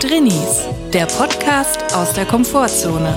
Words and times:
Drinnies, 0.00 0.66
der 0.94 1.04
Podcast 1.04 1.94
aus 1.94 2.14
der 2.14 2.24
Komfortzone. 2.24 3.14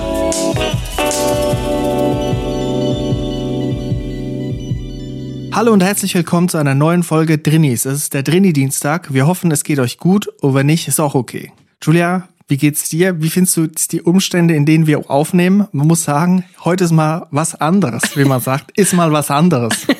Hallo 5.50 5.72
und 5.72 5.82
herzlich 5.82 6.14
willkommen 6.14 6.50
zu 6.50 6.58
einer 6.58 6.74
neuen 6.74 7.02
Folge 7.02 7.38
Drinnies. 7.38 7.86
Es 7.86 7.94
ist 7.94 8.12
der 8.12 8.22
Drinni-Dienstag. 8.22 9.14
Wir 9.14 9.26
hoffen, 9.26 9.50
es 9.50 9.64
geht 9.64 9.78
euch 9.78 9.96
gut. 9.96 10.28
Und 10.42 10.52
wenn 10.52 10.66
nicht, 10.66 10.86
ist 10.86 11.00
auch 11.00 11.14
okay. 11.14 11.52
Julia, 11.82 12.28
wie 12.48 12.58
geht's 12.58 12.90
dir? 12.90 13.22
Wie 13.22 13.30
findest 13.30 13.56
du 13.56 13.66
die 13.66 14.02
Umstände, 14.02 14.54
in 14.54 14.66
denen 14.66 14.86
wir 14.86 15.10
aufnehmen? 15.10 15.66
Man 15.72 15.86
muss 15.86 16.04
sagen, 16.04 16.44
heute 16.66 16.84
ist 16.84 16.92
mal 16.92 17.26
was 17.30 17.54
anderes, 17.54 18.14
wie 18.14 18.26
man 18.26 18.42
sagt. 18.42 18.78
Ist 18.78 18.92
mal 18.92 19.10
was 19.10 19.30
anderes. 19.30 19.86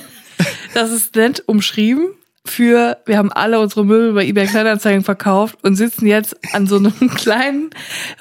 Das 0.75 0.91
ist 0.91 1.15
nett 1.15 1.41
umschrieben 1.47 2.09
für, 2.47 2.99
wir 3.07 3.17
haben 3.17 3.33
alle 3.33 3.59
unsere 3.59 3.85
Möbel 3.85 4.13
bei 4.13 4.27
eBay 4.27 4.47
Kleinanzeigen 4.47 5.03
verkauft 5.03 5.59
und 5.63 5.77
sitzen 5.77 6.07
jetzt 6.07 6.37
an 6.53 6.67
so 6.67 6.77
einem 6.77 6.93
kleinen 7.15 7.71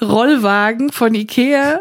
Rollwagen 0.00 0.90
von 0.90 1.14
Ikea, 1.14 1.80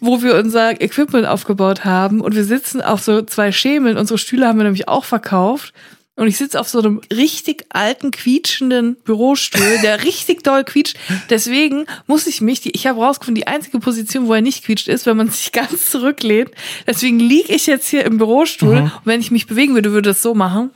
wo 0.00 0.22
wir 0.22 0.36
unser 0.36 0.80
Equipment 0.80 1.26
aufgebaut 1.26 1.84
haben 1.84 2.20
und 2.20 2.34
wir 2.34 2.44
sitzen 2.44 2.80
auf 2.80 3.02
so 3.02 3.22
zwei 3.22 3.52
Schemeln. 3.52 3.98
Unsere 3.98 4.18
Stühle 4.18 4.46
haben 4.46 4.58
wir 4.58 4.64
nämlich 4.64 4.88
auch 4.88 5.04
verkauft. 5.04 5.74
Und 6.16 6.26
ich 6.26 6.36
sitze 6.36 6.58
auf 6.58 6.68
so 6.68 6.80
einem 6.80 7.00
richtig 7.12 7.66
alten, 7.68 8.10
quietschenden 8.10 8.96
Bürostuhl, 9.04 9.78
der 9.84 10.02
richtig 10.04 10.42
doll 10.42 10.64
quietscht. 10.64 10.96
Deswegen 11.30 11.86
muss 12.08 12.26
ich 12.26 12.40
mich, 12.40 12.60
die, 12.60 12.72
ich 12.72 12.88
habe 12.88 12.98
rausgefunden, 12.98 13.40
die 13.40 13.46
einzige 13.46 13.78
Position, 13.78 14.26
wo 14.26 14.34
er 14.34 14.40
nicht 14.40 14.64
quietscht, 14.64 14.88
ist, 14.88 15.06
wenn 15.06 15.16
man 15.16 15.28
sich 15.28 15.52
ganz 15.52 15.90
zurücklehnt. 15.90 16.50
Deswegen 16.88 17.20
liege 17.20 17.52
ich 17.52 17.66
jetzt 17.68 17.86
hier 17.86 18.04
im 18.04 18.18
Bürostuhl. 18.18 18.80
Mhm. 18.80 18.82
Und 18.82 18.92
wenn 19.04 19.20
ich 19.20 19.30
mich 19.30 19.46
bewegen 19.46 19.74
würde, 19.74 19.92
würde 19.92 20.10
es 20.10 20.20
so 20.20 20.34
machen. 20.34 20.72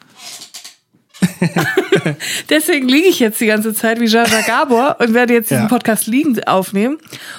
Deswegen 2.51 2.89
liege 2.89 3.09
ich 3.09 3.19
jetzt 3.19 3.41
die 3.41 3.47
ganze 3.47 3.75
Zeit 3.75 4.01
wie 4.01 4.07
Jaja 4.07 4.41
Gabor 4.47 4.97
und 5.01 5.15
werde 5.15 5.35
jetzt 5.35 5.51
diesen 5.51 5.65
ja. 5.65 5.69
Podcast 5.69 6.07
liegend 6.07 6.49
aufnehmen. 6.49 6.99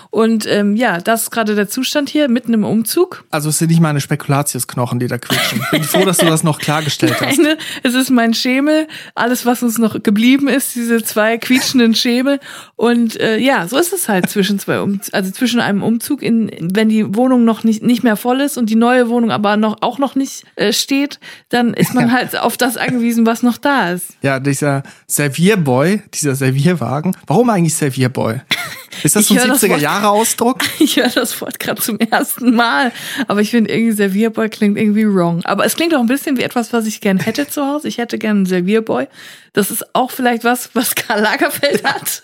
Und 0.10 0.46
ähm, 0.48 0.76
ja, 0.76 1.00
das 1.00 1.24
ist 1.24 1.32
gerade 1.32 1.56
der 1.56 1.68
Zustand 1.68 2.10
hier, 2.10 2.30
mitten 2.30 2.54
im 2.54 2.64
Umzug. 2.64 3.24
Also 3.32 3.50
es 3.50 3.58
sind 3.58 3.70
nicht 3.70 3.82
meine 3.82 4.02
Spekulatiusknochen, 4.02 5.00
die 5.00 5.08
da 5.08 5.18
quietschen. 5.18 5.62
Bin 5.72 5.84
froh, 5.84 6.06
dass 6.06 6.18
du 6.18 6.26
das 6.26 6.44
noch 6.44 6.60
klargestellt 6.60 7.20
hast. 7.20 7.40
Nein, 7.40 7.56
es 7.84 7.94
ist 7.94 8.10
mein 8.10 8.34
Schemel, 8.34 8.88
alles, 9.16 9.46
was 9.46 9.64
uns 9.64 9.78
noch 9.78 10.02
geblieben 10.04 10.48
ist, 10.48 10.76
diese 10.76 11.04
zwei 11.04 11.38
quietschenden 11.38 11.96
Schemel. 11.96 12.40
Und 12.76 13.20
äh, 13.20 13.38
ja, 13.38 13.68
so 13.68 13.78
ist 13.78 13.94
es 13.94 14.08
halt 14.08 14.30
zwischen 14.30 14.60
zwei 14.60 14.82
um 14.82 15.00
also 15.12 15.32
zwischen 15.32 15.60
einem 15.60 15.84
Umzug, 15.84 16.22
in, 16.22 16.52
wenn 16.60 16.90
die 16.90 17.16
Wohnung 17.16 17.46
noch 17.46 17.64
nicht, 17.64 17.84
nicht 17.84 18.04
mehr 18.04 18.16
voll 18.16 18.42
ist 18.42 18.58
und 18.58 18.70
die 18.70 18.76
neue 18.76 19.10
Wohnung 19.10 19.32
aber 19.32 19.58
noch 19.58 19.78
auch 19.82 19.98
noch 19.98 20.16
nicht 20.16 20.44
äh, 20.56 20.72
steht, 20.72 21.20
dann 21.50 21.74
ist 21.74 21.94
man 21.94 22.12
halt 22.12 22.38
auf 22.38 22.58
das 22.58 22.78
angewiesen, 22.78 23.26
was 23.26 23.44
noch 23.44 23.58
da 23.58 23.73
ist. 23.82 24.18
Ja, 24.22 24.40
dieser 24.40 24.84
Servierboy, 25.08 26.02
dieser 26.14 26.36
Servierwagen. 26.36 27.16
Warum 27.28 27.50
eigentlich 27.50 27.76
Servierboy? 27.76 28.42
Ist 29.04 29.16
das 29.16 29.28
so 29.28 29.34
ein 29.34 29.52
70er-Jahre-Ausdruck? 29.52 30.60
Ich 30.80 30.98
höre 30.98 31.10
das 31.10 31.40
Wort 31.42 31.60
gerade 31.60 31.82
zum 31.82 32.00
ersten 32.00 32.56
Mal. 32.56 32.92
Aber 33.28 33.42
ich 33.42 33.50
finde 33.52 33.74
irgendwie 33.74 33.94
Servierboy 33.94 34.50
klingt 34.50 34.78
irgendwie 34.78 35.06
wrong. 35.06 35.44
Aber 35.46 35.66
es 35.66 35.76
klingt 35.76 35.96
auch 35.96 36.00
ein 36.00 36.08
bisschen 36.08 36.38
wie 36.38 36.44
etwas, 36.44 36.72
was 36.74 36.86
ich 36.86 37.02
gern 37.02 37.20
hätte 37.20 37.48
zu 37.48 37.66
Hause. 37.66 37.88
Ich 37.88 37.98
hätte 37.98 38.18
gern 38.18 38.38
einen 38.38 38.46
Servierboy. 38.46 39.08
Das 39.54 39.70
ist 39.70 39.96
auch 39.96 40.10
vielleicht 40.10 40.44
was, 40.44 40.72
was 40.74 40.96
Karl 40.96 41.22
Lagerfeld 41.22 41.84
hat. 41.84 42.24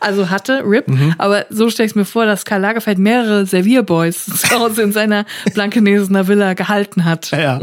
also 0.00 0.28
hatte, 0.28 0.62
RIP. 0.64 0.88
Mhm. 0.88 1.14
Aber 1.16 1.46
so 1.48 1.70
stelle 1.70 1.88
ich 1.88 1.94
mir 1.94 2.04
vor, 2.04 2.26
dass 2.26 2.44
Karl 2.44 2.60
Lagerfeld 2.60 2.98
mehrere 2.98 3.46
Servierboys 3.46 4.26
zu 4.36 4.50
Hause 4.50 4.82
in 4.82 4.92
seiner 4.92 5.24
Blankenesener 5.54 6.28
Villa 6.28 6.52
gehalten 6.52 7.06
hat. 7.06 7.30
Ja. 7.30 7.60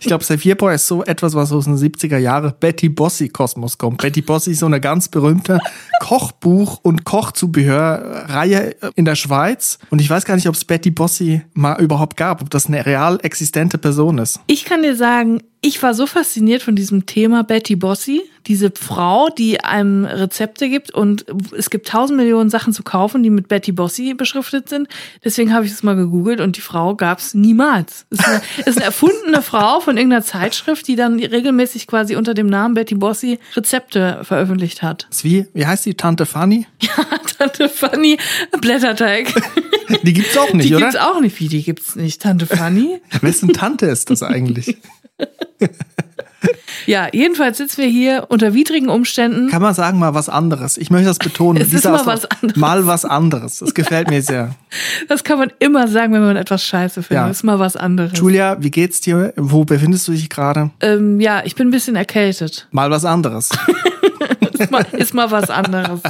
Ich 0.00 0.06
glaube, 0.06 0.24
Servierboy 0.24 0.74
ist 0.74 0.86
so 0.86 1.04
etwas, 1.04 1.34
was 1.34 1.52
aus 1.52 1.64
den 1.64 1.76
70er 1.76 2.18
Jahren 2.18 2.52
Betty 2.58 2.88
Bossi 2.88 3.28
Kosmos 3.28 3.78
kommt. 3.78 4.00
Betty 4.02 4.22
Bossi 4.22 4.52
ist 4.52 4.60
so 4.60 4.66
eine 4.66 4.80
ganz 4.80 5.08
berühmte 5.08 5.58
Kochbuch- 6.00 6.78
und 6.82 7.04
Kochzubehörreihe 7.04 8.76
in 8.94 9.04
der 9.04 9.14
Schweiz. 9.16 9.78
Und 9.90 10.00
ich 10.00 10.08
weiß 10.08 10.24
gar 10.24 10.36
nicht, 10.36 10.48
ob 10.48 10.54
es 10.54 10.64
Betty 10.64 10.90
Bossi 10.90 11.42
mal 11.54 11.80
überhaupt 11.80 12.16
gab, 12.16 12.42
ob 12.42 12.50
das 12.50 12.66
eine 12.66 12.84
real 12.86 13.18
existente 13.22 13.78
Person 13.78 14.18
ist. 14.18 14.40
Ich 14.46 14.64
kann 14.64 14.82
dir 14.82 14.96
sagen, 14.96 15.42
ich 15.64 15.80
war 15.80 15.94
so 15.94 16.06
fasziniert 16.08 16.60
von 16.60 16.74
diesem 16.74 17.06
Thema 17.06 17.44
Betty 17.44 17.76
Bossi, 17.76 18.22
diese 18.48 18.72
Frau, 18.74 19.28
die 19.28 19.62
einem 19.62 20.04
Rezepte 20.04 20.68
gibt 20.68 20.90
und 20.92 21.24
es 21.56 21.70
gibt 21.70 21.86
tausend 21.86 22.18
Millionen 22.18 22.50
Sachen 22.50 22.72
zu 22.72 22.82
kaufen, 22.82 23.22
die 23.22 23.30
mit 23.30 23.46
Betty 23.46 23.70
Bossi 23.70 24.14
beschriftet 24.14 24.68
sind. 24.68 24.88
Deswegen 25.24 25.54
habe 25.54 25.64
ich 25.64 25.70
es 25.70 25.84
mal 25.84 25.94
gegoogelt 25.94 26.40
und 26.40 26.56
die 26.56 26.60
Frau 26.60 26.96
gab 26.96 27.20
es 27.20 27.34
niemals. 27.34 28.06
Ist 28.10 28.26
eine, 28.26 28.42
ist 28.66 28.76
eine 28.78 28.86
erfundene 28.86 29.40
Frau 29.42 29.78
von 29.78 29.96
irgendeiner 29.96 30.24
Zeitschrift, 30.24 30.88
die 30.88 30.96
dann 30.96 31.20
regelmäßig 31.20 31.86
quasi 31.86 32.16
unter 32.16 32.34
dem 32.34 32.48
Namen 32.48 32.74
Betty 32.74 32.96
Bossi 32.96 33.38
Rezepte 33.54 34.18
veröffentlicht 34.24 34.82
hat. 34.82 35.06
Wie, 35.22 35.46
wie 35.54 35.64
heißt 35.64 35.86
die 35.86 35.94
Tante 35.94 36.26
Fanny? 36.26 36.66
Ja, 36.82 37.04
Tante 37.38 37.68
Fanny 37.68 38.18
Blätterteig. 38.60 39.32
Die 40.02 40.12
gibt's 40.12 40.36
auch 40.36 40.52
nicht, 40.52 40.68
die 40.68 40.74
oder? 40.74 40.86
Die 40.86 40.92
gibt's 40.92 41.06
auch 41.06 41.20
nicht. 41.20 41.40
Wie, 41.40 41.48
die 41.48 41.62
gibt's 41.62 41.96
nicht? 41.96 42.22
Tante 42.22 42.46
Fanny? 42.46 43.00
Wessen 43.20 43.52
Tante 43.52 43.86
ist 43.86 44.10
das 44.10 44.22
eigentlich? 44.22 44.76
Ja, 46.86 47.08
jedenfalls 47.12 47.58
sitzen 47.58 47.82
wir 47.82 47.88
hier 47.88 48.26
unter 48.28 48.54
widrigen 48.54 48.88
Umständen. 48.88 49.48
Kann 49.48 49.62
man 49.62 49.74
sagen, 49.74 49.98
mal 49.98 50.14
was 50.14 50.28
anderes. 50.28 50.76
Ich 50.76 50.90
möchte 50.90 51.06
das 51.06 51.18
betonen. 51.18 51.62
es 51.62 51.72
ist 51.72 51.84
mal 51.84 52.04
was 52.04 52.24
anderes. 52.24 52.56
Mal 52.56 52.86
was 52.86 53.04
anderes. 53.04 53.58
Das 53.58 53.74
gefällt 53.74 54.10
mir 54.10 54.22
sehr. 54.22 54.56
Das 55.08 55.22
kann 55.22 55.38
man 55.38 55.52
immer 55.60 55.86
sagen, 55.86 56.12
wenn 56.12 56.22
man 56.22 56.36
etwas 56.36 56.64
scheiße 56.64 57.02
findet. 57.02 57.22
Ja. 57.22 57.28
Das 57.28 57.38
ist 57.38 57.42
mal 57.44 57.58
was 57.58 57.76
anderes. 57.76 58.18
Julia, 58.18 58.56
wie 58.60 58.70
geht's 58.70 59.00
dir? 59.00 59.32
Wo 59.36 59.64
befindest 59.64 60.08
du 60.08 60.12
dich 60.12 60.28
gerade? 60.28 60.70
Ähm, 60.80 61.20
ja, 61.20 61.42
ich 61.44 61.54
bin 61.54 61.68
ein 61.68 61.70
bisschen 61.70 61.94
erkältet. 61.94 62.66
Mal 62.72 62.90
was 62.90 63.04
anderes. 63.04 63.50
ist, 64.58 64.70
mal, 64.70 64.84
ist 64.92 65.14
mal 65.14 65.30
was 65.30 65.50
anderes. 65.50 66.00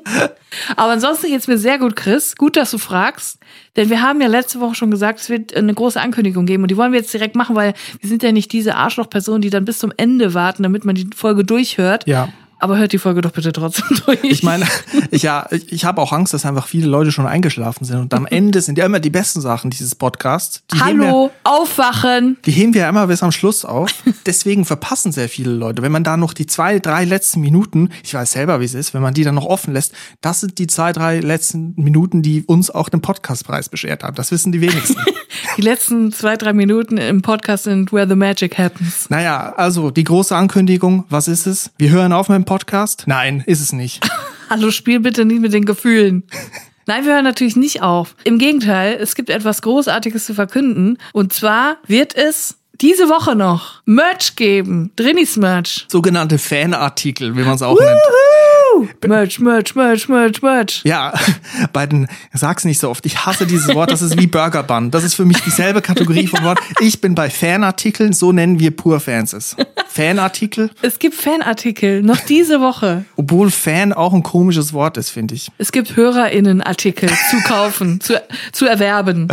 Aber 0.76 0.92
ansonsten 0.92 1.28
geht's 1.28 1.48
mir 1.48 1.58
sehr 1.58 1.78
gut, 1.78 1.96
Chris. 1.96 2.36
Gut, 2.36 2.56
dass 2.56 2.70
du 2.70 2.78
fragst. 2.78 3.38
Denn 3.76 3.90
wir 3.90 4.02
haben 4.02 4.20
ja 4.20 4.28
letzte 4.28 4.60
Woche 4.60 4.74
schon 4.74 4.90
gesagt, 4.90 5.20
es 5.20 5.30
wird 5.30 5.54
eine 5.56 5.72
große 5.72 6.00
Ankündigung 6.00 6.46
geben. 6.46 6.62
Und 6.62 6.70
die 6.70 6.76
wollen 6.76 6.92
wir 6.92 7.00
jetzt 7.00 7.12
direkt 7.12 7.36
machen, 7.36 7.56
weil 7.56 7.74
wir 8.00 8.08
sind 8.08 8.22
ja 8.22 8.32
nicht 8.32 8.52
diese 8.52 8.74
Arschlochpersonen, 8.74 9.42
die 9.42 9.50
dann 9.50 9.64
bis 9.64 9.78
zum 9.78 9.92
Ende 9.96 10.34
warten, 10.34 10.62
damit 10.62 10.84
man 10.84 10.94
die 10.94 11.08
Folge 11.14 11.44
durchhört. 11.44 12.06
Ja. 12.06 12.28
Aber 12.62 12.78
hört 12.78 12.92
die 12.92 12.98
Folge 12.98 13.22
doch 13.22 13.32
bitte 13.32 13.52
trotzdem 13.52 13.98
durch. 14.06 14.22
Ich 14.22 14.44
meine, 14.44 14.68
ich, 15.10 15.24
ja, 15.24 15.48
ich, 15.50 15.72
ich 15.72 15.84
habe 15.84 16.00
auch 16.00 16.12
Angst, 16.12 16.32
dass 16.32 16.46
einfach 16.46 16.68
viele 16.68 16.86
Leute 16.86 17.10
schon 17.10 17.26
eingeschlafen 17.26 17.84
sind. 17.84 17.98
Und 17.98 18.14
am 18.14 18.24
Ende 18.24 18.60
sind 18.60 18.78
ja 18.78 18.86
immer 18.86 19.00
die 19.00 19.10
besten 19.10 19.40
Sachen 19.40 19.68
dieses 19.68 19.96
Podcasts. 19.96 20.62
Die 20.72 20.78
Hallo, 20.78 21.24
wir, 21.24 21.30
aufwachen! 21.42 22.36
Die 22.46 22.52
heben 22.52 22.72
wir 22.72 22.82
ja 22.82 22.88
immer 22.88 23.08
bis 23.08 23.24
am 23.24 23.32
Schluss 23.32 23.64
auf. 23.64 23.90
Deswegen 24.26 24.64
verpassen 24.64 25.10
sehr 25.10 25.28
viele 25.28 25.50
Leute. 25.50 25.82
Wenn 25.82 25.90
man 25.90 26.04
da 26.04 26.16
noch 26.16 26.34
die 26.34 26.46
zwei, 26.46 26.78
drei 26.78 27.04
letzten 27.04 27.40
Minuten, 27.40 27.90
ich 28.04 28.14
weiß 28.14 28.30
selber, 28.30 28.60
wie 28.60 28.66
es 28.66 28.74
ist, 28.74 28.94
wenn 28.94 29.02
man 29.02 29.12
die 29.12 29.24
dann 29.24 29.34
noch 29.34 29.46
offen 29.46 29.74
lässt, 29.74 29.92
das 30.20 30.38
sind 30.38 30.58
die 30.58 30.68
zwei, 30.68 30.92
drei 30.92 31.18
letzten 31.18 31.74
Minuten, 31.74 32.22
die 32.22 32.44
uns 32.44 32.70
auch 32.70 32.88
den 32.88 33.00
Podcastpreis 33.00 33.70
beschert 33.70 34.04
haben. 34.04 34.14
Das 34.14 34.30
wissen 34.30 34.52
die 34.52 34.60
wenigsten. 34.60 35.02
die 35.56 35.62
letzten 35.62 36.12
zwei, 36.12 36.36
drei 36.36 36.52
Minuten 36.52 36.96
im 36.96 37.22
Podcast 37.22 37.64
sind 37.64 37.92
where 37.92 38.08
the 38.08 38.14
magic 38.14 38.58
happens. 38.58 39.10
Naja, 39.10 39.52
also 39.56 39.90
die 39.90 40.04
große 40.04 40.34
Ankündigung, 40.34 41.04
was 41.08 41.28
ist 41.28 41.46
es? 41.46 41.70
Wir 41.78 41.90
hören 41.90 42.12
auf 42.12 42.28
mit 42.28 42.36
dem 42.36 42.44
Podcast? 42.44 43.04
Nein, 43.06 43.42
ist 43.46 43.60
es 43.60 43.72
nicht. 43.72 44.08
Hallo, 44.50 44.70
spiel 44.70 45.00
bitte 45.00 45.24
nicht 45.24 45.40
mit 45.40 45.52
den 45.52 45.64
Gefühlen. 45.64 46.24
Nein, 46.86 47.04
wir 47.04 47.14
hören 47.14 47.24
natürlich 47.24 47.56
nicht 47.56 47.80
auf. 47.82 48.16
Im 48.24 48.38
Gegenteil, 48.38 48.98
es 49.00 49.14
gibt 49.14 49.30
etwas 49.30 49.62
Großartiges 49.62 50.26
zu 50.26 50.34
verkünden. 50.34 50.98
Und 51.12 51.32
zwar 51.32 51.76
wird 51.86 52.16
es 52.16 52.56
diese 52.80 53.08
Woche 53.08 53.36
noch 53.36 53.82
Merch 53.84 54.34
geben. 54.34 54.90
Drinnies 54.96 55.36
Merch. 55.36 55.86
Sogenannte 55.88 56.38
Fanartikel, 56.38 57.36
wie 57.36 57.42
man 57.42 57.54
es 57.54 57.62
auch 57.62 57.78
nennt. 57.78 58.00
Merch, 59.06 59.38
Merch, 59.38 59.74
Merch, 59.74 60.08
Merch, 60.08 60.42
Merch. 60.42 60.80
Ja, 60.84 61.12
bei 61.72 61.86
den, 61.86 62.08
sag's 62.32 62.64
nicht 62.64 62.80
so 62.80 62.90
oft, 62.90 63.04
ich 63.06 63.24
hasse 63.24 63.46
dieses 63.46 63.74
Wort, 63.74 63.90
das 63.90 64.02
ist 64.02 64.18
wie 64.18 64.26
Burger 64.26 64.62
Bun. 64.62 64.90
Das 64.90 65.04
ist 65.04 65.14
für 65.14 65.24
mich 65.24 65.40
dieselbe 65.40 65.82
Kategorie 65.82 66.26
von 66.26 66.44
Wort. 66.44 66.58
Ich 66.80 67.00
bin 67.00 67.14
bei 67.14 67.30
Fanartikeln, 67.30 68.12
so 68.12 68.32
nennen 68.32 68.58
wir 68.58 68.70
pur 68.70 69.00
Fans 69.00 69.32
es. 69.32 69.56
Fanartikel? 69.88 70.70
Es 70.80 70.98
gibt 70.98 71.14
Fanartikel, 71.14 72.02
noch 72.02 72.20
diese 72.20 72.60
Woche. 72.60 73.04
Obwohl 73.16 73.50
Fan 73.50 73.92
auch 73.92 74.12
ein 74.12 74.22
komisches 74.22 74.72
Wort 74.72 74.96
ist, 74.96 75.10
finde 75.10 75.34
ich. 75.34 75.50
Es 75.58 75.72
gibt 75.72 75.96
HörerInnenartikel 75.96 77.10
zu 77.30 77.36
kaufen, 77.46 78.00
zu, 78.02 78.20
zu 78.52 78.66
erwerben. 78.66 79.28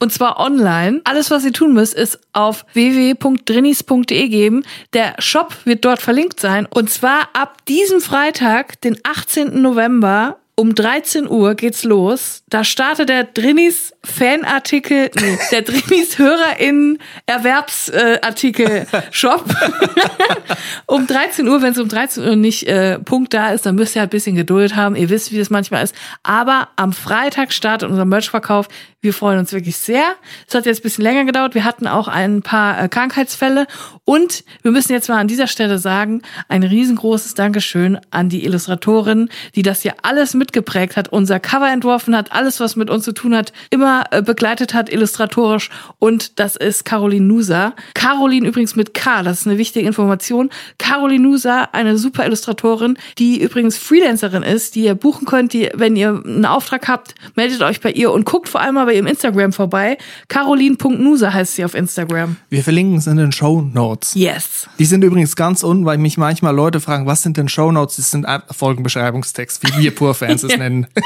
Und 0.00 0.12
zwar 0.12 0.38
online. 0.38 1.00
Alles, 1.04 1.30
was 1.30 1.44
ihr 1.44 1.52
tun 1.52 1.72
müsst, 1.72 1.94
ist 1.94 2.18
auf 2.32 2.66
www.drinnis.de 2.74 4.28
geben. 4.28 4.64
Der 4.92 5.14
Shop 5.18 5.54
wird 5.64 5.84
dort 5.84 6.02
verlinkt 6.02 6.40
sein. 6.40 6.66
Und 6.66 6.90
zwar 6.90 7.28
ab 7.32 7.64
diesem 7.66 8.00
Freitag, 8.00 8.73
den 8.76 8.98
18. 9.02 9.60
November, 9.62 10.38
um 10.56 10.74
13 10.74 11.28
Uhr 11.28 11.54
geht's 11.54 11.82
los. 11.84 12.42
Da 12.48 12.62
startet 12.62 13.08
der 13.08 13.24
Drinis 13.24 13.92
Fanartikel, 14.04 15.10
nee, 15.20 15.38
der 15.50 15.62
Drinis 15.62 16.18
HörerInnen 16.18 16.98
Erwerbsartikel 17.26 18.86
Shop. 19.10 19.44
um 20.86 21.06
13 21.06 21.48
Uhr, 21.48 21.62
wenn 21.62 21.72
es 21.72 21.78
um 21.78 21.88
13 21.88 22.24
Uhr 22.24 22.36
nicht 22.36 22.68
äh, 22.68 22.98
Punkt 22.98 23.34
da 23.34 23.50
ist, 23.50 23.66
dann 23.66 23.74
müsst 23.74 23.96
ihr 23.96 24.00
halt 24.00 24.10
ein 24.10 24.16
bisschen 24.16 24.36
Geduld 24.36 24.76
haben. 24.76 24.94
Ihr 24.94 25.10
wisst, 25.10 25.32
wie 25.32 25.38
das 25.38 25.50
manchmal 25.50 25.82
ist. 25.82 25.94
Aber 26.22 26.68
am 26.76 26.92
Freitag 26.92 27.52
startet 27.52 27.90
unser 27.90 28.04
Merchverkauf. 28.04 28.68
Wir 29.00 29.12
freuen 29.12 29.38
uns 29.38 29.52
wirklich 29.52 29.76
sehr. 29.76 30.14
Es 30.46 30.54
hat 30.54 30.66
jetzt 30.66 30.80
ein 30.80 30.82
bisschen 30.82 31.04
länger 31.04 31.24
gedauert. 31.24 31.54
Wir 31.54 31.64
hatten 31.64 31.86
auch 31.86 32.08
ein 32.08 32.42
paar 32.42 32.82
äh, 32.82 32.88
Krankheitsfälle. 32.88 33.66
Und 34.04 34.44
wir 34.62 34.70
müssen 34.70 34.92
jetzt 34.92 35.08
mal 35.08 35.18
an 35.18 35.28
dieser 35.28 35.46
Stelle 35.46 35.78
sagen, 35.78 36.22
ein 36.48 36.62
riesengroßes 36.62 37.34
Dankeschön 37.34 37.98
an 38.10 38.28
die 38.28 38.44
Illustratorin, 38.44 39.28
die 39.54 39.62
das 39.62 39.82
hier 39.82 39.94
alles 40.02 40.34
mitgeprägt 40.44 40.96
hat, 40.96 41.08
unser 41.08 41.40
Cover 41.40 41.70
entworfen 41.72 42.14
hat, 42.14 42.32
alles, 42.32 42.60
was 42.60 42.76
mit 42.76 42.90
uns 42.90 43.04
zu 43.04 43.12
tun 43.12 43.34
hat, 43.34 43.54
immer 43.70 44.04
äh, 44.10 44.20
begleitet 44.20 44.74
hat, 44.74 44.92
illustratorisch. 44.92 45.70
Und 45.98 46.38
das 46.38 46.56
ist 46.56 46.84
Caroline 46.84 47.24
Nusa. 47.24 47.72
Caroline 47.94 48.46
übrigens 48.46 48.76
mit 48.76 48.92
K, 48.92 49.22
das 49.22 49.40
ist 49.40 49.46
eine 49.46 49.56
wichtige 49.56 49.86
Information. 49.86 50.50
Caroline 50.76 51.22
Nusa, 51.22 51.68
eine 51.72 51.96
super 51.96 52.26
Illustratorin, 52.26 52.98
die 53.18 53.40
übrigens 53.40 53.78
Freelancerin 53.78 54.42
ist, 54.42 54.74
die 54.74 54.84
ihr 54.84 54.94
buchen 54.94 55.26
könnt, 55.26 55.54
die, 55.54 55.70
wenn 55.72 55.96
ihr 55.96 56.22
einen 56.24 56.44
Auftrag 56.44 56.88
habt, 56.88 57.14
meldet 57.36 57.62
euch 57.62 57.80
bei 57.80 57.90
ihr 57.90 58.12
und 58.12 58.26
guckt 58.26 58.50
vor 58.50 58.60
allem 58.60 58.74
mal 58.74 58.84
bei 58.84 58.94
ihrem 58.94 59.06
Instagram 59.06 59.54
vorbei. 59.54 59.96
Caroline.nusa 60.28 61.32
heißt 61.32 61.54
sie 61.54 61.64
auf 61.64 61.74
Instagram. 61.74 62.36
Wir 62.50 62.62
verlinken 62.62 62.98
es 62.98 63.06
in 63.06 63.16
den 63.16 63.32
Show 63.32 63.62
Notes. 63.62 64.14
Yes. 64.14 64.68
Die 64.78 64.84
sind 64.84 65.02
übrigens 65.04 65.36
ganz 65.36 65.62
unten, 65.62 65.86
weil 65.86 65.96
mich 65.96 66.18
manchmal 66.18 66.54
Leute 66.54 66.80
fragen, 66.80 67.06
was 67.06 67.22
sind 67.22 67.38
denn 67.38 67.48
Show 67.48 67.72
Notes? 67.72 67.96
Das 67.96 68.10
sind 68.10 68.26
Folgenbeschreibungstext, 68.50 69.62
wie 69.62 69.82
wir 69.82 69.94
Pur-Fans 69.94 70.33
es 70.42 70.56
nennen. 70.56 70.86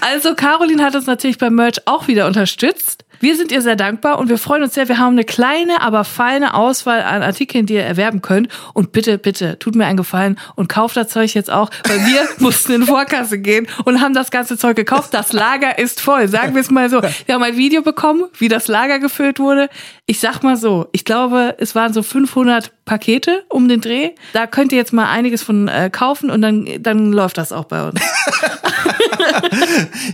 Also 0.00 0.34
Caroline 0.34 0.82
hat 0.82 0.94
uns 0.94 1.06
natürlich 1.06 1.38
beim 1.38 1.54
Merch 1.54 1.86
auch 1.86 2.08
wieder 2.08 2.26
unterstützt. 2.26 3.04
Wir 3.22 3.36
sind 3.36 3.52
ihr 3.52 3.62
sehr 3.62 3.76
dankbar 3.76 4.18
und 4.18 4.28
wir 4.28 4.36
freuen 4.36 4.64
uns 4.64 4.74
sehr. 4.74 4.88
Wir 4.88 4.98
haben 4.98 5.12
eine 5.12 5.22
kleine, 5.22 5.80
aber 5.80 6.02
feine 6.02 6.54
Auswahl 6.54 7.02
an 7.02 7.22
Artikeln, 7.22 7.66
die 7.66 7.74
ihr 7.74 7.84
erwerben 7.84 8.20
könnt. 8.20 8.48
Und 8.74 8.90
bitte, 8.90 9.16
bitte, 9.16 9.60
tut 9.60 9.76
mir 9.76 9.86
einen 9.86 9.96
Gefallen 9.96 10.40
und 10.56 10.68
kauft 10.68 10.96
das 10.96 11.06
Zeug 11.06 11.32
jetzt 11.32 11.48
auch, 11.48 11.70
weil 11.86 12.04
wir 12.04 12.26
mussten 12.38 12.72
in 12.72 12.82
Vorkasse 12.82 13.38
gehen 13.38 13.68
und 13.84 14.00
haben 14.00 14.12
das 14.12 14.32
ganze 14.32 14.58
Zeug 14.58 14.74
gekauft. 14.74 15.14
Das 15.14 15.32
Lager 15.32 15.78
ist 15.78 16.00
voll. 16.00 16.26
Sagen 16.26 16.56
wir 16.56 16.62
es 16.62 16.72
mal 16.72 16.90
so. 16.90 17.00
Wir 17.00 17.36
haben 17.36 17.44
ein 17.44 17.56
Video 17.56 17.82
bekommen, 17.82 18.24
wie 18.38 18.48
das 18.48 18.66
Lager 18.66 18.98
gefüllt 18.98 19.38
wurde. 19.38 19.68
Ich 20.06 20.18
sag 20.18 20.42
mal 20.42 20.56
so, 20.56 20.88
ich 20.90 21.04
glaube, 21.04 21.54
es 21.60 21.76
waren 21.76 21.92
so 21.92 22.02
500 22.02 22.72
Pakete 22.84 23.44
um 23.48 23.68
den 23.68 23.80
Dreh. 23.80 24.10
Da 24.32 24.48
könnt 24.48 24.72
ihr 24.72 24.78
jetzt 24.78 24.92
mal 24.92 25.08
einiges 25.08 25.44
von 25.44 25.68
äh, 25.68 25.90
kaufen 25.92 26.28
und 26.28 26.42
dann, 26.42 26.68
dann 26.80 27.12
läuft 27.12 27.38
das 27.38 27.52
auch 27.52 27.66
bei 27.66 27.86
uns. 27.86 28.00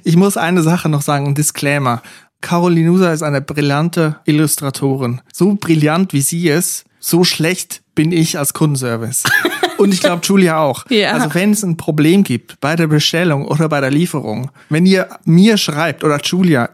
Ich 0.04 0.16
muss 0.16 0.37
eine 0.37 0.62
Sache 0.62 0.88
noch 0.88 1.02
sagen, 1.02 1.28
ein 1.28 1.34
Disclaimer. 1.34 2.02
Caroline 2.40 2.88
Nusa 2.88 3.12
ist 3.12 3.23
eine 3.23 3.40
brillante 3.40 4.17
Illustratorin. 4.25 5.20
So 5.32 5.55
brillant 5.55 6.12
wie 6.12 6.20
sie 6.20 6.49
ist, 6.49 6.85
so 7.00 7.25
schlecht 7.25 7.82
bin 7.94 8.12
ich 8.12 8.38
als 8.38 8.55
Kundenservice. 8.55 9.25
Und 9.79 9.94
ich 9.94 10.00
glaube, 10.00 10.23
Julia 10.25 10.58
auch. 10.58 10.85
Ja. 10.88 11.12
Also 11.12 11.35
wenn 11.35 11.52
es 11.52 11.62
ein 11.62 11.76
Problem 11.76 12.25
gibt 12.25 12.61
bei 12.61 12.75
der 12.75 12.88
Bestellung 12.88 13.46
oder 13.46 13.69
bei 13.69 13.81
der 13.81 13.90
Lieferung, 13.90 14.50
wenn 14.69 14.87
ihr 14.87 15.08
mir 15.25 15.56
schreibt 15.56 16.02
oder 16.02 16.20
Julia, 16.23 16.70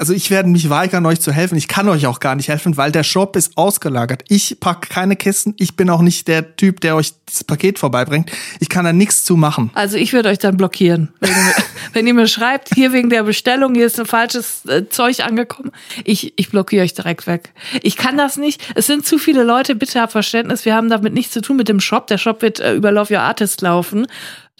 also 0.00 0.14
ich 0.14 0.30
werde 0.30 0.48
mich 0.48 0.70
weigern, 0.70 1.04
euch 1.04 1.20
zu 1.20 1.30
helfen. 1.30 1.56
Ich 1.58 1.68
kann 1.68 1.86
euch 1.88 2.06
auch 2.06 2.20
gar 2.20 2.34
nicht 2.34 2.48
helfen, 2.48 2.78
weil 2.78 2.90
der 2.90 3.04
Shop 3.04 3.36
ist 3.36 3.56
ausgelagert. 3.58 4.22
Ich 4.28 4.56
pack 4.58 4.88
keine 4.88 5.14
Kisten. 5.14 5.54
Ich 5.58 5.76
bin 5.76 5.90
auch 5.90 6.00
nicht 6.00 6.26
der 6.26 6.56
Typ, 6.56 6.80
der 6.80 6.96
euch 6.96 7.12
das 7.26 7.44
Paket 7.44 7.78
vorbeibringt. 7.78 8.32
Ich 8.60 8.70
kann 8.70 8.86
da 8.86 8.94
nichts 8.94 9.24
zu 9.24 9.36
machen. 9.36 9.70
Also 9.74 9.98
ich 9.98 10.14
würde 10.14 10.30
euch 10.30 10.38
dann 10.38 10.56
blockieren. 10.56 11.10
Wenn 11.20 11.28
ihr, 11.30 11.36
mir- 11.36 11.54
wenn 11.92 12.06
ihr 12.06 12.14
mir 12.14 12.26
schreibt, 12.28 12.74
hier 12.74 12.92
wegen 12.94 13.10
der 13.10 13.24
Bestellung, 13.24 13.74
hier 13.74 13.84
ist 13.84 14.00
ein 14.00 14.06
falsches 14.06 14.64
äh, 14.64 14.88
Zeug 14.88 15.20
angekommen, 15.20 15.70
ich, 16.04 16.32
ich 16.36 16.48
blockiere 16.48 16.82
euch 16.84 16.94
direkt 16.94 17.26
weg. 17.26 17.52
Ich 17.82 17.96
kann 17.96 18.16
das 18.16 18.38
nicht. 18.38 18.60
Es 18.74 18.86
sind 18.86 19.04
zu 19.04 19.18
viele 19.18 19.44
Leute, 19.44 19.74
bitte 19.74 20.00
habt 20.00 20.12
Verständnis. 20.12 20.64
Wir 20.64 20.74
haben 20.74 20.88
damit 20.88 21.12
nichts 21.12 21.34
zu 21.34 21.42
tun 21.42 21.58
mit 21.58 21.68
dem 21.68 21.78
Shop. 21.80 22.06
Der 22.06 22.16
Shop 22.18 22.40
wird 22.40 22.58
äh, 22.58 22.72
über 22.74 22.90
Love 22.90 23.12
Your 23.14 23.20
Artist 23.20 23.60
laufen. 23.60 24.06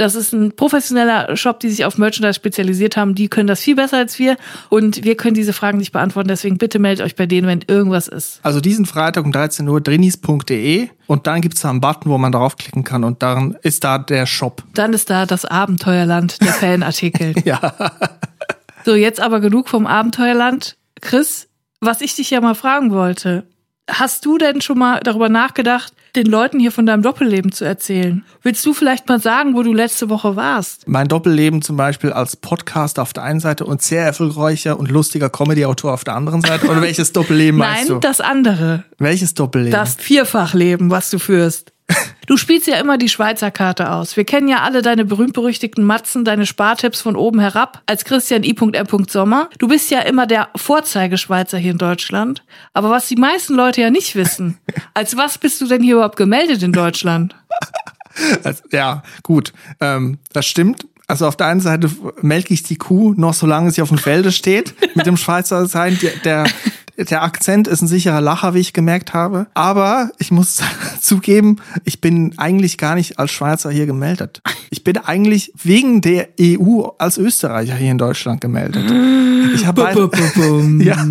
Das 0.00 0.14
ist 0.14 0.32
ein 0.32 0.56
professioneller 0.56 1.36
Shop, 1.36 1.60
die 1.60 1.68
sich 1.68 1.84
auf 1.84 1.98
Merchandise 1.98 2.32
spezialisiert 2.32 2.96
haben. 2.96 3.14
Die 3.14 3.28
können 3.28 3.46
das 3.46 3.60
viel 3.60 3.76
besser 3.76 3.98
als 3.98 4.18
wir. 4.18 4.38
Und 4.70 5.04
wir 5.04 5.14
können 5.14 5.34
diese 5.34 5.52
Fragen 5.52 5.76
nicht 5.76 5.92
beantworten. 5.92 6.28
Deswegen 6.28 6.56
bitte 6.56 6.78
meldet 6.78 7.04
euch 7.04 7.16
bei 7.16 7.26
denen, 7.26 7.46
wenn 7.46 7.60
irgendwas 7.66 8.08
ist. 8.08 8.40
Also 8.42 8.62
diesen 8.62 8.86
Freitag 8.86 9.26
um 9.26 9.30
13 9.30 9.68
Uhr 9.68 9.82
drinis.de 9.82 10.88
und 11.06 11.26
dann 11.26 11.42
gibt's 11.42 11.60
da 11.60 11.68
einen 11.68 11.82
Button, 11.82 12.10
wo 12.10 12.16
man 12.16 12.32
draufklicken 12.32 12.82
kann 12.82 13.04
und 13.04 13.22
dann 13.22 13.58
ist 13.60 13.84
da 13.84 13.98
der 13.98 14.24
Shop. 14.24 14.62
Dann 14.72 14.94
ist 14.94 15.10
da 15.10 15.26
das 15.26 15.44
Abenteuerland 15.44 16.40
der 16.40 16.54
Fanartikel. 16.54 17.34
Ja. 17.44 17.74
So, 18.86 18.94
jetzt 18.94 19.20
aber 19.20 19.40
genug 19.40 19.68
vom 19.68 19.86
Abenteuerland. 19.86 20.78
Chris, 21.02 21.48
was 21.80 22.00
ich 22.00 22.16
dich 22.16 22.30
ja 22.30 22.40
mal 22.40 22.54
fragen 22.54 22.90
wollte. 22.90 23.44
Hast 23.86 24.24
du 24.24 24.38
denn 24.38 24.62
schon 24.62 24.78
mal 24.78 25.00
darüber 25.00 25.28
nachgedacht, 25.28 25.92
den 26.16 26.26
Leuten 26.26 26.58
hier 26.58 26.72
von 26.72 26.86
deinem 26.86 27.02
Doppelleben 27.02 27.52
zu 27.52 27.64
erzählen? 27.64 28.24
Willst 28.42 28.64
du 28.66 28.74
vielleicht 28.74 29.08
mal 29.08 29.20
sagen, 29.20 29.54
wo 29.54 29.62
du 29.62 29.72
letzte 29.72 30.08
Woche 30.08 30.36
warst? 30.36 30.86
Mein 30.88 31.08
Doppelleben 31.08 31.62
zum 31.62 31.76
Beispiel 31.76 32.12
als 32.12 32.36
Podcaster 32.36 33.02
auf 33.02 33.12
der 33.12 33.22
einen 33.22 33.40
Seite 33.40 33.64
und 33.64 33.82
sehr 33.82 34.04
erfolgreicher 34.04 34.78
und 34.78 34.90
lustiger 34.90 35.30
Comedy-Autor 35.30 35.92
auf 35.92 36.04
der 36.04 36.14
anderen 36.14 36.40
Seite. 36.40 36.68
Oder 36.68 36.82
welches 36.82 37.12
Doppelleben 37.12 37.58
meinst 37.58 37.88
Nein, 37.88 38.00
du? 38.00 38.00
das 38.00 38.20
andere. 38.20 38.84
welches 38.98 39.34
Doppelleben? 39.34 39.72
Das 39.72 39.94
Vierfachleben, 39.96 40.90
was 40.90 41.10
du 41.10 41.18
führst. 41.18 41.69
Du 42.26 42.36
spielst 42.36 42.66
ja 42.68 42.76
immer 42.76 42.96
die 42.96 43.08
Schweizer 43.08 43.50
Karte 43.50 43.90
aus. 43.90 44.16
Wir 44.16 44.24
kennen 44.24 44.46
ja 44.46 44.62
alle 44.62 44.82
deine 44.82 45.04
berühmt-berüchtigten 45.04 45.84
Matzen, 45.84 46.24
deine 46.24 46.46
Spartipps 46.46 47.00
von 47.00 47.16
oben 47.16 47.40
herab 47.40 47.82
als 47.86 48.04
Christian 48.04 48.44
I.M. 48.44 48.86
Sommer. 49.08 49.48
Du 49.58 49.68
bist 49.68 49.90
ja 49.90 50.00
immer 50.00 50.26
der 50.26 50.48
Vorzeigeschweizer 50.54 51.58
hier 51.58 51.72
in 51.72 51.78
Deutschland. 51.78 52.44
Aber 52.72 52.90
was 52.90 53.08
die 53.08 53.16
meisten 53.16 53.54
Leute 53.54 53.80
ja 53.80 53.90
nicht 53.90 54.14
wissen, 54.14 54.58
als 54.94 55.16
was 55.16 55.38
bist 55.38 55.60
du 55.60 55.66
denn 55.66 55.82
hier 55.82 55.94
überhaupt 55.94 56.16
gemeldet 56.16 56.62
in 56.62 56.72
Deutschland? 56.72 57.34
Also, 58.42 58.64
ja, 58.72 59.02
gut. 59.22 59.52
Ähm, 59.80 60.18
das 60.32 60.44
stimmt. 60.44 60.84
Also 61.06 61.26
auf 61.26 61.36
der 61.36 61.46
einen 61.46 61.60
Seite 61.60 61.90
melke 62.22 62.52
ich 62.52 62.62
die 62.62 62.76
Kuh 62.76 63.14
noch 63.16 63.34
solange 63.34 63.70
sie 63.70 63.82
auf 63.82 63.88
dem 63.88 63.98
Felde 63.98 64.30
steht. 64.30 64.74
Mit 64.94 65.06
dem 65.06 65.16
Schweizer 65.16 65.66
sein. 65.66 65.98
Der, 66.02 66.12
der, 66.16 66.44
der 67.04 67.22
Akzent 67.22 67.68
ist 67.68 67.82
ein 67.82 67.88
sicherer 67.88 68.20
Lacher, 68.20 68.54
wie 68.54 68.60
ich 68.60 68.72
gemerkt 68.72 69.14
habe. 69.14 69.46
Aber 69.54 70.10
ich 70.18 70.30
muss 70.30 70.62
zugeben, 71.00 71.56
ich 71.84 72.00
bin 72.00 72.34
eigentlich 72.38 72.78
gar 72.78 72.94
nicht 72.94 73.18
als 73.18 73.30
Schweizer 73.30 73.70
hier 73.70 73.86
gemeldet. 73.86 74.42
Ich 74.70 74.84
bin 74.84 74.96
eigentlich 74.98 75.52
wegen 75.62 76.00
der 76.00 76.28
EU 76.40 76.88
als 76.98 77.18
Österreicher 77.18 77.74
hier 77.74 77.90
in 77.90 77.98
Deutschland 77.98 78.40
gemeldet. 78.40 78.90
Ich 79.54 79.66
habe 79.66 79.82
ja, 80.80 81.06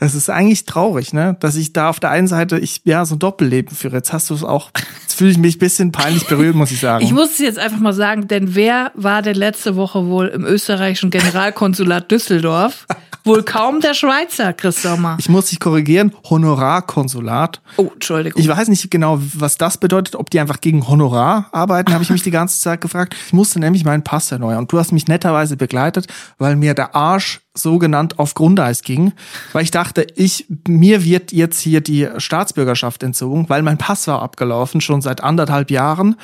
das 0.00 0.14
ist 0.14 0.28
eigentlich 0.28 0.66
traurig, 0.66 1.12
ne? 1.12 1.36
Dass 1.40 1.56
ich 1.56 1.72
da 1.72 1.88
auf 1.88 2.00
der 2.00 2.10
einen 2.10 2.28
Seite 2.28 2.58
ich 2.58 2.82
ja 2.84 3.04
so 3.04 3.14
ein 3.16 3.18
Doppelleben 3.18 3.74
führe. 3.74 3.96
Jetzt 3.96 4.12
hast 4.12 4.30
du 4.30 4.34
es 4.34 4.44
auch. 4.44 4.70
Jetzt 5.02 5.14
fühle 5.14 5.30
ich 5.30 5.38
mich 5.38 5.56
ein 5.56 5.60
bisschen 5.60 5.92
peinlich 5.92 6.26
berührt, 6.26 6.54
muss 6.54 6.70
ich 6.70 6.80
sagen. 6.80 7.04
Ich 7.04 7.12
muss 7.12 7.32
es 7.32 7.38
jetzt 7.38 7.58
einfach 7.58 7.78
mal 7.78 7.92
sagen, 7.92 8.28
denn 8.28 8.54
wer 8.54 8.92
war 8.94 9.22
denn 9.22 9.36
letzte 9.36 9.76
Woche 9.76 10.06
wohl 10.06 10.28
im 10.28 10.44
österreichischen 10.44 11.10
Generalkonsulat 11.10 12.10
Düsseldorf? 12.10 12.86
Wohl 13.26 13.42
kaum 13.42 13.80
der 13.80 13.94
Schweizer, 13.94 14.52
Chris 14.52 14.82
Sommer. 14.82 15.16
Ich 15.18 15.30
muss 15.30 15.46
dich 15.46 15.58
korrigieren, 15.58 16.12
Honorarkonsulat. 16.28 17.62
Oh, 17.78 17.88
Entschuldigung. 17.94 18.38
Ich 18.38 18.48
weiß 18.48 18.68
nicht 18.68 18.90
genau, 18.90 19.18
was 19.34 19.56
das 19.56 19.78
bedeutet, 19.78 20.14
ob 20.16 20.28
die 20.28 20.40
einfach 20.40 20.60
gegen 20.60 20.86
Honorar 20.86 21.48
arbeiten, 21.52 21.94
habe 21.94 22.04
ich 22.04 22.10
mich 22.10 22.22
die 22.22 22.30
ganze 22.30 22.60
Zeit 22.60 22.82
gefragt. 22.82 23.16
Ich 23.26 23.32
musste 23.32 23.60
nämlich 23.60 23.82
meinen 23.82 24.04
Pass 24.04 24.30
erneuern 24.30 24.58
und 24.58 24.72
du 24.72 24.78
hast 24.78 24.92
mich 24.92 25.08
netterweise 25.08 25.56
begleitet, 25.56 26.06
weil 26.36 26.56
mir 26.56 26.74
der 26.74 26.94
Arsch 26.94 27.40
so 27.54 27.78
genannt 27.78 28.18
auf 28.18 28.34
Grundeis 28.34 28.82
ging, 28.82 29.12
weil 29.52 29.62
ich 29.62 29.70
dachte, 29.70 30.06
ich 30.16 30.46
mir 30.66 31.04
wird 31.04 31.32
jetzt 31.32 31.60
hier 31.60 31.80
die 31.80 32.08
Staatsbürgerschaft 32.18 33.02
entzogen, 33.02 33.48
weil 33.48 33.62
mein 33.62 33.78
Pass 33.78 34.06
war 34.08 34.22
abgelaufen 34.22 34.80
schon 34.80 35.00
seit 35.00 35.22
anderthalb 35.22 35.70
Jahren. 35.70 36.16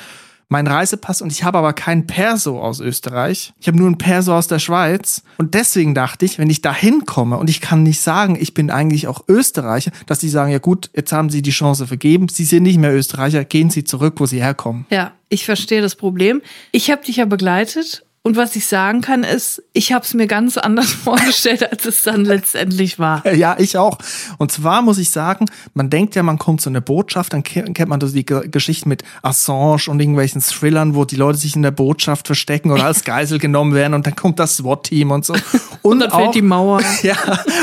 Mein 0.49 0.67
Reisepass 0.67 1.21
und 1.21 1.31
ich 1.31 1.45
habe 1.45 1.59
aber 1.59 1.71
kein 1.71 2.07
Perso 2.07 2.59
aus 2.59 2.81
Österreich. 2.81 3.53
Ich 3.61 3.69
habe 3.69 3.77
nur 3.77 3.89
ein 3.89 3.97
Perso 3.97 4.35
aus 4.35 4.47
der 4.49 4.59
Schweiz. 4.59 5.23
Und 5.37 5.53
deswegen 5.53 5.95
dachte 5.95 6.25
ich, 6.25 6.39
wenn 6.39 6.49
ich 6.49 6.61
da 6.61 6.73
hinkomme 6.73 7.37
und 7.37 7.49
ich 7.49 7.61
kann 7.61 7.83
nicht 7.83 8.01
sagen, 8.01 8.37
ich 8.37 8.53
bin 8.53 8.69
eigentlich 8.69 9.07
auch 9.07 9.23
Österreicher, 9.29 9.91
dass 10.07 10.19
die 10.19 10.27
sagen, 10.27 10.51
ja 10.51 10.59
gut, 10.59 10.89
jetzt 10.93 11.13
haben 11.13 11.29
sie 11.29 11.41
die 11.41 11.51
Chance 11.51 11.87
vergeben, 11.87 12.27
sie 12.27 12.43
sind 12.43 12.63
nicht 12.63 12.79
mehr 12.79 12.93
Österreicher, 12.93 13.45
gehen 13.45 13.69
sie 13.69 13.85
zurück, 13.85 14.15
wo 14.17 14.25
sie 14.25 14.43
herkommen. 14.43 14.85
Ja, 14.89 15.13
ich 15.29 15.45
verstehe 15.45 15.81
das 15.81 15.95
Problem. 15.95 16.41
Ich 16.73 16.91
habe 16.91 17.05
dich 17.05 17.15
ja 17.15 17.25
begleitet 17.25 18.03
und 18.23 18.35
was 18.37 18.55
ich 18.55 18.67
sagen 18.67 19.01
kann 19.01 19.23
ist, 19.23 19.63
ich 19.73 19.93
habe 19.93 20.05
es 20.05 20.13
mir 20.13 20.27
ganz 20.27 20.57
anders 20.57 20.91
vorgestellt, 21.03 21.69
als 21.71 21.85
es 21.85 22.03
dann 22.03 22.23
letztendlich 22.23 22.99
war. 22.99 23.25
Ja, 23.33 23.55
ich 23.57 23.77
auch. 23.77 23.97
Und 24.37 24.51
zwar 24.51 24.81
muss 24.83 24.99
ich 24.99 25.09
sagen, 25.09 25.45
man 25.73 25.89
denkt 25.89 26.13
ja, 26.15 26.21
man 26.21 26.37
kommt 26.37 26.61
zu 26.61 26.69
einer 26.69 26.81
Botschaft, 26.81 27.33
dann 27.33 27.41
ke- 27.41 27.63
kennt 27.73 27.89
man 27.89 27.99
so 27.99 28.07
die 28.07 28.25
Ge- 28.25 28.47
Geschichten 28.47 28.89
mit 28.89 29.03
Assange 29.23 29.83
und 29.87 29.99
irgendwelchen 29.99 30.41
Thrillern, 30.41 30.93
wo 30.93 31.03
die 31.05 31.15
Leute 31.15 31.39
sich 31.39 31.55
in 31.55 31.63
der 31.63 31.71
Botschaft 31.71 32.27
verstecken 32.27 32.69
oder 32.71 32.85
als 32.85 33.03
Geisel 33.05 33.39
genommen 33.39 33.73
werden 33.73 33.93
und 33.95 34.05
dann 34.05 34.15
kommt 34.15 34.37
das 34.39 34.57
SWAT-Team 34.57 35.09
und 35.11 35.25
so. 35.25 35.33
Und, 35.83 35.99
dann 35.99 36.11
fällt 36.11 36.35
die 36.35 36.43
Mauer. 36.43 36.79
Ja, 37.01 37.15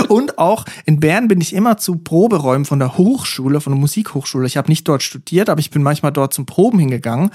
und 0.08 0.38
auch 0.38 0.64
in 0.86 0.98
Bern 0.98 1.28
bin 1.28 1.40
ich 1.40 1.54
immer 1.54 1.76
zu 1.76 1.98
Proberäumen 1.98 2.64
von 2.64 2.80
der 2.80 2.98
Hochschule, 2.98 3.60
von 3.60 3.72
der 3.72 3.78
Musikhochschule. 3.78 4.44
Ich 4.48 4.56
habe 4.56 4.68
nicht 4.68 4.88
dort 4.88 5.04
studiert, 5.04 5.48
aber 5.48 5.60
ich 5.60 5.70
bin 5.70 5.84
manchmal 5.84 6.10
dort 6.10 6.34
zum 6.34 6.44
Proben 6.44 6.80
hingegangen. 6.80 7.30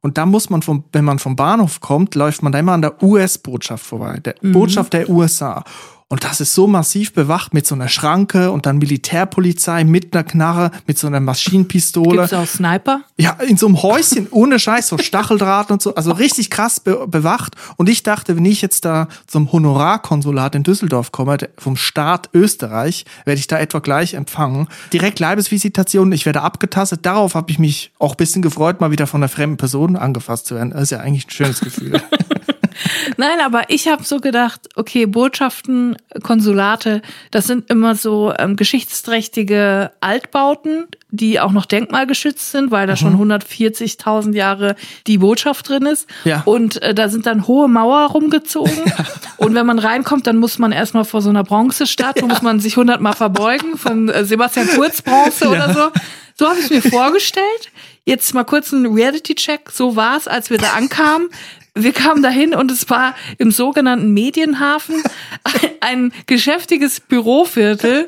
Und 0.00 0.16
da 0.16 0.26
muss 0.26 0.48
man, 0.48 0.62
vom, 0.62 0.84
wenn 0.92 1.04
man 1.04 1.18
vom 1.18 1.36
Bahnhof 1.36 1.80
kommt, 1.80 2.14
läuft 2.14 2.42
man 2.42 2.52
da 2.52 2.58
immer 2.58 2.72
an 2.72 2.82
der 2.82 3.02
US-Botschaft 3.02 3.84
vorbei, 3.84 4.20
der 4.20 4.34
Botschaft 4.42 4.92
der 4.92 5.08
USA. 5.10 5.64
Und 6.10 6.24
das 6.24 6.40
ist 6.40 6.54
so 6.54 6.66
massiv 6.66 7.12
bewacht 7.12 7.52
mit 7.52 7.66
so 7.66 7.74
einer 7.74 7.88
Schranke 7.88 8.50
und 8.50 8.64
dann 8.64 8.78
Militärpolizei 8.78 9.84
mit 9.84 10.14
einer 10.14 10.24
Knarre, 10.24 10.70
mit 10.86 10.96
so 10.98 11.06
einer 11.06 11.20
Maschinenpistole. 11.20 12.20
Gibt's 12.20 12.32
auch 12.32 12.46
Sniper? 12.46 13.02
Ja, 13.18 13.32
in 13.46 13.58
so 13.58 13.66
einem 13.66 13.82
Häuschen, 13.82 14.26
ohne 14.30 14.58
Scheiß, 14.58 14.88
so 14.88 14.96
Stacheldraht 14.96 15.70
und 15.70 15.82
so, 15.82 15.94
also 15.94 16.12
richtig 16.12 16.48
krass 16.48 16.80
be 16.80 17.06
bewacht. 17.06 17.56
Und 17.76 17.90
ich 17.90 18.04
dachte, 18.04 18.36
wenn 18.36 18.46
ich 18.46 18.62
jetzt 18.62 18.86
da 18.86 19.08
zum 19.26 19.52
Honorarkonsulat 19.52 20.54
in 20.54 20.62
Düsseldorf 20.62 21.12
komme, 21.12 21.36
vom 21.58 21.76
Staat 21.76 22.30
Österreich, 22.32 23.04
werde 23.26 23.38
ich 23.38 23.46
da 23.46 23.58
etwa 23.58 23.80
gleich 23.80 24.14
empfangen. 24.14 24.68
Direkt 24.94 25.20
Leibesvisitation, 25.20 26.10
ich 26.12 26.24
werde 26.24 26.40
abgetastet. 26.40 27.04
Darauf 27.04 27.34
habe 27.34 27.50
ich 27.50 27.58
mich 27.58 27.92
auch 27.98 28.14
ein 28.14 28.16
bisschen 28.16 28.40
gefreut, 28.40 28.80
mal 28.80 28.90
wieder 28.90 29.06
von 29.06 29.20
einer 29.20 29.28
fremden 29.28 29.58
Person 29.58 29.94
angefasst 29.94 30.46
zu 30.46 30.54
werden. 30.54 30.70
Das 30.70 30.84
ist 30.84 30.90
ja 30.90 31.00
eigentlich 31.00 31.26
ein 31.26 31.30
schönes 31.30 31.60
Gefühl. 31.60 32.00
Nein, 33.16 33.40
aber 33.44 33.70
ich 33.70 33.88
habe 33.88 34.04
so 34.04 34.18
gedacht, 34.18 34.68
okay, 34.76 35.06
Botschaften, 35.06 35.96
Konsulate, 36.22 37.02
das 37.30 37.46
sind 37.46 37.70
immer 37.70 37.94
so 37.94 38.32
ähm, 38.38 38.56
geschichtsträchtige 38.56 39.92
Altbauten, 40.00 40.86
die 41.10 41.40
auch 41.40 41.52
noch 41.52 41.66
denkmalgeschützt 41.66 42.50
sind, 42.52 42.70
weil 42.70 42.86
da 42.86 42.96
schon 42.96 43.16
140.000 43.16 44.34
Jahre 44.34 44.76
die 45.06 45.18
Botschaft 45.18 45.68
drin 45.68 45.86
ist. 45.86 46.08
Ja. 46.24 46.42
Und 46.44 46.82
äh, 46.82 46.94
da 46.94 47.08
sind 47.08 47.26
dann 47.26 47.46
hohe 47.46 47.68
Mauer 47.68 48.10
rumgezogen. 48.10 48.92
Und 49.38 49.54
wenn 49.54 49.66
man 49.66 49.78
reinkommt, 49.78 50.26
dann 50.26 50.36
muss 50.36 50.58
man 50.58 50.72
erstmal 50.72 51.04
vor 51.04 51.22
so 51.22 51.30
einer 51.30 51.44
Bronzestatue, 51.44 52.28
muss 52.28 52.42
man 52.42 52.60
sich 52.60 52.76
hundertmal 52.76 53.14
verbeugen, 53.14 53.78
von 53.78 54.08
äh, 54.08 54.24
Sebastian 54.24 54.68
Kurz 54.68 55.02
Bronze 55.02 55.48
oder 55.48 55.72
so. 55.72 55.90
So 56.34 56.48
habe 56.48 56.60
ich 56.60 56.70
mir 56.70 56.82
vorgestellt. 56.82 57.72
Jetzt 58.04 58.32
mal 58.32 58.44
kurz 58.44 58.72
ein 58.72 58.86
Reality-Check. 58.86 59.70
So 59.70 59.96
war 59.96 60.16
es, 60.16 60.28
als 60.28 60.50
wir 60.50 60.58
da 60.58 60.72
ankamen. 60.74 61.28
Wir 61.78 61.92
kamen 61.92 62.22
dahin 62.22 62.54
und 62.54 62.70
es 62.70 62.90
war 62.90 63.14
im 63.38 63.50
sogenannten 63.50 64.12
Medienhafen 64.12 64.96
ein, 65.44 65.70
ein 65.80 66.12
geschäftiges 66.26 67.00
Büroviertel 67.00 68.06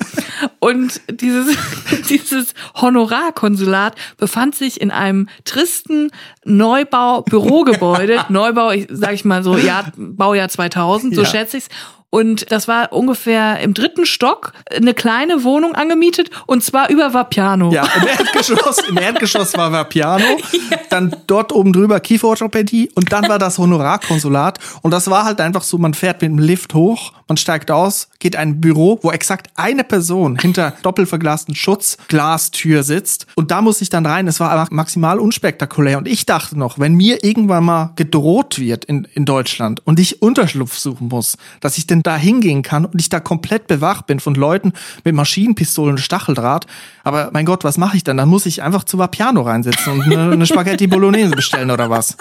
und 0.58 1.00
dieses, 1.10 1.56
dieses 2.08 2.54
Honorarkonsulat 2.74 3.94
befand 4.18 4.54
sich 4.56 4.80
in 4.80 4.90
einem 4.90 5.28
tristen 5.44 6.10
Neubau-Bürogebäude. 6.44 8.24
Neubau, 8.28 8.70
ich, 8.72 8.86
sag 8.90 9.12
ich 9.14 9.24
mal 9.24 9.42
so, 9.42 9.56
Jahr, 9.56 9.92
Baujahr 9.96 10.48
2000, 10.48 11.14
so 11.14 11.22
Ja. 11.22 11.28
schätze 11.28 11.58
ich's. 11.58 11.68
Und 12.10 12.50
das 12.50 12.66
war 12.66 12.92
ungefähr 12.92 13.60
im 13.60 13.72
dritten 13.72 14.04
Stock 14.04 14.52
eine 14.74 14.94
kleine 14.94 15.44
Wohnung 15.44 15.76
angemietet 15.76 16.30
und 16.46 16.64
zwar 16.64 16.90
über 16.90 17.14
Vapiano. 17.14 17.72
Ja, 17.72 17.84
im 17.84 18.06
Erdgeschoss, 18.08 18.78
im 18.88 18.98
Erdgeschoss 18.98 19.56
war, 19.56 19.70
war 19.70 19.84
Piano, 19.84 20.24
dann 20.90 21.14
dort 21.28 21.52
oben 21.52 21.72
drüber 21.72 22.00
Kieferorthopädie 22.00 22.90
und 22.96 23.12
dann 23.12 23.28
war 23.28 23.38
das 23.38 23.58
Honorarkonsulat. 23.58 24.58
Und 24.82 24.90
das 24.90 25.08
war 25.08 25.24
halt 25.24 25.40
einfach 25.40 25.62
so, 25.62 25.78
man 25.78 25.94
fährt 25.94 26.20
mit 26.20 26.32
dem 26.32 26.38
Lift 26.40 26.74
hoch, 26.74 27.12
man 27.28 27.36
steigt 27.36 27.70
aus, 27.70 28.08
geht 28.18 28.34
in 28.34 28.40
ein 28.40 28.60
Büro, 28.60 28.98
wo 29.02 29.12
exakt 29.12 29.50
eine 29.54 29.84
Person 29.84 30.36
hinter 30.36 30.74
doppelverglasten 30.82 31.54
Schutzglastür 31.54 32.82
sitzt. 32.82 33.28
Und 33.36 33.52
da 33.52 33.62
muss 33.62 33.80
ich 33.82 33.88
dann 33.88 34.04
rein. 34.04 34.26
Es 34.26 34.40
war 34.40 34.66
maximal 34.72 35.20
unspektakulär. 35.20 35.98
Und 35.98 36.08
ich 36.08 36.26
dachte 36.26 36.58
noch, 36.58 36.80
wenn 36.80 36.94
mir 36.94 37.22
irgendwann 37.22 37.64
mal 37.64 37.92
gedroht 37.94 38.58
wird 38.58 38.84
in, 38.84 39.06
in 39.14 39.26
Deutschland 39.26 39.80
und 39.86 40.00
ich 40.00 40.22
Unterschlupf 40.22 40.76
suchen 40.76 41.06
muss, 41.06 41.38
dass 41.60 41.78
ich 41.78 41.86
denn 42.00 42.12
da 42.12 42.16
hingehen 42.16 42.62
kann 42.62 42.84
und 42.84 43.00
ich 43.00 43.08
da 43.08 43.20
komplett 43.20 43.66
bewacht 43.66 44.06
bin 44.06 44.20
von 44.20 44.34
Leuten 44.34 44.72
mit 45.04 45.14
Maschinenpistolen 45.14 45.92
und 45.92 45.98
Stacheldraht. 45.98 46.66
Aber 47.04 47.30
mein 47.32 47.44
Gott, 47.46 47.64
was 47.64 47.78
mache 47.78 47.96
ich 47.96 48.04
dann? 48.04 48.16
Dann 48.16 48.28
muss 48.28 48.46
ich 48.46 48.62
einfach 48.62 48.84
zu 48.84 48.98
Vapiano 48.98 49.42
reinsitzen 49.42 49.92
und 49.92 50.02
eine, 50.02 50.32
eine 50.32 50.46
Spaghetti 50.46 50.86
Bolognese 50.86 51.30
bestellen 51.34 51.70
oder 51.70 51.88
was? 51.90 52.16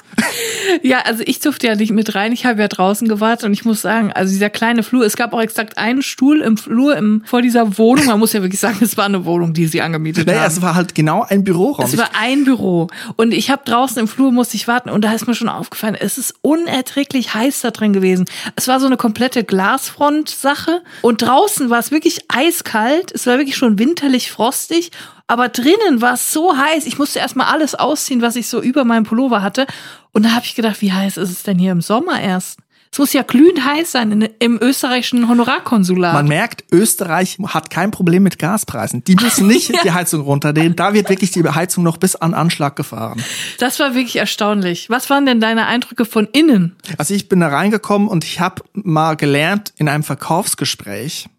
Ja, 0.84 1.00
also 1.06 1.24
ich 1.26 1.40
durfte 1.40 1.68
ja 1.68 1.76
nicht 1.76 1.92
mit 1.92 2.16
rein. 2.16 2.32
Ich 2.32 2.46
habe 2.46 2.62
ja 2.62 2.68
draußen 2.68 3.08
gewartet 3.08 3.46
und 3.46 3.54
ich 3.54 3.66
muss 3.66 3.82
sagen, 3.82 4.12
also 4.14 4.32
dieser 4.32 4.50
kleine 4.50 4.84
Flur, 4.84 5.06
es 5.06 5.18
gab 5.18 5.34
auch 5.34 5.42
exakt 5.42 5.78
einen 5.78 6.02
Stuhl 6.02 6.42
im 6.42 6.58
Flur 6.58 6.96
im, 6.96 7.24
vor 7.26 7.42
dieser 7.42 7.78
Wohnung. 7.78 8.06
Man 8.06 8.20
muss 8.20 8.34
ja 8.34 8.42
wirklich 8.42 8.60
sagen, 8.60 8.78
es 8.82 8.96
war 8.98 9.06
eine 9.06 9.26
Wohnung, 9.26 9.54
die 9.54 9.68
sie 9.68 9.82
angemietet 9.82 10.28
Naja, 10.28 10.42
haben. 10.42 10.48
es 10.48 10.62
war 10.62 10.76
halt 10.76 10.96
genau 10.96 11.26
ein 11.28 11.44
Büroraum. 11.44 11.86
Es 11.86 11.98
war 11.98 12.10
ein 12.20 12.44
Büro 12.46 12.88
und 13.16 13.34
ich 13.34 13.50
habe 13.50 13.62
draußen 13.66 14.00
im 14.00 14.08
Flur 14.08 14.32
musste 14.32 14.56
ich 14.56 14.68
warten 14.68 14.90
und 14.90 15.04
da 15.04 15.12
ist 15.14 15.28
mir 15.28 15.36
schon 15.36 15.50
aufgefallen, 15.50 15.96
es 16.00 16.18
ist 16.18 16.36
unerträglich 16.42 17.34
heiß 17.34 17.62
da 17.62 17.72
drin 17.72 17.94
gewesen. 17.94 18.26
Es 18.56 18.68
war 18.68 18.80
so 18.80 18.86
eine 18.86 18.98
komplette 18.98 19.44
Glasfront-Sache 19.70 20.82
und 21.02 21.22
draußen 21.22 21.70
war 21.70 21.80
es 21.80 21.92
wirklich 21.92 22.26
eiskalt. 22.28 23.12
Es 23.12 23.28
war 23.28 23.38
wirklich 23.38 23.56
schon 23.56 23.78
winterlich 23.78 24.32
frostig. 24.32 24.92
Aber 25.28 25.48
drinnen 25.48 26.02
war 26.02 26.14
es 26.14 26.34
so 26.34 26.58
heiß, 26.58 26.88
ich 26.88 26.98
musste 26.98 27.20
erstmal 27.20 27.54
alles 27.54 27.76
ausziehen, 27.76 28.24
was 28.24 28.36
ich 28.36 28.48
so 28.48 28.62
über 28.62 28.84
meinem 28.84 29.04
Pullover 29.04 29.44
hatte. 29.44 29.68
Und 30.12 30.26
da 30.26 30.32
habe 30.32 30.46
ich 30.46 30.56
gedacht, 30.56 30.82
wie 30.82 30.92
heiß 30.92 31.18
ist 31.18 31.30
es 31.30 31.44
denn 31.44 31.60
hier 31.60 31.72
im 31.72 31.82
Sommer 31.82 32.20
erst? 32.20 32.58
Es 32.91 32.98
muss 32.98 33.13
ja 33.13 33.22
glühend 33.22 33.63
heiß 33.63 33.91
sein 33.91 34.12
in, 34.12 34.22
im 34.39 34.60
österreichischen 34.62 35.29
Honorarkonsulat. 35.29 36.13
Man 36.13 36.27
merkt, 36.27 36.63
Österreich 36.72 37.38
hat 37.48 37.69
kein 37.69 37.91
Problem 37.91 38.24
mit 38.24 38.39
Gaspreisen. 38.39 39.03
Die 39.03 39.15
müssen 39.15 39.48
nicht 39.48 39.72
die 39.84 39.91
Heizung 39.91 40.22
runterdrehen. 40.22 40.75
Da 40.75 40.93
wird 40.93 41.10
wirklich 41.10 41.31
die 41.31 41.43
Heizung 41.48 41.84
noch 41.84 41.98
bis 41.98 42.15
an 42.15 42.34
Anschlag 42.34 42.75
gefahren. 42.75 43.24
das 43.60 43.79
war 43.79 43.93
wirklich 43.93 44.15
erstaunlich. 44.15 44.89
Was 44.89 45.10
waren 45.10 45.25
denn 45.25 45.39
deine 45.39 45.67
Eindrücke 45.67 46.05
von 46.05 46.27
innen? 46.31 46.75
Also 46.98 47.13
ich 47.13 47.29
bin 47.29 47.39
da 47.39 47.50
reingekommen 47.50 48.08
und 48.08 48.24
ich 48.24 48.39
habe 48.39 48.63
mal 48.74 49.15
gelernt, 49.15 49.74
in 49.77 49.88
einem 49.88 50.03
Verkaufsgespräch 50.03 51.29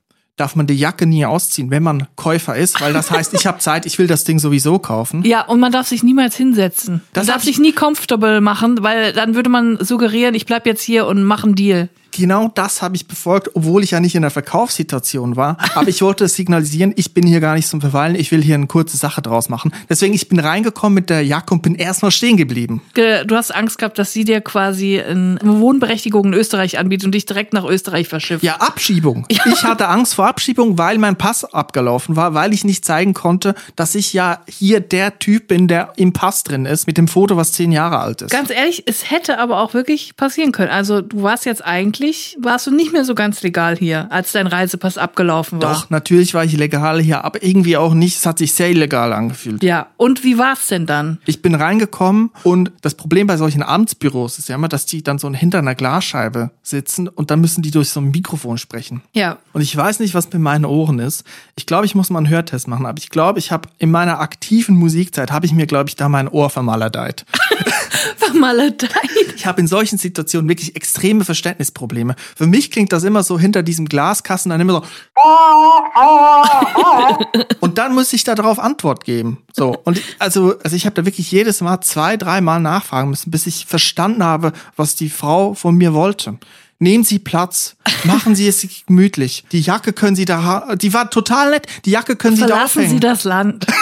darf 0.41 0.57
man 0.57 0.67
die 0.67 0.75
Jacke 0.75 1.07
nie 1.07 1.25
ausziehen, 1.27 1.71
wenn 1.71 1.83
man 1.83 2.07
Käufer 2.17 2.57
ist, 2.57 2.81
weil 2.81 2.93
das 2.93 3.11
heißt, 3.11 3.35
ich 3.35 3.47
habe 3.47 3.59
Zeit, 3.61 3.87
ich 3.87 3.99
will 3.99 4.07
das 4.07 4.25
Ding 4.25 4.39
sowieso 4.39 4.79
kaufen. 4.79 5.23
Ja, 5.25 5.43
und 5.43 5.61
man 5.61 5.71
darf 5.71 5.87
sich 5.87 6.03
niemals 6.03 6.35
hinsetzen. 6.35 7.03
Das 7.13 7.27
Das 7.27 7.35
darf 7.35 7.45
sich 7.45 7.59
nie 7.59 7.73
comfortable 7.73 8.41
machen, 8.41 8.83
weil 8.83 9.13
dann 9.13 9.35
würde 9.35 9.51
man 9.51 9.77
suggerieren, 9.81 10.35
ich 10.35 10.47
bleib 10.47 10.67
jetzt 10.67 10.83
hier 10.83 11.07
und 11.07 11.23
mache 11.25 11.45
einen 11.45 11.55
Deal. 11.55 11.89
Genau 12.13 12.51
das 12.55 12.83
habe 12.83 12.97
ich 12.97 13.07
befolgt, 13.09 13.51
obwohl 13.55 13.83
ich 13.85 13.93
ja 13.93 14.01
nicht 14.01 14.15
in 14.15 14.23
der 14.23 14.31
Verkaufssituation 14.31 15.37
war. 15.37 15.57
Aber 15.75 15.89
ich 15.89 16.03
wollte 16.03 16.29
signalisieren, 16.29 16.93
ich 16.97 17.15
bin 17.15 17.27
hier 17.27 17.41
gar 17.41 17.55
nicht 17.55 17.69
zum 17.69 17.81
Verweilen, 17.81 18.15
ich 18.15 18.31
will 18.31 18.43
hier 18.43 18.55
eine 18.55 18.67
kurze 18.67 18.97
Sache 18.97 19.23
draus 19.23 19.49
machen. 19.49 19.73
Deswegen, 19.89 20.15
ich 20.15 20.29
bin 20.29 20.39
reingekommen 20.39 20.95
mit 20.95 21.11
der 21.11 21.23
Jacke 21.25 21.55
und 21.55 21.63
bin 21.63 21.75
erstmal 21.75 22.11
stehen 22.11 22.37
geblieben. 22.37 22.83
Ge- 22.95 23.25
Du 23.25 23.37
hast 23.37 23.55
Angst 23.55 23.79
gehabt, 23.79 23.99
dass 23.99 24.13
sie 24.13 24.25
dir 24.25 24.41
quasi 24.41 25.01
eine 25.01 25.39
Wohnberechtigung 25.43 26.27
in 26.27 26.35
Österreich 26.35 26.79
anbietet 26.79 27.07
und 27.07 27.13
dich 27.15 27.27
direkt 27.27 27.53
nach 27.53 27.65
Österreich 27.65 28.09
verschifft. 28.09 28.43
Ja, 28.45 28.57
Abschiebung. 28.57 29.27
Ich 29.51 29.65
hatte 29.65 29.89
Angst 29.89 30.15
vor 30.15 30.27
Abschiebung, 30.27 30.79
weil 30.79 30.99
mein 30.99 31.17
Pass 31.17 31.45
abgelaufen 31.45 32.15
war, 32.17 32.35
weil 32.35 32.53
ich 32.55 32.65
nicht 32.65 32.85
zeigen 32.85 33.15
konnte, 33.15 33.55
dass 33.77 33.95
ich 33.95 34.13
ja 34.13 34.41
hier 34.49 34.81
der 34.81 35.19
Typ 35.19 35.49
bin, 35.49 35.67
der 35.69 35.93
im 35.97 36.13
Pass 36.13 36.45
drin 36.45 36.67
ist, 36.67 36.87
mit 36.87 36.97
dem 36.99 37.09
Foto, 37.09 37.37
was 37.37 37.53
zehn 37.53 37.73
Jahre 37.73 37.99
alt 37.99 38.23
ist. 38.23 38.31
Ganz 38.31 38.51
ehrlich, 38.51 38.85
es 38.87 39.11
hätte 39.11 39.39
aber 39.39 39.61
auch 39.61 39.75
wirklich 39.75 40.17
passieren 40.17 40.53
können. 40.53 40.71
Also 40.71 41.01
du 41.03 41.23
warst 41.23 41.47
jetzt 41.47 41.65
eigentlich, 41.65 42.00
warst 42.39 42.67
du 42.67 42.71
nicht 42.71 42.93
mehr 42.93 43.05
so 43.05 43.15
ganz 43.15 43.43
legal 43.43 43.77
hier, 43.77 44.11
als 44.11 44.33
dein 44.33 44.47
Reisepass 44.47 44.99
abgelaufen 44.99 45.61
war. 45.63 45.75
Doch, 45.75 45.91
natürlich 45.91 46.35
war 46.35 46.45
ich 46.45 46.57
legal 46.57 47.01
hier, 47.01 47.25
aber 47.25 47.43
irgendwie 47.43 47.77
auch 47.77 47.95
nicht. 47.95 48.17
Es 48.17 48.27
hat 48.27 48.39
sich 48.39 48.55
sehr 48.55 48.71
illegal 48.71 49.13
angefühlt. 49.13 49.63
Ja, 49.63 49.89
und 49.97 50.25
wie 50.25 50.39
war's 50.39 50.67
denn 50.69 50.87
dann? 50.87 51.19
Ich 51.27 51.43
bin 51.43 51.55
reingekommen 51.55 52.31
und 52.43 52.73
das 52.83 52.95
Problem 52.95 53.27
bei 53.27 53.37
solchen 53.37 53.63
Amtsbüros 53.63 54.39
ist 54.39 54.49
ja 54.49 54.55
immer, 54.55 54.69
dass 54.69 54.87
die 54.87 55.03
dann 55.03 55.19
so 55.19 55.31
hinter 55.33 55.59
einer 55.59 55.75
Glasscheibe 55.75 56.51
sitzen 56.63 57.09
und 57.09 57.31
dann 57.31 57.41
müssen 57.41 57.63
die 57.63 57.71
durch 57.71 57.91
so 57.91 58.01
ein 58.01 58.11
Mikrofon 58.11 58.59
sprechen. 58.59 59.03
Ja, 59.13 59.39
Und 59.53 59.61
ich 59.61 59.77
weiß 59.77 60.01
nicht, 60.01 60.15
was 60.15 60.33
mit 60.33 60.43
meinen 60.43 60.65
Ohren 60.65 60.99
ist. 60.99 61.25
Ich 61.57 61.67
glaube, 61.67 61.87
ich 61.87 61.95
muss 61.95 62.11
mal 62.11 62.19
einen 62.19 62.29
Hörtest 62.29 62.69
machen, 62.69 62.87
aber 62.87 62.99
ich 62.99 63.11
glaube, 63.11 63.39
ich 63.39 63.53
habe 63.53 63.69
in 63.79 63.91
meiner 63.91 64.21
aktiven 64.21 64.77
Musikzeit 64.77 65.31
habe 65.31 65.47
ich 65.47 65.53
mir, 65.53 65.67
glaube 65.67 65.89
ich, 65.89 65.97
da 65.97 66.09
mein 66.09 66.29
Ohr 66.29 66.51
vermaledeit. 66.51 67.25
Vermaledeit. 68.17 68.91
Ich 69.37 69.47
habe 69.47 69.61
in 69.61 69.67
solchen 69.67 69.99
Situationen 69.99 70.49
wirklich 70.49 70.77
extreme 70.77 71.25
Verständnisprobleme. 71.25 71.90
Für 72.37 72.47
mich 72.47 72.71
klingt 72.71 72.93
das 72.93 73.05
immer 73.05 73.23
so 73.23 73.39
hinter 73.39 73.63
diesem 73.63 73.87
Glaskasten 73.87 74.51
dann 74.51 74.61
immer 74.61 74.73
so. 74.73 74.83
Und 77.61 77.79
dann 77.79 77.95
muss 77.95 78.13
ich 78.13 78.25
darauf 78.25 78.59
Antwort 78.59 79.05
geben. 79.05 79.39
So 79.53 79.77
und 79.85 79.99
ich, 79.99 80.05
also 80.19 80.55
also 80.63 80.77
ich 80.77 80.87
habe 80.87 80.95
da 80.95 81.05
wirklich 81.05 81.31
jedes 81.31 81.61
Mal 81.61 81.81
zwei, 81.81 82.17
dreimal 82.17 82.61
nachfragen 82.61 83.11
müssen, 83.11 83.31
bis 83.31 83.47
ich 83.47 83.67
verstanden 83.67 84.25
habe, 84.25 84.53
was 84.77 84.95
die 84.95 85.11
Frau 85.11 85.55
von 85.55 85.77
mir 85.77 85.95
wollte. 85.95 86.39
Nehmen 86.79 87.05
Sie 87.05 87.19
Platz, 87.19 87.77
machen 88.05 88.35
Sie 88.35 88.49
es 88.49 88.67
gemütlich. 88.87 89.45
Die 89.53 89.61
Jacke 89.61 89.93
können 89.93 90.17
Sie 90.17 90.25
da, 90.25 90.75
die 90.77 90.95
war 90.95 91.11
total 91.11 91.51
nett. 91.51 91.67
Die 91.85 91.91
Jacke 91.91 92.17
können 92.17 92.37
Sie 92.37 92.43
da 92.43 92.49
Verlassen 92.49 92.79
aufhängen. 92.79 92.95
Sie 92.95 93.01
das 93.01 93.25
Land. 93.25 93.67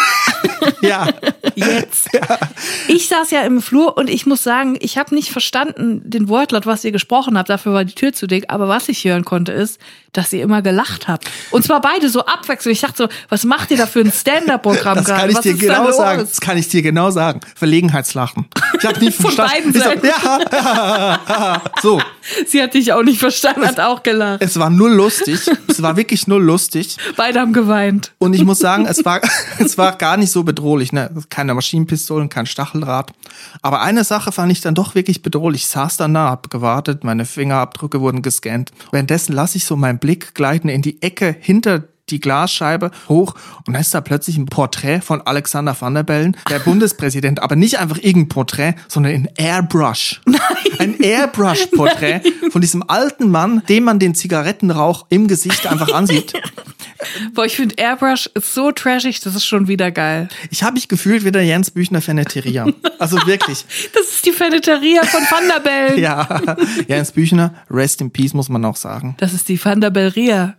Ja. 0.82 1.08
Jetzt. 1.54 2.08
Ich 2.88 3.08
saß 3.08 3.30
ja 3.30 3.42
im 3.42 3.60
Flur 3.60 3.96
und 3.96 4.08
ich 4.08 4.26
muss 4.26 4.42
sagen, 4.42 4.76
ich 4.80 4.96
habe 4.96 5.14
nicht 5.14 5.30
verstanden 5.30 6.02
den 6.04 6.28
Wortlaut, 6.28 6.66
was 6.66 6.84
ihr 6.84 6.92
gesprochen 6.92 7.36
habt. 7.36 7.48
Dafür 7.48 7.72
war 7.74 7.84
die 7.84 7.94
Tür 7.94 8.12
zu 8.12 8.26
dick. 8.26 8.44
Aber 8.48 8.68
was 8.68 8.88
ich 8.88 9.04
hören 9.04 9.24
konnte, 9.24 9.52
ist, 9.52 9.80
dass 10.12 10.32
ihr 10.32 10.42
immer 10.42 10.62
gelacht 10.62 11.08
habt. 11.08 11.30
Und 11.50 11.64
zwar 11.64 11.80
beide 11.80 12.08
so 12.08 12.24
abwechselnd. 12.24 12.74
Ich 12.76 12.80
dachte 12.82 13.04
so, 13.04 13.08
was 13.28 13.44
macht 13.44 13.70
ihr 13.70 13.76
da 13.76 13.86
für 13.86 14.00
ein 14.00 14.12
Stand-Up-Programm 14.12 14.96
Das 14.96 15.04
gerade? 15.06 15.20
kann 15.20 15.30
ich 15.30 15.36
was 15.36 15.42
dir 15.42 15.54
genau 15.54 15.92
sagen. 15.92 16.20
Das 16.20 16.40
kann 16.40 16.56
ich 16.58 16.68
dir 16.68 16.82
genau 16.82 17.10
sagen. 17.10 17.40
Verlegenheitslachen. 17.54 18.46
Ich 18.78 18.86
habe 18.86 18.98
nie 19.00 19.10
Von 19.18 19.30
verstanden. 19.30 19.72
beiden 19.72 19.74
so, 19.74 19.80
Seiten. 19.80 20.06
ja, 20.06 21.62
so. 21.82 22.00
Sie 22.46 22.62
hat 22.62 22.74
dich 22.74 22.92
auch 22.92 23.02
nicht 23.02 23.18
verstanden, 23.18 23.66
hat 23.66 23.80
auch 23.80 24.02
gelacht. 24.02 24.42
Es 24.42 24.58
war 24.58 24.70
null 24.70 24.92
lustig. 24.92 25.40
Es 25.66 25.82
war 25.82 25.96
wirklich 25.96 26.26
null 26.26 26.42
lustig. 26.42 26.96
Beide 27.16 27.40
haben 27.40 27.52
geweint. 27.52 28.12
Und 28.18 28.34
ich 28.34 28.44
muss 28.44 28.58
sagen, 28.58 28.86
es 28.86 29.04
war, 29.04 29.20
es 29.58 29.78
war 29.78 29.96
gar 29.96 30.16
nicht 30.16 30.30
so 30.30 30.42
bedrohlich. 30.42 30.92
Ne? 30.92 31.10
Keine 31.30 31.54
Maschinenpistolen, 31.54 32.28
kein 32.28 32.46
Stacheldraht. 32.46 33.12
Aber 33.62 33.80
eine 33.82 34.04
Sache 34.04 34.32
fand 34.32 34.52
ich 34.52 34.60
dann 34.60 34.74
doch 34.74 34.94
wirklich 34.94 35.22
bedrohlich. 35.22 35.62
Ich 35.62 35.68
saß 35.68 35.96
da 35.96 36.08
nah, 36.08 36.30
hab 36.30 36.50
gewartet, 36.50 37.04
meine 37.04 37.24
Fingerabdrücke 37.24 38.00
wurden 38.00 38.22
gescannt. 38.22 38.72
Währenddessen 38.92 39.32
lasse 39.32 39.56
ich 39.58 39.64
so 39.64 39.76
meinen 39.76 39.98
Blick 39.98 40.07
gleiten 40.16 40.68
in 40.68 40.82
die 40.82 41.02
Ecke 41.02 41.36
hinter 41.38 41.88
die 42.10 42.20
Glasscheibe 42.20 42.90
hoch 43.08 43.34
und 43.66 43.74
da 43.74 43.80
ist 43.80 43.94
da 43.94 44.00
plötzlich 44.00 44.36
ein 44.36 44.46
Porträt 44.46 45.00
von 45.00 45.20
Alexander 45.22 45.76
Van 45.78 45.94
der 45.94 46.02
Bellen, 46.02 46.36
der 46.48 46.58
Bundespräsident, 46.68 47.42
aber 47.42 47.56
nicht 47.56 47.78
einfach 47.78 47.98
irgendein 47.98 48.28
Porträt, 48.28 48.74
sondern 48.88 49.12
in 49.12 49.28
Airbrush. 49.36 50.20
Nein. 50.24 50.38
Ein 50.78 51.00
Airbrush-Porträt 51.00 52.20
von 52.50 52.60
diesem 52.60 52.88
alten 52.88 53.30
Mann, 53.30 53.62
dem 53.68 53.84
man 53.84 53.98
den 53.98 54.14
Zigarettenrauch 54.14 55.06
im 55.08 55.28
Gesicht 55.28 55.66
einfach 55.66 55.92
ansieht. 55.92 56.32
Boah, 57.34 57.44
ich 57.44 57.56
finde 57.56 57.76
Airbrush 57.76 58.28
ist 58.34 58.54
so 58.54 58.72
trashig, 58.72 59.20
das 59.20 59.34
ist 59.34 59.46
schon 59.46 59.68
wieder 59.68 59.90
geil. 59.90 60.28
Ich 60.50 60.62
habe 60.62 60.74
mich 60.74 60.88
gefühlt 60.88 61.24
wie 61.24 61.30
der 61.30 61.44
Jens 61.44 61.70
Büchner 61.70 62.00
Feneteria. 62.00 62.66
Also 62.98 63.16
wirklich. 63.26 63.64
Das 63.94 64.06
ist 64.08 64.26
die 64.26 64.32
Feneteria 64.32 65.04
von 65.04 65.22
Van 65.22 65.48
der 65.48 65.60
Bellen. 65.60 65.98
Ja, 66.00 66.56
Jens 66.88 67.12
Büchner, 67.12 67.54
rest 67.70 68.00
in 68.00 68.10
peace, 68.10 68.34
muss 68.34 68.48
man 68.48 68.64
auch 68.64 68.76
sagen. 68.76 69.14
Das 69.18 69.32
ist 69.32 69.48
die 69.48 69.62
Van 69.64 69.80
der 69.80 69.90
Belleria. 69.90 70.56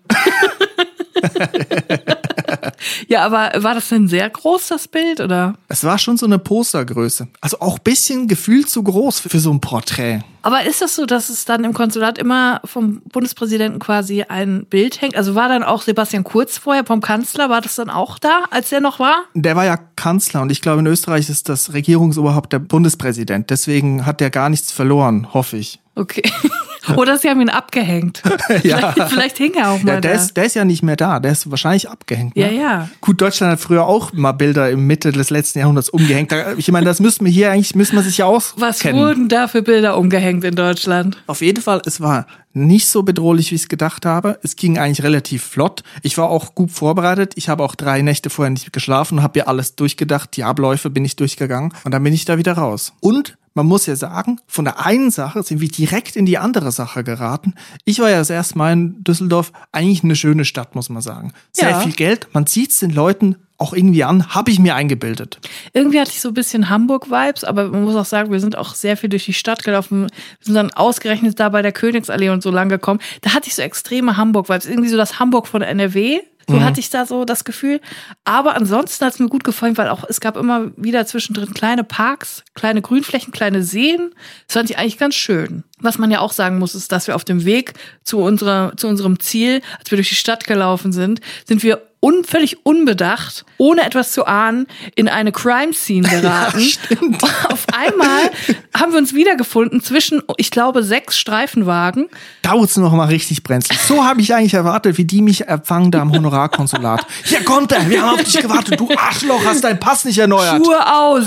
Ja, 3.07 3.25
aber 3.25 3.51
war 3.63 3.75
das 3.75 3.89
denn 3.89 4.07
sehr 4.07 4.29
groß, 4.29 4.67
das 4.67 4.87
Bild, 4.87 5.19
oder? 5.19 5.55
Es 5.67 5.83
war 5.83 5.97
schon 5.97 6.17
so 6.17 6.25
eine 6.25 6.39
Postergröße. 6.39 7.27
Also 7.41 7.59
auch 7.59 7.79
bisschen 7.79 8.27
gefühlt 8.27 8.69
zu 8.69 8.83
groß 8.83 9.19
für 9.19 9.39
so 9.39 9.51
ein 9.51 9.61
Porträt. 9.61 10.21
Aber 10.41 10.65
ist 10.65 10.81
das 10.81 10.95
so, 10.95 11.05
dass 11.05 11.29
es 11.29 11.45
dann 11.45 11.63
im 11.63 11.73
Konsulat 11.73 12.17
immer 12.17 12.61
vom 12.63 13.01
Bundespräsidenten 13.01 13.79
quasi 13.79 14.23
ein 14.23 14.65
Bild 14.65 15.01
hängt? 15.01 15.15
Also 15.15 15.35
war 15.35 15.49
dann 15.49 15.63
auch 15.63 15.81
Sebastian 15.81 16.23
Kurz 16.23 16.57
vorher 16.57 16.85
vom 16.85 17.01
Kanzler, 17.01 17.49
war 17.49 17.61
das 17.61 17.75
dann 17.75 17.89
auch 17.89 18.19
da, 18.19 18.45
als 18.49 18.71
er 18.71 18.79
noch 18.79 18.99
war? 18.99 19.23
Der 19.33 19.55
war 19.55 19.65
ja 19.65 19.77
Kanzler 19.95 20.41
und 20.41 20.51
ich 20.51 20.61
glaube, 20.61 20.79
in 20.79 20.87
Österreich 20.87 21.29
ist 21.29 21.49
das 21.49 21.73
Regierungsoberhaupt 21.73 22.53
der 22.53 22.59
Bundespräsident. 22.59 23.49
Deswegen 23.49 24.05
hat 24.05 24.21
der 24.21 24.29
gar 24.29 24.49
nichts 24.49 24.71
verloren, 24.71 25.33
hoffe 25.33 25.57
ich. 25.57 25.79
Okay. 25.95 26.23
Oder 26.95 27.17
sie 27.17 27.29
haben 27.29 27.41
ihn 27.41 27.49
abgehängt. 27.49 28.21
Ja. 28.63 28.91
Vielleicht, 28.91 29.11
vielleicht 29.11 29.37
hing 29.37 29.53
er 29.53 29.71
auch 29.71 29.83
mal 29.83 29.95
Ja, 29.95 30.01
der 30.01 30.13
da. 30.13 30.17
ist, 30.19 30.35
der 30.35 30.45
ist 30.45 30.55
ja 30.55 30.65
nicht 30.65 30.81
mehr 30.81 30.95
da. 30.95 31.19
Der 31.19 31.31
ist 31.31 31.49
wahrscheinlich 31.51 31.89
abgehängt. 31.89 32.35
Ne? 32.35 32.41
Ja, 32.53 32.61
ja. 32.61 32.89
Gut, 33.01 33.21
Deutschland 33.21 33.53
hat 33.53 33.59
früher 33.59 33.85
auch 33.85 34.11
mal 34.13 34.31
Bilder 34.31 34.69
im 34.69 34.87
Mitte 34.87 35.11
des 35.11 35.29
letzten 35.29 35.59
Jahrhunderts 35.59 35.89
umgehängt. 35.89 36.33
Ich 36.57 36.71
meine, 36.71 36.85
das 36.85 36.99
müssten 36.99 37.25
wir 37.25 37.31
hier 37.31 37.51
eigentlich, 37.51 37.75
müssen 37.75 37.95
wir 37.95 38.01
sich 38.03 38.17
ja 38.17 38.25
auskennen. 38.25 38.59
Was 38.67 38.83
wurden 38.93 39.29
da 39.29 39.47
für 39.47 39.61
Bilder 39.61 39.97
umgehängt 39.97 40.43
in 40.43 40.55
Deutschland? 40.55 41.21
Auf 41.27 41.41
jeden 41.41 41.61
Fall, 41.61 41.81
es 41.85 42.01
war 42.01 42.25
nicht 42.53 42.87
so 42.87 43.03
bedrohlich, 43.03 43.51
wie 43.51 43.55
ich 43.55 43.61
es 43.63 43.67
gedacht 43.69 44.05
habe. 44.05 44.39
Es 44.43 44.55
ging 44.55 44.77
eigentlich 44.79 45.03
relativ 45.03 45.43
flott. 45.43 45.83
Ich 46.01 46.17
war 46.17 46.29
auch 46.29 46.55
gut 46.55 46.71
vorbereitet. 46.71 47.33
Ich 47.35 47.47
habe 47.49 47.63
auch 47.63 47.75
drei 47.75 48.01
Nächte 48.01 48.29
vorher 48.29 48.49
nicht 48.49 48.73
geschlafen 48.73 49.19
und 49.19 49.23
habe 49.23 49.39
ja 49.39 49.45
alles 49.47 49.75
durchgedacht. 49.75 50.35
Die 50.35 50.43
Abläufe 50.43 50.89
bin 50.89 51.05
ich 51.05 51.15
durchgegangen 51.15 51.73
und 51.83 51.91
dann 51.93 52.03
bin 52.03 52.13
ich 52.13 52.25
da 52.25 52.37
wieder 52.37 52.53
raus. 52.53 52.93
Und 53.01 53.37
man 53.59 53.67
muss 53.67 53.85
ja 53.87 53.97
sagen, 53.97 54.39
von 54.47 54.63
der 54.63 54.85
einen 54.85 55.11
Sache 55.11 55.43
sind 55.43 55.59
wir 55.59 55.67
direkt 55.67 56.15
in 56.15 56.25
die 56.25 56.37
andere 56.37 56.71
Sache 56.71 57.03
geraten. 57.03 57.55
Ich 57.83 57.99
war 57.99 58.09
ja 58.09 58.17
das 58.19 58.29
erste 58.29 58.57
Mal 58.57 58.71
in 58.71 59.03
Düsseldorf. 59.03 59.51
Eigentlich 59.73 60.01
eine 60.01 60.15
schöne 60.15 60.45
Stadt, 60.45 60.75
muss 60.75 60.87
man 60.87 61.01
sagen. 61.01 61.33
Sehr 61.51 61.71
Ja. 61.71 61.79
viel 61.81 61.91
Geld. 61.91 62.27
Man 62.31 62.47
zieht 62.47 62.71
es 62.71 62.79
den 62.79 62.91
Leuten 62.91 63.35
auch 63.57 63.73
irgendwie 63.73 64.05
an, 64.05 64.33
habe 64.33 64.49
ich 64.51 64.59
mir 64.59 64.75
eingebildet. 64.75 65.39
Irgendwie 65.73 65.99
hatte 65.99 66.11
ich 66.11 66.21
so 66.21 66.29
ein 66.29 66.33
bisschen 66.33 66.69
Hamburg-Vibes, 66.69 67.43
aber 67.43 67.67
man 67.67 67.83
muss 67.83 67.95
auch 67.97 68.05
sagen, 68.05 68.31
wir 68.31 68.39
sind 68.39 68.57
auch 68.57 68.73
sehr 68.73 68.95
viel 68.95 69.09
durch 69.09 69.25
die 69.25 69.33
Stadt 69.33 69.65
gelaufen. 69.65 70.03
Wir 70.03 70.09
sind 70.45 70.53
dann 70.55 70.71
ausgerechnet 70.71 71.37
da 71.41 71.49
bei 71.49 71.61
der 71.61 71.73
Königsallee 71.73 72.29
und 72.29 72.41
so 72.41 72.51
lang 72.51 72.69
gekommen. 72.69 73.01
Da 73.19 73.33
hatte 73.33 73.49
ich 73.49 73.55
so 73.55 73.61
extreme 73.61 74.15
Hamburg-Vibes. 74.15 74.65
Irgendwie 74.67 74.87
so 74.87 74.95
das 74.95 75.19
Hamburg 75.19 75.45
von 75.47 75.61
NRW. 75.61 76.21
So 76.49 76.63
hatte 76.63 76.79
ich 76.79 76.89
da 76.89 77.05
so 77.05 77.25
das 77.25 77.43
Gefühl. 77.43 77.79
Aber 78.23 78.55
ansonsten 78.55 79.05
hat 79.05 79.13
es 79.13 79.19
mir 79.19 79.29
gut 79.29 79.43
gefallen, 79.43 79.77
weil 79.77 79.89
auch 79.89 80.03
es 80.07 80.19
gab 80.19 80.37
immer 80.37 80.71
wieder 80.77 81.05
zwischendrin 81.05 81.53
kleine 81.53 81.83
Parks, 81.83 82.43
kleine 82.55 82.81
Grünflächen, 82.81 83.31
kleine 83.31 83.63
Seen. 83.63 84.11
Das 84.47 84.55
fand 84.55 84.69
ich 84.69 84.77
eigentlich 84.77 84.97
ganz 84.97 85.15
schön. 85.15 85.63
Was 85.79 85.97
man 85.97 86.11
ja 86.11 86.19
auch 86.19 86.33
sagen 86.33 86.59
muss, 86.59 86.75
ist, 86.75 86.91
dass 86.91 87.07
wir 87.07 87.15
auf 87.15 87.23
dem 87.23 87.45
Weg 87.45 87.73
zu, 88.03 88.19
unserer, 88.19 88.73
zu 88.75 88.87
unserem 88.87 89.19
Ziel, 89.19 89.61
als 89.77 89.91
wir 89.91 89.97
durch 89.97 90.09
die 90.09 90.15
Stadt 90.15 90.45
gelaufen 90.45 90.91
sind, 90.91 91.21
sind 91.45 91.63
wir 91.63 91.88
un, 92.01 92.23
völlig 92.23 92.65
unbedacht, 92.65 93.43
ohne 93.57 93.83
etwas 93.85 94.11
zu 94.13 94.25
ahnen, 94.25 94.67
in 94.95 95.07
eine 95.09 95.31
Crime 95.31 95.73
Scene 95.73 96.07
geraten. 96.09 96.61
stimmt. 96.61 97.21
Auf 97.49 97.65
einmal 97.73 98.31
haben 98.73 98.91
wir 98.93 98.99
uns 98.99 99.13
wiedergefunden 99.13 99.81
zwischen, 99.81 100.21
ich 100.37 100.49
glaube, 100.51 100.83
sechs 100.83 101.17
Streifenwagen. 101.17 102.07
dauert's 102.41 102.77
noch 102.77 102.93
mal 102.93 103.07
richtig 103.07 103.43
brenzlig. 103.43 103.79
So 103.79 104.05
habe 104.05 104.21
ich 104.21 104.33
eigentlich 104.33 104.53
erwartet, 104.53 104.97
wie 104.97 105.03
die 105.05 105.21
mich 105.21 105.47
empfangen 105.47 105.91
da 105.91 105.99
am 106.01 106.11
Honorarkonsulat. 106.13 107.05
Hier 107.25 107.43
kommt 107.43 107.71
er, 107.71 107.89
wir 107.89 108.01
haben 108.01 108.15
auf 108.15 108.23
dich 108.23 108.39
gewartet. 108.41 108.79
Du 108.79 108.89
Arschloch, 108.95 109.43
hast 109.45 109.63
deinen 109.63 109.79
Pass 109.79 110.05
nicht 110.05 110.17
erneuert. 110.17 110.63
Schuhe 110.63 110.93
aus. 110.93 111.25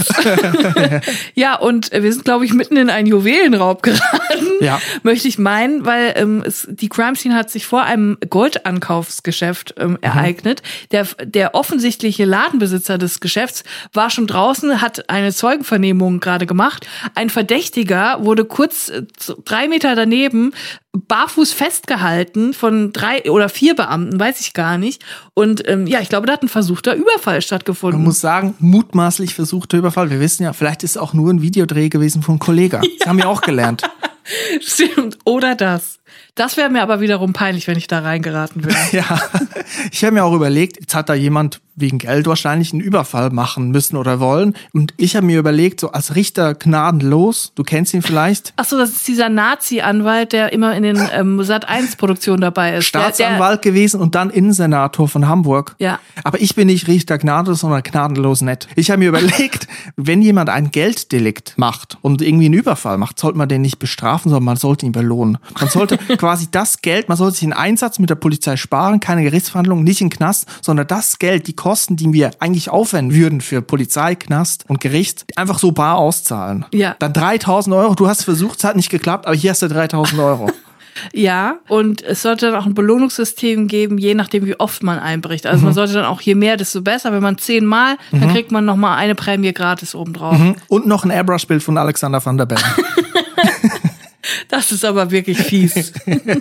ja, 1.35 1.57
und 1.57 1.91
wir 1.93 2.13
sind, 2.13 2.25
glaube 2.25 2.45
ich, 2.45 2.53
mitten 2.55 2.77
in 2.77 2.89
einen 2.91 3.07
Juwelenraub 3.07 3.83
geraten, 3.83 4.47
Ja. 4.61 4.81
möchte 5.03 5.29
ich 5.29 5.39
meinen, 5.39 5.85
weil 5.85 6.15
ähm, 6.17 6.43
es, 6.47 6.67
die 6.71 6.89
Crime 6.89 7.17
Scene 7.17 7.35
hat 7.35 7.51
sich 7.51 7.67
vor 7.67 7.83
einem 7.83 8.17
Goldankaufsgeschäft 8.29 9.75
ähm, 9.79 9.99
ereignet. 10.01 10.62
Der, 10.91 11.07
der 11.25 11.55
offensichtliche 11.55 12.25
Ladenbesitzer 12.25 12.99
des 12.99 13.21
Geschäfts 13.21 13.65
war 13.93 14.11
schon 14.11 14.27
draußen, 14.27 14.81
hat 14.81 15.09
eine 15.09 15.33
Zeugenvernehmung 15.33 16.21
gerade 16.21 16.47
gemacht. 16.47 16.87
Ein 17.15 17.31
Verdächtiger 17.31 18.25
wurde 18.25 18.45
kurz 18.45 18.89
äh, 18.89 19.03
drei 19.45 19.69
Meter 19.69 19.95
daneben 19.95 20.53
barfuß 20.93 21.53
festgehalten 21.53 22.53
von 22.53 22.93
drei 22.93 23.31
oder 23.31 23.49
vier 23.49 23.75
Beamten, 23.75 24.21
weiß 24.21 24.41
ich 24.41 24.53
gar 24.53 24.77
nicht. 24.77 25.03
Und 25.35 25.67
ähm, 25.69 25.87
ja, 25.87 26.01
ich 26.01 26.11
glaube, 26.11 26.27
da 26.27 26.35
hat 26.35 26.43
ein 26.43 26.49
versuchter 26.49 26.95
Überfall 26.95 27.41
stattgefunden. 27.41 28.01
Man 28.01 28.09
muss 28.09 28.21
sagen, 28.21 28.55
mutmaßlich 28.59 29.35
versuchter 29.35 29.79
Überfall. 29.79 30.11
Wir 30.11 30.21
wissen 30.21 30.43
ja, 30.43 30.53
vielleicht 30.53 30.83
ist 30.83 30.93
es 30.93 30.97
auch 30.99 31.15
nur 31.15 31.33
ein 31.33 31.41
Videodreh 31.41 31.89
gewesen 31.89 32.23
von 32.23 32.39
Kollega. 32.39 32.83
Das 32.99 33.09
haben 33.09 33.17
wir 33.19 33.29
auch 33.29 33.41
gelernt. 33.41 33.83
Stimmt. 34.61 35.19
Oder 35.25 35.55
das. 35.55 35.99
Das 36.35 36.57
wäre 36.57 36.71
mir 36.71 36.83
aber 36.83 37.01
wiederum 37.01 37.33
peinlich, 37.33 37.67
wenn 37.69 37.77
ich 37.77 37.87
da 37.87 38.01
reingeraten 38.01 38.65
wäre. 38.65 38.77
Ja, 38.93 39.21
ich 39.91 40.05
habe 40.05 40.15
mir 40.15 40.25
auch 40.25 40.35
überlegt, 40.35 40.79
jetzt 40.81 40.95
hat 40.95 41.09
da 41.09 41.15
jemand 41.15 41.61
wegen 41.75 41.97
Geld 41.99 42.27
wahrscheinlich 42.27 42.73
einen 42.73 42.83
Überfall 42.83 43.31
machen 43.31 43.71
müssen 43.71 43.97
oder 43.97 44.21
wollen. 44.21 44.55
Und 44.75 44.93
ich 44.99 45.17
habe 45.17 45.25
mir 45.25 45.39
überlegt, 45.39 45.81
so 45.81 45.93
als 45.93 46.15
Richter 46.15 46.55
gnadenlos, 46.55 47.53
du 47.55 47.63
kennst 47.63 47.95
ihn 47.95 48.03
vielleicht, 48.03 48.53
Ach 48.57 48.65
so, 48.67 48.77
das 48.77 48.91
ist 48.91 49.09
dieser 49.09 49.31
Nazi-Anwalt, 49.31 50.33
der 50.33 50.53
immer 50.53 50.75
in 50.77 50.83
den 50.83 51.01
ähm, 51.15 51.41
Sat1-Produktionen 51.41 52.43
dabei 52.43 52.71
ist. 52.77 52.95
Der- 52.95 53.01
Staatsanwalt 53.03 53.63
gewesen 53.63 54.01
und 54.01 54.15
dann 54.15 54.29
Innensenator 54.31 55.09
von 55.09 55.29
Hamburg. 55.29 55.75
Ja. 55.79 55.99
Aber 56.25 56.41
ich 56.43 56.55
bin 56.55 56.67
nicht 56.67 56.89
Richter 56.89 57.17
gnadenlos, 57.17 57.61
sondern 57.61 57.83
gnadenlos 57.83 58.43
nett. 58.43 58.69
Ich 58.77 58.91
habe 58.91 58.99
mir 58.99 59.09
überlegt, 59.09 59.67
wenn 59.97 60.21
jemand 60.21 60.51
ein 60.51 60.71
Gelddelikt 60.71 61.55
macht 61.57 61.97
und 62.03 62.21
irgendwie 62.21 62.47
einen 62.47 62.55
Überfall 62.55 62.99
macht, 62.99 63.19
sollte 63.19 63.39
man 63.39 63.49
den 63.49 63.63
nicht 63.63 63.79
bestrafen, 63.79 64.29
sondern 64.31 64.45
man 64.45 64.57
sollte 64.57 64.85
ihn 64.85 64.93
belohnen. 64.93 65.39
Man 65.59 65.71
sollte 65.71 65.99
quasi 66.19 66.49
das 66.51 66.81
Geld, 66.83 67.09
man 67.09 67.17
sollte 67.19 67.35
sich 67.37 67.45
einen 67.45 67.53
Einsatz 67.53 67.99
mit 67.99 68.11
der 68.11 68.15
Polizei 68.15 68.57
sparen, 68.57 69.01
keine 69.01 69.23
Gerichtsverhandlungen, 69.23 69.85
nicht 69.85 70.01
in 70.01 70.09
den 70.11 70.17
Knast, 70.17 70.47
sondern 70.61 70.87
das 70.87 71.19
Geld, 71.19 71.47
die 71.47 71.55
Kosten, 71.57 71.97
die 71.97 72.13
wir 72.13 72.31
eigentlich 72.39 72.71
aufwenden 72.71 73.15
würden 73.17 73.41
für 73.41 73.63
Polizei, 73.63 74.15
Knast 74.15 74.65
und 74.69 74.81
Gericht, 74.81 75.25
einfach 75.37 75.59
so 75.59 75.73
bar 75.73 75.97
auszahlen. 75.99 76.65
Ja. 76.73 76.97
Dann 76.99 77.13
3000 77.13 77.75
Euro, 77.77 77.95
du 77.95 78.09
hast 78.09 78.25
versucht, 78.25 78.59
es 78.59 78.65
hat 78.65 78.77
nicht 78.77 78.91
geklappt, 78.91 79.27
aber 79.27 79.35
hier 79.37 79.51
hast 79.51 79.63
du 79.63 79.69
3000 79.69 80.21
Euro. 80.21 80.51
Ja, 81.15 81.55
und 81.69 82.03
es 82.03 82.21
sollte 82.21 82.51
dann 82.51 82.55
auch 82.61 82.67
ein 82.67 82.75
Belohnungssystem 82.75 83.67
geben, 83.67 83.97
je 83.97 84.15
nachdem, 84.15 84.45
wie 84.45 84.61
oft 84.61 84.83
man 84.83 84.99
einbricht. 84.99 85.47
Also 85.47 85.61
Mhm. 85.61 85.65
man 85.65 85.73
sollte 85.73 85.95
dann 85.95 86.05
auch, 86.05 86.21
je 86.21 86.35
mehr, 86.35 86.59
desto 86.59 86.83
besser. 86.83 87.13
Wenn 87.13 87.23
man 87.23 87.39
zehnmal, 87.39 87.97
dann 88.13 88.29
kriegt 88.31 88.53
man 88.53 88.67
nochmal 88.67 88.99
eine 88.99 89.15
Prämie 89.15 89.55
gratis 89.55 89.95
obendrauf. 89.95 90.37
Und 90.69 90.87
noch 90.87 91.05
ein 91.07 91.11
Airbrush-Bild 91.11 91.63
von 91.63 91.79
Alexander 91.79 92.23
van 92.25 92.37
der 92.37 92.45
Bellen. 92.45 92.63
Das 94.49 94.73
ist 94.73 94.85
aber 94.85 95.11
wirklich 95.11 95.39
fies. 95.39 95.93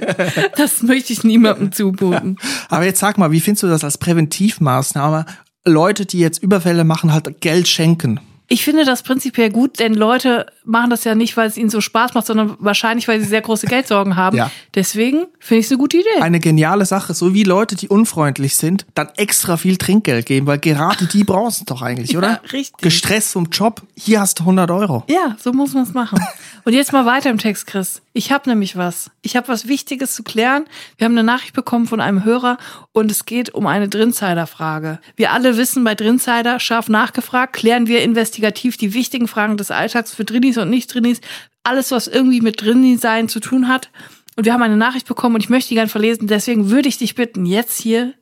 das 0.58 0.84
möchte 0.84 1.14
ich 1.14 1.24
niemandem 1.24 1.72
zumuten. 1.72 2.38
Aber 2.70 2.86
jetzt 2.86 3.00
sag 3.00 3.18
mal, 3.18 3.32
wie 3.32 3.40
findest 3.40 3.64
du 3.64 3.68
das 3.68 3.84
als 3.84 3.98
Präventivmaßnahme? 3.98 5.26
Leute, 5.66 6.06
die 6.06 6.20
jetzt 6.20 6.42
Überfälle 6.42 6.84
machen, 6.84 7.14
halt 7.14 7.42
Geld 7.42 7.68
schenken. 7.68 8.20
Ich 8.48 8.66
finde 8.66 8.84
das 8.84 9.04
prinzipiell 9.04 9.50
gut, 9.50 9.80
denn 9.80 9.94
Leute 9.94 10.48
machen 10.64 10.90
das 10.90 11.04
ja 11.04 11.16
nicht, 11.16 11.38
weil 11.38 11.48
es 11.48 11.58
ihnen 11.58 11.70
so 11.70 11.82
Spaß 11.82 12.14
macht, 12.14 12.28
sondern 12.28 12.56
wahrscheinlich, 12.60 13.08
weil 13.08 13.20
sie 13.20 13.28
sehr 13.28 13.42
große 13.42 13.68
Geldsorgen 13.68 14.16
haben. 14.16 14.38
Ja. 14.38 14.52
Deswegen 14.76 15.26
finde 15.40 15.60
ich 15.60 15.66
es 15.66 15.72
eine 15.72 15.80
gute 15.80 15.98
Idee. 15.98 16.22
Eine 16.22 16.40
geniale 16.40 16.86
Sache, 16.86 17.14
so 17.14 17.34
wie 17.34 17.44
Leute, 17.44 17.76
die 17.76 17.88
unfreundlich 17.88 18.56
sind, 18.56 18.86
dann 18.94 19.10
extra 19.18 19.58
viel 19.58 19.78
Trinkgeld 19.78 20.26
geben, 20.26 20.48
weil 20.48 20.60
gerade 20.60 21.06
die 21.06 21.24
brauchen 21.24 21.50
es 21.50 21.64
doch 21.66 21.82
eigentlich, 21.82 22.18
oder? 22.18 22.30
Ja, 22.30 22.42
richtig. 22.52 22.82
Gestresst 22.82 23.34
vom 23.34 23.46
Job, 23.52 23.82
hier 23.96 24.22
hast 24.22 24.40
du 24.40 24.44
100 24.44 24.70
Euro. 24.72 25.04
Ja, 25.08 25.36
so 25.40 25.54
muss 25.54 25.74
man 25.74 25.84
es 25.84 25.94
machen. 25.94 26.20
Und 26.64 26.74
jetzt 26.74 26.94
mal 26.94 27.06
weiter 27.06 27.30
im 27.30 27.38
Text, 27.38 27.68
Chris. 27.68 28.02
Ich 28.14 28.32
habe 28.32 28.50
nämlich 28.50 28.76
was. 28.76 29.10
Ich 29.22 29.36
habe 29.36 29.48
was 29.48 29.68
Wichtiges 29.68 30.14
zu 30.16 30.24
klären. 30.24 30.66
Wir 30.98 31.06
haben 31.06 31.14
eine 31.14 31.24
Nachricht 31.24 31.54
bekommen 31.54 31.88
von 31.88 32.02
einem 32.02 32.26
Hörer 32.26 32.58
und 32.92 33.10
es 33.10 33.26
geht 33.26 33.54
um 33.54 33.68
eine 33.68 33.88
Drinsider-Frage. 33.88 35.00
Wir 35.16 35.32
alle 35.32 35.58
wissen, 35.58 35.84
bei 35.84 35.96
Drinsider, 35.96 36.60
scharf 36.60 36.90
nachgefragt, 36.90 37.54
klären 37.54 37.88
wir 37.88 38.04
investigativ 38.04 38.78
die 38.78 38.94
wichtigen 38.94 39.28
Fragen 39.28 39.58
des 39.58 39.72
Alltags 39.72 40.14
für 40.14 40.26
Drinis 40.52 40.58
und 40.58 40.70
Nicht-Drinis. 40.70 41.22
Alles, 41.64 41.92
was 41.92 42.08
irgendwie 42.08 42.42
mit 42.42 42.62
Drini-Sein 42.62 43.30
zu 43.30 43.40
tun 43.40 43.68
hat. 43.68 43.90
Und 44.36 44.46
wir 44.46 44.54
haben 44.54 44.64
eine 44.64 44.78
Nachricht 44.78 45.08
bekommen 45.08 45.36
und 45.36 45.42
ich 45.42 45.50
möchte 45.50 45.70
die 45.70 45.76
gerne 45.76 45.90
verlesen. 45.90 46.28
Deswegen 46.28 46.70
würde 46.70 46.90
ich 46.90 46.98
dich 46.98 47.16
bitten, 47.16 47.46
jetzt 47.46 47.80
hier 47.80 48.14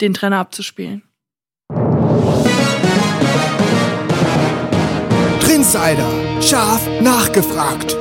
den 0.00 0.14
Trenner 0.14 0.38
abzuspielen. 0.38 1.02
Drinsider. 5.40 6.42
Scharf 6.42 6.86
nachgefragt. 7.00 7.96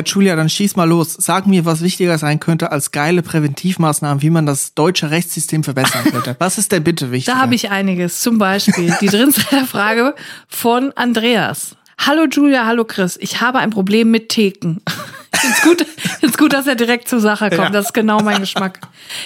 Ja, 0.00 0.04
Julia, 0.06 0.34
dann 0.34 0.48
schieß 0.48 0.76
mal 0.76 0.88
los. 0.88 1.14
Sag 1.18 1.46
mir, 1.46 1.66
was 1.66 1.82
wichtiger 1.82 2.16
sein 2.16 2.40
könnte 2.40 2.72
als 2.72 2.90
geile 2.90 3.20
Präventivmaßnahmen, 3.20 4.22
wie 4.22 4.30
man 4.30 4.46
das 4.46 4.72
deutsche 4.72 5.10
Rechtssystem 5.10 5.62
verbessern 5.62 6.04
könnte. 6.04 6.36
Was 6.38 6.56
ist 6.56 6.72
denn 6.72 6.82
bitte 6.82 7.10
wichtig? 7.10 7.34
Da 7.34 7.38
habe 7.38 7.54
ich 7.54 7.70
einiges. 7.70 8.20
Zum 8.20 8.38
Beispiel 8.38 8.96
die 9.02 9.08
Drinsider-Frage 9.08 10.14
von 10.48 10.92
Andreas. 10.92 11.76
Hallo 11.98 12.24
Julia, 12.30 12.64
hallo 12.64 12.86
Chris. 12.86 13.18
Ich 13.20 13.42
habe 13.42 13.58
ein 13.58 13.68
Problem 13.68 14.10
mit 14.10 14.30
Theken. 14.30 14.80
Ist 15.42 15.62
gut, 15.62 15.86
ist 16.20 16.36
gut, 16.36 16.52
dass 16.52 16.66
er 16.66 16.74
direkt 16.74 17.08
zur 17.08 17.20
Sache 17.20 17.48
kommt. 17.48 17.62
Ja. 17.62 17.70
Das 17.70 17.86
ist 17.86 17.92
genau 17.94 18.20
mein 18.20 18.40
Geschmack. 18.40 18.80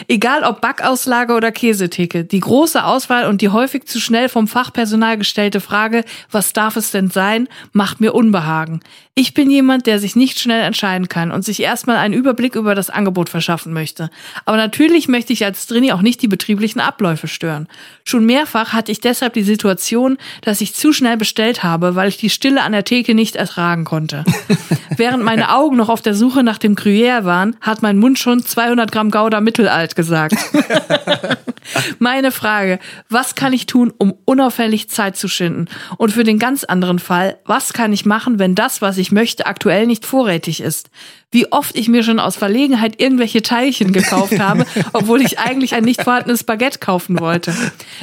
Egal 0.07 0.45
ob 0.45 0.61
Backauslage 0.61 1.33
oder 1.33 1.51
Käsetheke. 1.51 2.25
Die 2.25 2.39
große 2.39 2.85
Auswahl 2.85 3.27
und 3.27 3.41
die 3.41 3.49
häufig 3.49 3.87
zu 3.87 4.01
schnell 4.01 4.29
vom 4.29 4.47
Fachpersonal 4.47 5.19
gestellte 5.19 5.61
Frage, 5.61 6.05
was 6.31 6.53
darf 6.53 6.77
es 6.77 6.93
denn 6.93 7.11
sein, 7.11 7.49
macht 7.73 8.01
mir 8.01 8.15
Unbehagen. 8.15 8.81
Ich 9.17 9.33
bin 9.33 9.49
jemand, 9.49 9.87
der 9.87 10.01
sich 10.01 10.17
nicht 10.17 10.41
schnell 10.41 10.63
entscheiden 10.63 11.09
kann 11.09 11.31
und 11.31 11.45
sich 11.45 11.63
erstmal 11.63 11.99
einen 11.99 12.15
Überblick 12.15 12.57
über 12.57 12.75
das 12.75 12.91
Angebot 12.91 13.29
verschaffen 13.29 13.73
möchte. 13.73 14.11
Aber 14.45 14.57
natürlich 14.57 15.07
möchte 15.07 15.33
ich 15.33 15.45
als 15.45 15.69
Drini 15.69 15.93
auch 15.93 16.03
nicht 16.03 16.21
die 16.21 16.27
betrieblichen 16.27 16.81
Abläufe 16.81 17.29
stören. 17.29 17.69
Schon 18.03 18.27
mehrfach 18.27 18.73
hatte 18.73 18.91
ich 18.91 19.01
deshalb 19.01 19.35
die 19.35 19.45
Situation, 19.45 20.19
dass 20.41 20.61
ich 20.61 20.75
zu 20.75 20.93
schnell 20.93 21.17
bestellt 21.17 21.63
habe, 21.63 21.95
weil 21.95 22.09
ich 22.09 22.17
die 22.17 22.29
Stille 22.29 22.61
an 22.63 22.73
der 22.73 22.83
Theke 22.83 23.15
nicht 23.15 23.37
ertragen 23.37 23.85
konnte. 23.85 24.25
Während 24.97 25.23
meine 25.23 25.55
Augen 25.55 25.77
noch 25.77 25.91
auf 25.91 26.03
der 26.03 26.15
Suche 26.15 26.43
nach 26.43 26.59
dem 26.59 26.75
Gruyère 26.75 27.23
waren, 27.25 27.55
hat 27.61 27.83
mein 27.83 27.99
Mund 27.99 28.19
schon 28.19 28.45
200 28.45 28.91
Gramm 28.91 29.13
Gouda 29.13 29.41
mittelalt 29.41 29.95
gesagt. 29.95 30.35
Meine 31.99 32.33
Frage, 32.33 32.79
was 33.09 33.35
kann 33.35 33.53
ich 33.53 33.67
tun, 33.67 33.93
um 33.97 34.15
unauffällig 34.25 34.89
Zeit 34.89 35.17
zu 35.17 35.29
schinden? 35.29 35.67
Und 35.97 36.13
für 36.13 36.25
den 36.25 36.39
ganz 36.39 36.65
anderen 36.65 36.99
Fall, 36.99 37.39
was 37.45 37.73
kann 37.73 37.93
ich 37.93 38.05
machen, 38.05 38.39
wenn 38.39 38.55
das, 38.55 38.83
was 38.83 38.99
ich 38.99 39.13
möchte, 39.13 39.47
aktuell 39.47 39.87
nicht 39.87 40.07
vorrätig 40.07 40.61
ist? 40.61 40.91
Wie 41.31 41.51
oft 41.51 41.77
ich 41.77 41.89
mir 41.89 42.05
schon 42.05 42.21
aus 42.21 42.37
Verlegenheit 42.37 43.01
irgendwelche 43.01 43.43
Teilchen 43.43 43.93
gekauft 43.93 44.39
habe, 44.39 44.67
obwohl 44.93 45.21
ich 45.21 45.41
eigentlich 45.41 45.75
ein 45.75 45.85
nicht 45.85 46.03
vorhandenes 46.03 46.45
Baguette 46.45 46.79
kaufen 46.79 47.19
wollte. 47.19 47.53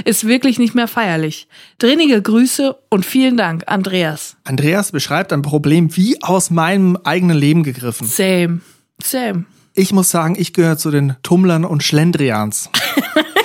Ist 0.03 0.27
wirklich 0.27 0.59
nicht 0.59 0.75
mehr 0.75 0.87
feierlich. 0.87 1.47
Drinnige 1.77 2.21
Grüße 2.21 2.75
und 2.89 3.05
vielen 3.05 3.37
Dank, 3.37 3.63
Andreas. 3.67 4.35
Andreas 4.43 4.91
beschreibt 4.91 5.31
ein 5.31 5.41
Problem 5.41 5.95
wie 5.95 6.21
aus 6.21 6.49
meinem 6.49 6.97
eigenen 7.03 7.37
Leben 7.37 7.63
gegriffen. 7.63 8.05
Same. 8.05 8.61
Same. 9.01 9.45
Ich 9.73 9.93
muss 9.93 10.09
sagen, 10.09 10.35
ich 10.37 10.53
gehöre 10.53 10.77
zu 10.77 10.91
den 10.91 11.15
Tummlern 11.23 11.63
und 11.63 11.83
Schlendrians. 11.83 12.69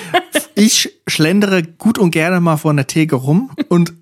ich 0.57 0.90
schlendere 1.07 1.62
gut 1.62 1.99
und 1.99 2.11
gerne 2.11 2.40
mal 2.40 2.57
vor 2.57 2.73
einer 2.73 2.87
Theke 2.87 3.14
rum 3.16 3.51
und 3.69 3.92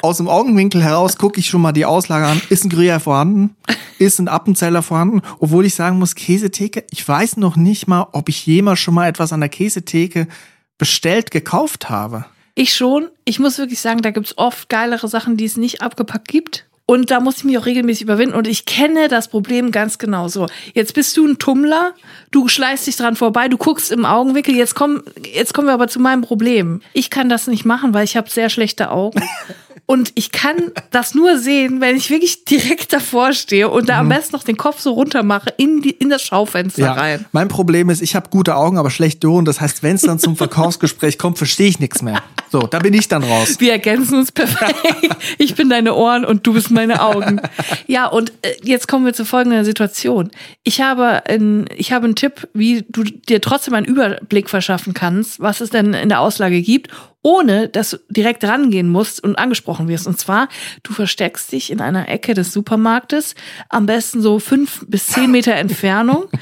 aus 0.00 0.18
dem 0.18 0.28
Augenwinkel 0.28 0.82
heraus 0.82 1.18
gucke 1.18 1.40
ich 1.40 1.48
schon 1.48 1.60
mal 1.60 1.72
die 1.72 1.84
Auslage 1.84 2.26
an. 2.26 2.40
Ist 2.50 2.64
ein 2.64 2.70
Gruyère 2.70 3.00
vorhanden? 3.00 3.56
Ist 3.98 4.20
ein 4.20 4.28
Appenzeller 4.28 4.82
vorhanden? 4.82 5.22
Obwohl 5.40 5.66
ich 5.66 5.74
sagen 5.74 5.98
muss, 5.98 6.14
Käsetheke, 6.14 6.84
ich 6.90 7.06
weiß 7.06 7.36
noch 7.38 7.56
nicht 7.56 7.88
mal, 7.88 8.06
ob 8.12 8.28
ich 8.28 8.46
jemals 8.46 8.78
schon 8.78 8.94
mal 8.94 9.08
etwas 9.08 9.32
an 9.32 9.40
der 9.40 9.48
Käsetheke 9.48 10.28
bestellt, 10.78 11.30
gekauft 11.30 11.90
habe. 11.90 12.26
Ich 12.54 12.74
schon. 12.74 13.08
Ich 13.24 13.40
muss 13.40 13.58
wirklich 13.58 13.80
sagen, 13.80 14.02
da 14.02 14.10
gibt's 14.10 14.38
oft 14.38 14.68
geilere 14.68 15.08
Sachen, 15.08 15.36
die 15.36 15.46
es 15.46 15.56
nicht 15.56 15.82
abgepackt 15.82 16.28
gibt. 16.28 16.66
Und 16.86 17.10
da 17.10 17.20
muss 17.20 17.38
ich 17.38 17.44
mich 17.44 17.56
auch 17.56 17.64
regelmäßig 17.64 18.02
überwinden. 18.02 18.34
Und 18.36 18.46
ich 18.46 18.66
kenne 18.66 19.08
das 19.08 19.28
Problem 19.28 19.70
ganz 19.70 19.96
genau 19.96 20.28
so. 20.28 20.46
Jetzt 20.74 20.92
bist 20.94 21.16
du 21.16 21.26
ein 21.26 21.38
Tummler, 21.38 21.94
du 22.30 22.46
schleißt 22.46 22.86
dich 22.86 22.96
dran 22.96 23.16
vorbei, 23.16 23.48
du 23.48 23.56
guckst 23.56 23.90
im 23.90 24.04
Augenwinkel. 24.04 24.54
Jetzt 24.54 24.74
kommen, 24.74 25.02
jetzt 25.32 25.54
kommen 25.54 25.68
wir 25.68 25.72
aber 25.72 25.88
zu 25.88 25.98
meinem 25.98 26.20
Problem. 26.20 26.82
Ich 26.92 27.08
kann 27.08 27.30
das 27.30 27.46
nicht 27.46 27.64
machen, 27.64 27.94
weil 27.94 28.04
ich 28.04 28.18
habe 28.18 28.28
sehr 28.28 28.50
schlechte 28.50 28.90
Augen. 28.90 29.22
Und 29.86 30.12
ich 30.14 30.32
kann 30.32 30.56
das 30.90 31.14
nur 31.14 31.38
sehen, 31.38 31.82
wenn 31.82 31.94
ich 31.94 32.08
wirklich 32.08 32.46
direkt 32.46 32.94
davor 32.94 33.34
stehe 33.34 33.68
und 33.68 33.90
da 33.90 33.98
am 33.98 34.08
besten 34.08 34.34
noch 34.34 34.42
den 34.42 34.56
Kopf 34.56 34.80
so 34.80 34.92
runter 34.92 35.22
mache 35.22 35.52
in, 35.58 35.82
die, 35.82 35.90
in 35.90 36.08
das 36.08 36.22
Schaufenster 36.22 36.88
rein. 36.88 37.26
Mein 37.32 37.48
Problem 37.48 37.90
ist, 37.90 38.00
ich 38.00 38.16
habe 38.16 38.30
gute 38.30 38.56
Augen, 38.56 38.78
aber 38.78 38.90
schlechte 38.90 39.28
Ohren. 39.28 39.44
Das 39.44 39.60
heißt, 39.60 39.82
wenn 39.82 39.96
es 39.96 40.02
dann 40.02 40.18
zum 40.18 40.36
Verkaufsgespräch 40.36 41.18
kommt, 41.18 41.36
verstehe 41.36 41.68
ich 41.68 41.80
nichts 41.80 42.00
mehr. 42.00 42.22
So, 42.50 42.60
da 42.60 42.78
bin 42.78 42.94
ich 42.94 43.08
dann 43.08 43.24
raus. 43.24 43.56
Wir 43.58 43.72
ergänzen 43.72 44.16
uns 44.18 44.32
perfekt. 44.32 44.74
Ich 45.38 45.54
bin 45.54 45.68
deine 45.68 45.94
Ohren 45.94 46.24
und 46.24 46.46
du 46.46 46.54
bist 46.54 46.70
meine 46.70 47.02
Augen. 47.02 47.40
Ja, 47.86 48.06
und 48.06 48.32
äh, 48.42 48.54
jetzt 48.62 48.88
kommen 48.88 49.04
wir 49.04 49.12
zu 49.12 49.24
folgender 49.24 49.64
Situation. 49.64 50.30
Ich 50.62 50.80
habe, 50.80 51.26
ein, 51.26 51.66
ich 51.76 51.92
habe 51.92 52.04
einen 52.04 52.14
Tipp, 52.14 52.48
wie 52.54 52.84
du 52.88 53.02
dir 53.02 53.40
trotzdem 53.40 53.74
einen 53.74 53.86
Überblick 53.86 54.48
verschaffen 54.48 54.94
kannst, 54.94 55.40
was 55.40 55.60
es 55.60 55.70
denn 55.70 55.92
in 55.92 56.08
der 56.08 56.20
Auslage 56.20 56.62
gibt, 56.62 56.90
ohne 57.24 57.68
dass 57.68 57.90
du 57.90 57.96
direkt 58.10 58.44
rangehen 58.44 58.90
musst 58.90 59.24
und 59.24 59.36
angesprochen 59.36 59.88
wirst. 59.88 60.06
Und 60.06 60.20
zwar, 60.20 60.48
du 60.82 60.92
versteckst 60.92 61.50
dich 61.50 61.72
in 61.72 61.80
einer 61.80 62.08
Ecke 62.08 62.34
des 62.34 62.52
Supermarktes, 62.52 63.34
am 63.70 63.86
besten 63.86 64.20
so 64.20 64.38
fünf 64.38 64.84
bis 64.86 65.06
zehn 65.08 65.30
Meter 65.32 65.54
Entfernung. 65.54 66.28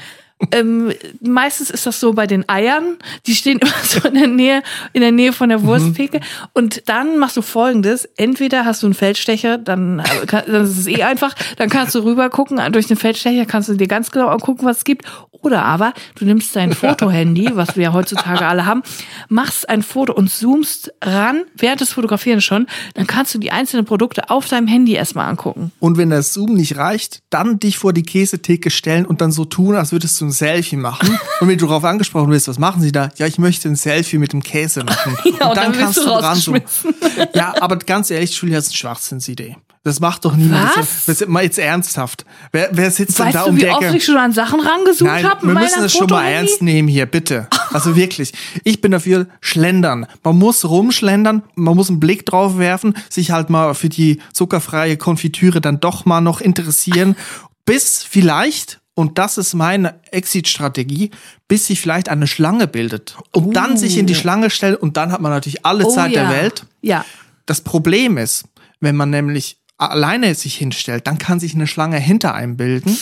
Ähm, 0.51 0.91
meistens 1.21 1.69
ist 1.69 1.85
das 1.85 1.99
so 1.99 2.13
bei 2.13 2.27
den 2.27 2.47
Eiern. 2.49 2.97
Die 3.25 3.35
stehen 3.35 3.59
immer 3.61 3.71
so 3.83 4.07
in 4.07 4.15
der 4.15 4.27
Nähe, 4.27 4.63
in 4.93 5.01
der 5.01 5.11
Nähe 5.11 5.33
von 5.33 5.49
der 5.49 5.63
Wursttheke. 5.63 6.19
Und 6.53 6.83
dann 6.87 7.17
machst 7.17 7.37
du 7.37 7.41
folgendes. 7.41 8.05
Entweder 8.17 8.65
hast 8.65 8.83
du 8.83 8.87
einen 8.87 8.93
Feldstecher, 8.93 9.57
dann, 9.57 9.99
äh, 9.99 10.25
dann 10.25 10.63
ist 10.63 10.77
es 10.77 10.87
eh 10.87 11.03
einfach. 11.03 11.35
Dann 11.57 11.69
kannst 11.69 11.95
du 11.95 11.99
rüber 11.99 12.29
gucken. 12.29 12.59
Durch 12.71 12.87
den 12.87 12.97
Feldstecher 12.97 13.45
kannst 13.45 13.69
du 13.69 13.75
dir 13.75 13.87
ganz 13.87 14.11
genau 14.11 14.27
angucken, 14.27 14.65
was 14.65 14.77
es 14.77 14.83
gibt. 14.83 15.05
Oder 15.43 15.65
aber 15.65 15.93
du 16.15 16.25
nimmst 16.25 16.55
dein 16.55 16.73
Fotohandy, 16.73 17.49
was 17.53 17.75
wir 17.75 17.83
ja 17.83 17.93
heutzutage 17.93 18.45
alle 18.45 18.65
haben, 18.65 18.81
machst 19.27 19.67
ein 19.69 19.83
Foto 19.83 20.13
und 20.13 20.29
zoomst 20.29 20.93
ran, 21.03 21.43
während 21.55 21.81
des 21.81 21.91
Fotografieren 21.91 22.41
schon. 22.41 22.67
Dann 22.93 23.07
kannst 23.07 23.35
du 23.35 23.39
die 23.39 23.51
einzelnen 23.51 23.85
Produkte 23.85 24.29
auf 24.29 24.47
deinem 24.47 24.67
Handy 24.67 24.93
erstmal 24.93 25.27
angucken. 25.27 25.71
Und 25.79 25.97
wenn 25.97 26.09
das 26.09 26.33
Zoom 26.33 26.53
nicht 26.53 26.77
reicht, 26.77 27.21
dann 27.29 27.59
dich 27.59 27.77
vor 27.77 27.93
die 27.93 28.03
Käsetheke 28.03 28.69
stellen 28.69 29.05
und 29.05 29.21
dann 29.21 29.31
so 29.31 29.45
tun, 29.45 29.75
als 29.75 29.91
würdest 29.91 30.19
du 30.21 30.25
ein 30.25 30.31
Selfie 30.33 30.75
machen. 30.75 31.17
Und 31.39 31.47
wenn 31.47 31.57
du 31.57 31.65
darauf 31.67 31.83
angesprochen 31.83 32.31
wirst, 32.31 32.47
was 32.47 32.59
machen 32.59 32.81
sie 32.81 32.91
da? 32.91 33.09
Ja, 33.17 33.27
ich 33.27 33.37
möchte 33.37 33.69
ein 33.69 33.75
Selfie 33.75 34.17
mit 34.17 34.33
dem 34.33 34.43
Käse 34.43 34.83
machen. 34.83 35.17
Ja, 35.39 35.49
und 35.49 35.57
dann 35.57 35.77
wirst 35.77 35.97
du 35.97 36.03
dran 36.03 36.37
so. 36.37 36.55
Ja, 37.33 37.53
aber 37.59 37.77
ganz 37.77 38.11
ehrlich, 38.11 38.35
Julia, 38.35 38.57
das 38.57 38.65
ist 38.65 38.71
eine 38.71 38.77
Schwachsinnsidee. 38.77 39.57
Das 39.85 39.99
macht 39.99 40.23
doch 40.23 40.35
niemand. 40.35 40.71
Was? 40.77 41.27
Mal 41.27 41.43
jetzt 41.43 41.59
ernsthaft. 41.59 42.25
Wer, 42.53 42.69
wer 42.71 42.89
sitzt 42.89 43.19
denn 43.19 43.25
Weißt 43.25 43.35
da 43.35 43.43
du, 43.43 43.49
um 43.49 43.57
wie 43.57 43.61
die 43.61 43.69
oft 43.69 43.83
Ecke? 43.83 43.97
ich 43.97 44.05
schon 44.05 44.15
an 44.15 44.31
Sachen 44.31 44.61
rangesucht 44.61 45.23
habe? 45.23 45.45
wir 45.45 45.53
müssen 45.55 45.81
das 45.81 45.91
schon 45.91 46.07
mal 46.07 46.25
ernst 46.25 46.61
nehmen 46.61 46.87
hier, 46.87 47.05
bitte. 47.05 47.47
Also 47.73 47.97
wirklich. 47.97 48.31
Ich 48.63 48.79
bin 48.79 48.91
dafür 48.91 49.27
schlendern. 49.41 50.05
Man 50.23 50.37
muss 50.37 50.63
rumschlendern, 50.63 51.43
man 51.55 51.75
muss 51.75 51.89
einen 51.89 51.99
Blick 51.99 52.25
drauf 52.25 52.57
werfen, 52.57 52.95
sich 53.09 53.31
halt 53.31 53.49
mal 53.49 53.73
für 53.73 53.89
die 53.89 54.21
zuckerfreie 54.31 54.95
Konfitüre 54.95 55.59
dann 55.59 55.81
doch 55.81 56.05
mal 56.05 56.21
noch 56.21 56.39
interessieren, 56.39 57.17
bis 57.65 58.03
vielleicht, 58.03 58.79
und 58.95 59.17
das 59.17 59.37
ist 59.37 59.53
meine 59.53 59.99
Exit-Strategie, 60.11 61.11
bis 61.47 61.67
sich 61.67 61.81
vielleicht 61.81 62.09
eine 62.09 62.27
Schlange 62.27 62.67
bildet. 62.67 63.17
Und 63.31 63.55
dann 63.55 63.75
sich 63.77 63.97
in 63.97 64.05
die 64.05 64.15
Schlange 64.15 64.49
stellt 64.49 64.79
und 64.79 64.97
dann 64.97 65.11
hat 65.11 65.21
man 65.21 65.31
natürlich 65.31 65.65
alle 65.65 65.85
Oh, 65.85 65.89
Zeit 65.89 66.11
ja. 66.11 66.29
der 66.29 66.41
Welt. 66.41 66.65
Ja. 66.81 67.03
Das 67.45 67.61
Problem 67.61 68.17
ist, 68.17 68.45
wenn 68.79 68.95
man 68.95 69.09
nämlich 69.09 69.57
alleine 69.77 70.35
sich 70.35 70.55
hinstellt, 70.55 71.07
dann 71.07 71.17
kann 71.17 71.39
sich 71.39 71.55
eine 71.55 71.67
Schlange 71.67 71.97
hinter 71.97 72.35
einem 72.35 72.55
bilden 72.55 72.97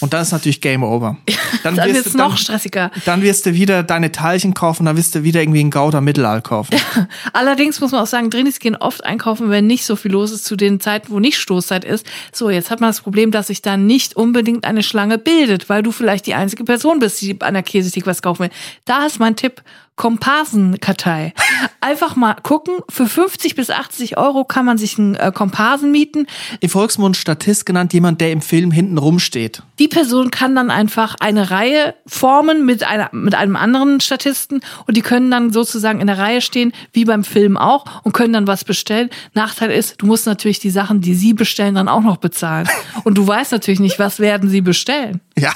und 0.00 0.12
dann 0.12 0.22
ist 0.22 0.32
natürlich 0.32 0.60
Game 0.60 0.82
Over. 0.82 1.16
Dann 1.62 1.76
wirst 1.76 1.94
wird's 1.94 2.12
du- 2.12 2.18
noch 2.18 2.36
stressiger. 2.36 2.90
Dann 3.06 3.22
wirst 3.22 3.46
du 3.46 3.54
wieder 3.54 3.82
deine 3.82 4.12
Teilchen 4.12 4.52
kaufen, 4.52 4.84
dann 4.84 4.96
wirst 4.98 5.14
du 5.14 5.22
wieder 5.22 5.40
irgendwie 5.40 5.60
einen 5.60 5.70
Gouda 5.70 6.00
Mittelal 6.02 6.42
kaufen. 6.42 6.76
Allerdings 7.32 7.80
muss 7.80 7.92
man 7.92 8.02
auch 8.02 8.06
sagen, 8.06 8.28
Drinis 8.28 8.58
gehen 8.58 8.76
oft 8.76 9.02
einkaufen, 9.04 9.48
wenn 9.50 9.66
nicht 9.66 9.86
so 9.86 9.96
viel 9.96 10.12
los 10.12 10.30
ist 10.30 10.44
zu 10.44 10.56
den 10.56 10.78
Zeiten, 10.80 11.10
wo 11.10 11.20
nicht 11.20 11.38
Stoßzeit 11.38 11.84
ist. 11.84 12.04
So, 12.32 12.50
jetzt 12.50 12.70
hat 12.70 12.80
man 12.80 12.90
das 12.90 13.00
Problem, 13.00 13.30
dass 13.30 13.46
sich 13.46 13.62
da 13.62 13.76
nicht 13.78 14.14
unbedingt 14.16 14.64
eine 14.66 14.82
Schlange 14.82 15.16
bildet, 15.16 15.68
weil 15.68 15.82
du 15.82 15.90
vielleicht 15.92 16.26
die 16.26 16.34
einzige 16.34 16.64
Person 16.64 16.98
bist, 16.98 17.20
die 17.22 17.40
an 17.40 17.54
der 17.54 17.62
Käsetheke 17.62 18.06
was 18.06 18.20
kaufen 18.20 18.42
will. 18.44 18.50
Da 18.84 19.06
ist 19.06 19.18
mein 19.18 19.36
Tipp, 19.36 19.62
Komparsenkartei. 19.96 21.32
Einfach 21.80 22.16
mal 22.16 22.34
gucken, 22.34 22.74
für 22.88 23.06
50 23.06 23.54
bis 23.54 23.70
80 23.70 24.18
Euro 24.18 24.44
kann 24.44 24.64
man 24.64 24.76
sich 24.76 24.98
einen 24.98 25.14
äh, 25.14 25.30
Komparsen 25.32 25.92
mieten. 25.92 26.26
Im 26.60 26.68
Volksmund 26.68 27.16
Statist 27.16 27.64
genannt 27.64 27.92
jemand, 27.92 28.20
der 28.20 28.32
im 28.32 28.42
Film 28.42 28.72
hinten 28.72 28.98
rumsteht. 28.98 29.62
Die 29.78 29.86
Person 29.86 30.30
kann 30.30 30.56
dann 30.56 30.70
einfach 30.70 31.14
eine 31.20 31.50
Reihe 31.50 31.94
formen 32.06 32.66
mit, 32.66 32.82
einer, 32.82 33.08
mit 33.12 33.34
einem 33.34 33.54
anderen 33.54 34.00
Statisten 34.00 34.62
und 34.86 34.96
die 34.96 35.02
können 35.02 35.30
dann 35.30 35.52
sozusagen 35.52 36.00
in 36.00 36.08
der 36.08 36.18
Reihe 36.18 36.40
stehen, 36.40 36.72
wie 36.92 37.04
beim 37.04 37.22
Film 37.22 37.56
auch, 37.56 37.84
und 38.02 38.12
können 38.12 38.32
dann 38.32 38.46
was 38.46 38.64
bestellen. 38.64 39.10
Nachteil 39.34 39.70
ist, 39.70 39.96
du 39.98 40.06
musst 40.06 40.26
natürlich 40.26 40.58
die 40.58 40.70
Sachen, 40.70 41.00
die 41.00 41.14
sie 41.14 41.34
bestellen, 41.34 41.76
dann 41.76 41.88
auch 41.88 42.02
noch 42.02 42.16
bezahlen. 42.16 42.68
Und 43.04 43.16
du 43.16 43.26
weißt 43.26 43.52
natürlich 43.52 43.80
nicht, 43.80 43.98
was 43.98 44.18
werden 44.18 44.48
sie 44.48 44.60
bestellen. 44.60 45.20
Ja, 45.38 45.52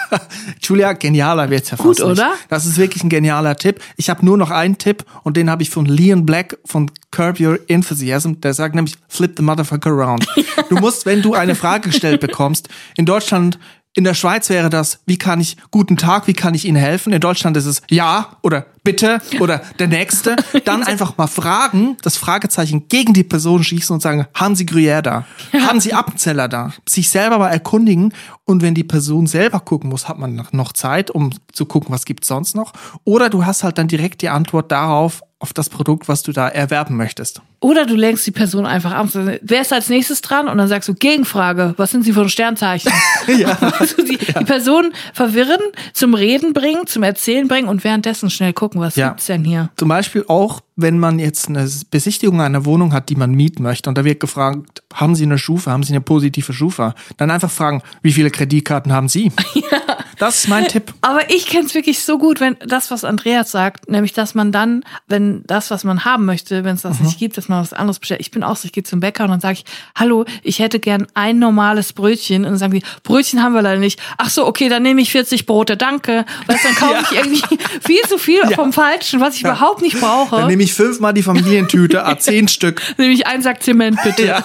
Julia, 0.60 0.92
genialer 0.92 1.50
wird's 1.50 1.70
ja 1.70 1.76
fast 1.76 1.86
Gut, 1.86 1.98
nicht. 1.98 2.06
oder? 2.06 2.34
Das 2.48 2.66
ist 2.66 2.78
wirklich 2.78 3.04
ein 3.04 3.08
genialer 3.08 3.54
Tipp. 3.56 3.80
Ich 3.96 4.10
habe 4.10 4.24
nur 4.24 4.36
noch 4.36 4.50
einen 4.50 4.76
Tipp 4.76 5.04
und 5.22 5.36
den 5.36 5.48
habe 5.48 5.62
ich 5.62 5.70
von 5.70 5.86
Leon 5.86 6.26
Black 6.26 6.58
von 6.64 6.90
Curb 7.12 7.38
Your 7.38 7.60
Enthusiasm. 7.68 8.40
Der 8.40 8.54
sagt 8.54 8.74
nämlich, 8.74 8.96
flip 9.08 9.34
the 9.36 9.42
motherfucker 9.42 9.90
around. 9.90 10.26
Du 10.68 10.76
musst, 10.76 11.06
wenn 11.06 11.22
du 11.22 11.34
eine 11.34 11.54
Frage 11.54 11.88
gestellt 11.88 12.20
bekommst, 12.20 12.68
in 12.96 13.06
Deutschland 13.06 13.58
in 13.94 14.04
der 14.04 14.14
Schweiz 14.14 14.50
wäre 14.50 14.68
das, 14.70 15.00
wie 15.06 15.16
kann 15.16 15.40
ich, 15.40 15.56
guten 15.70 15.96
Tag, 15.96 16.26
wie 16.26 16.34
kann 16.34 16.54
ich 16.54 16.66
Ihnen 16.66 16.76
helfen? 16.76 17.12
In 17.12 17.20
Deutschland 17.20 17.56
ist 17.56 17.64
es 17.64 17.82
ja 17.88 18.36
oder 18.42 18.66
bitte 18.88 19.20
oder 19.40 19.60
der 19.78 19.86
Nächste. 19.88 20.36
Dann 20.64 20.82
einfach 20.84 21.18
mal 21.18 21.26
fragen, 21.26 21.98
das 22.02 22.16
Fragezeichen 22.16 22.88
gegen 22.88 23.12
die 23.12 23.22
Person 23.22 23.62
schießen 23.62 23.92
und 23.92 24.00
sagen, 24.00 24.26
haben 24.34 24.56
Sie 24.56 24.64
Gruyère 24.64 25.02
da? 25.02 25.26
Haben 25.52 25.80
Sie 25.80 25.92
Appenzeller 25.92 26.48
da? 26.48 26.72
Sich 26.88 27.10
selber 27.10 27.38
mal 27.38 27.50
erkundigen 27.50 28.14
und 28.44 28.62
wenn 28.62 28.74
die 28.74 28.84
Person 28.84 29.26
selber 29.26 29.60
gucken 29.60 29.90
muss, 29.90 30.08
hat 30.08 30.18
man 30.18 30.46
noch 30.52 30.72
Zeit, 30.72 31.10
um 31.10 31.30
zu 31.52 31.66
gucken, 31.66 31.94
was 31.94 32.06
gibt's 32.06 32.28
sonst 32.28 32.56
noch. 32.56 32.72
Oder 33.04 33.28
du 33.28 33.44
hast 33.44 33.62
halt 33.62 33.76
dann 33.76 33.88
direkt 33.88 34.22
die 34.22 34.30
Antwort 34.30 34.72
darauf, 34.72 35.22
auf 35.40 35.52
das 35.52 35.68
Produkt, 35.68 36.08
was 36.08 36.22
du 36.24 36.32
da 36.32 36.48
erwerben 36.48 36.96
möchtest. 36.96 37.40
Oder 37.60 37.86
du 37.86 37.94
lenkst 37.94 38.26
die 38.26 38.30
Person 38.32 38.66
einfach 38.66 38.92
ab. 38.92 39.08
Wer 39.12 39.60
ist 39.60 39.72
als 39.72 39.88
nächstes 39.88 40.20
dran? 40.20 40.48
Und 40.48 40.58
dann 40.58 40.66
sagst 40.68 40.88
du 40.88 40.94
Gegenfrage. 40.94 41.74
Was 41.76 41.92
sind 41.92 42.04
sie 42.04 42.12
für 42.12 42.22
ein 42.22 42.28
Sternzeichen? 42.28 42.90
Ja. 43.28 43.56
Also 43.78 43.96
die, 44.02 44.16
die 44.16 44.44
Person 44.44 44.92
verwirren, 45.12 45.60
zum 45.92 46.14
Reden 46.14 46.54
bringen, 46.54 46.86
zum 46.86 47.02
Erzählen 47.02 47.46
bringen 47.46 47.68
und 47.68 47.84
währenddessen 47.84 48.30
schnell 48.30 48.52
gucken, 48.54 48.80
was 48.80 48.96
Ja. 48.96 49.08
gibt's 49.10 49.26
denn 49.26 49.44
hier? 49.44 49.70
Zum 49.76 49.88
Beispiel 49.88 50.24
auch, 50.28 50.60
wenn 50.76 50.98
man 50.98 51.18
jetzt 51.18 51.48
eine 51.48 51.68
Besichtigung 51.90 52.40
einer 52.40 52.64
Wohnung 52.64 52.92
hat, 52.92 53.08
die 53.10 53.16
man 53.16 53.32
mieten 53.32 53.62
möchte 53.62 53.88
und 53.90 53.98
da 53.98 54.04
wird 54.04 54.18
gefragt, 54.20 54.82
haben 54.94 55.14
Sie 55.14 55.24
eine 55.24 55.36
Schufa, 55.38 55.70
haben 55.72 55.82
Sie 55.82 55.92
eine 55.92 56.00
positive 56.00 56.52
Schufa? 56.52 56.94
Dann 57.18 57.30
einfach 57.30 57.50
fragen, 57.50 57.82
wie 58.02 58.12
viele 58.12 58.30
Kreditkarten 58.30 58.92
haben 58.92 59.08
Sie? 59.08 59.30
Das 60.18 60.36
ist 60.36 60.48
mein 60.48 60.66
Tipp. 60.66 60.92
Aber 61.00 61.30
ich 61.30 61.46
kenn's 61.46 61.74
wirklich 61.74 62.02
so 62.02 62.18
gut, 62.18 62.40
wenn 62.40 62.56
das, 62.66 62.90
was 62.90 63.04
Andreas 63.04 63.50
sagt, 63.50 63.88
nämlich, 63.88 64.12
dass 64.12 64.34
man 64.34 64.52
dann, 64.52 64.84
wenn 65.06 65.42
das, 65.46 65.70
was 65.70 65.84
man 65.84 66.04
haben 66.04 66.24
möchte, 66.24 66.64
wenn 66.64 66.74
es 66.74 66.82
das 66.82 67.00
nicht 67.00 67.18
gibt, 67.18 67.36
dass 67.36 67.48
man 67.48 67.60
was 67.60 67.72
anderes 67.72 67.98
bestellt. 67.98 68.20
Ich 68.20 68.30
bin 68.30 68.42
auch 68.42 68.56
so, 68.56 68.66
ich 68.66 68.72
gehe 68.72 68.82
zum 68.82 69.00
Bäcker 69.00 69.24
und 69.24 69.30
dann 69.30 69.40
sage 69.40 69.58
ich, 69.58 69.64
hallo, 69.94 70.24
ich 70.42 70.58
hätte 70.58 70.80
gern 70.80 71.06
ein 71.14 71.38
normales 71.38 71.92
Brötchen. 71.92 72.44
Und 72.44 72.52
dann 72.52 72.58
sagen 72.58 72.72
die, 72.72 72.82
Brötchen 73.02 73.42
haben 73.42 73.54
wir 73.54 73.62
leider 73.62 73.80
nicht. 73.80 74.00
Ach 74.16 74.30
so, 74.30 74.46
okay, 74.46 74.68
dann 74.68 74.82
nehme 74.82 75.00
ich 75.00 75.12
40 75.12 75.46
Brote, 75.46 75.76
danke. 75.76 76.24
Weißt, 76.46 76.64
dann 76.64 76.74
kaufe 76.74 77.04
ich 77.10 77.18
irgendwie 77.18 77.42
viel 77.80 78.02
zu 78.08 78.18
viel 78.18 78.40
vom 78.54 78.72
Falschen, 78.72 79.20
was 79.20 79.36
ich 79.36 79.42
überhaupt 79.42 79.82
nicht 79.82 80.00
brauche. 80.00 80.36
Dann 80.36 80.48
nehme 80.48 80.62
ich 80.62 80.74
fünfmal 80.74 81.14
die 81.14 81.22
Familientüte, 81.22 82.04
a 82.04 82.18
zehn 82.18 82.48
Stück. 82.48 82.82
Nehme 82.96 83.12
ich 83.12 83.26
einen 83.26 83.42
Sack 83.42 83.62
Zement, 83.62 83.98
bitte. 84.02 84.36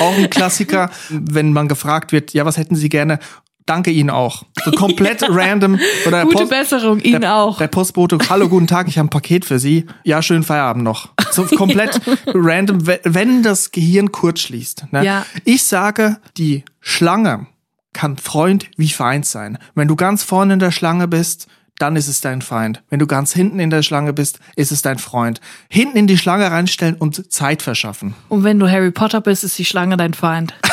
Auch 0.00 0.16
ein 0.16 0.30
Klassiker, 0.30 0.90
wenn 1.10 1.52
man 1.52 1.68
gefragt 1.68 2.12
wird, 2.12 2.32
ja, 2.32 2.44
was 2.44 2.56
hätten 2.56 2.76
Sie 2.76 2.88
gerne? 2.88 3.18
Danke 3.66 3.90
Ihnen 3.90 4.10
auch. 4.10 4.44
So 4.64 4.70
komplett 4.76 5.22
random. 5.28 5.78
Oder 6.06 6.24
Gute 6.24 6.46
Besserung, 6.46 7.00
Ihnen 7.00 7.20
der, 7.22 7.36
auch. 7.36 7.58
Der 7.58 7.68
Postbote, 7.68 8.18
hallo, 8.28 8.48
guten 8.48 8.66
Tag, 8.66 8.88
ich 8.88 8.98
habe 8.98 9.06
ein 9.06 9.10
Paket 9.10 9.44
für 9.44 9.58
Sie. 9.58 9.86
Ja, 10.04 10.20
schönen 10.22 10.42
Feierabend 10.42 10.84
noch. 10.84 11.10
So 11.30 11.44
komplett 11.56 12.00
random, 12.26 12.86
we- 12.86 13.00
wenn 13.04 13.42
das 13.42 13.70
Gehirn 13.70 14.10
kurz 14.12 14.40
schließt. 14.40 14.86
Ne? 14.92 15.04
Ja. 15.04 15.26
Ich 15.44 15.64
sage, 15.64 16.18
die 16.36 16.64
Schlange 16.80 17.46
kann 17.92 18.16
Freund 18.16 18.68
wie 18.76 18.88
Feind 18.88 19.26
sein. 19.26 19.58
Wenn 19.74 19.86
du 19.88 19.96
ganz 19.96 20.22
vorne 20.22 20.54
in 20.54 20.58
der 20.58 20.70
Schlange 20.72 21.06
bist, 21.08 21.46
dann 21.78 21.96
ist 21.96 22.08
es 22.08 22.20
dein 22.20 22.42
Feind. 22.42 22.82
Wenn 22.90 22.98
du 22.98 23.06
ganz 23.06 23.32
hinten 23.32 23.58
in 23.58 23.70
der 23.70 23.82
Schlange 23.82 24.12
bist, 24.12 24.38
ist 24.56 24.72
es 24.72 24.82
dein 24.82 24.98
Freund. 24.98 25.40
Hinten 25.68 25.98
in 25.98 26.06
die 26.06 26.18
Schlange 26.18 26.50
reinstellen 26.50 26.94
und 26.94 27.32
Zeit 27.32 27.62
verschaffen. 27.62 28.14
Und 28.28 28.44
wenn 28.44 28.58
du 28.58 28.70
Harry 28.70 28.90
Potter 28.90 29.20
bist, 29.20 29.44
ist 29.44 29.58
die 29.58 29.64
Schlange 29.64 29.96
dein 29.96 30.14
Feind. 30.14 30.54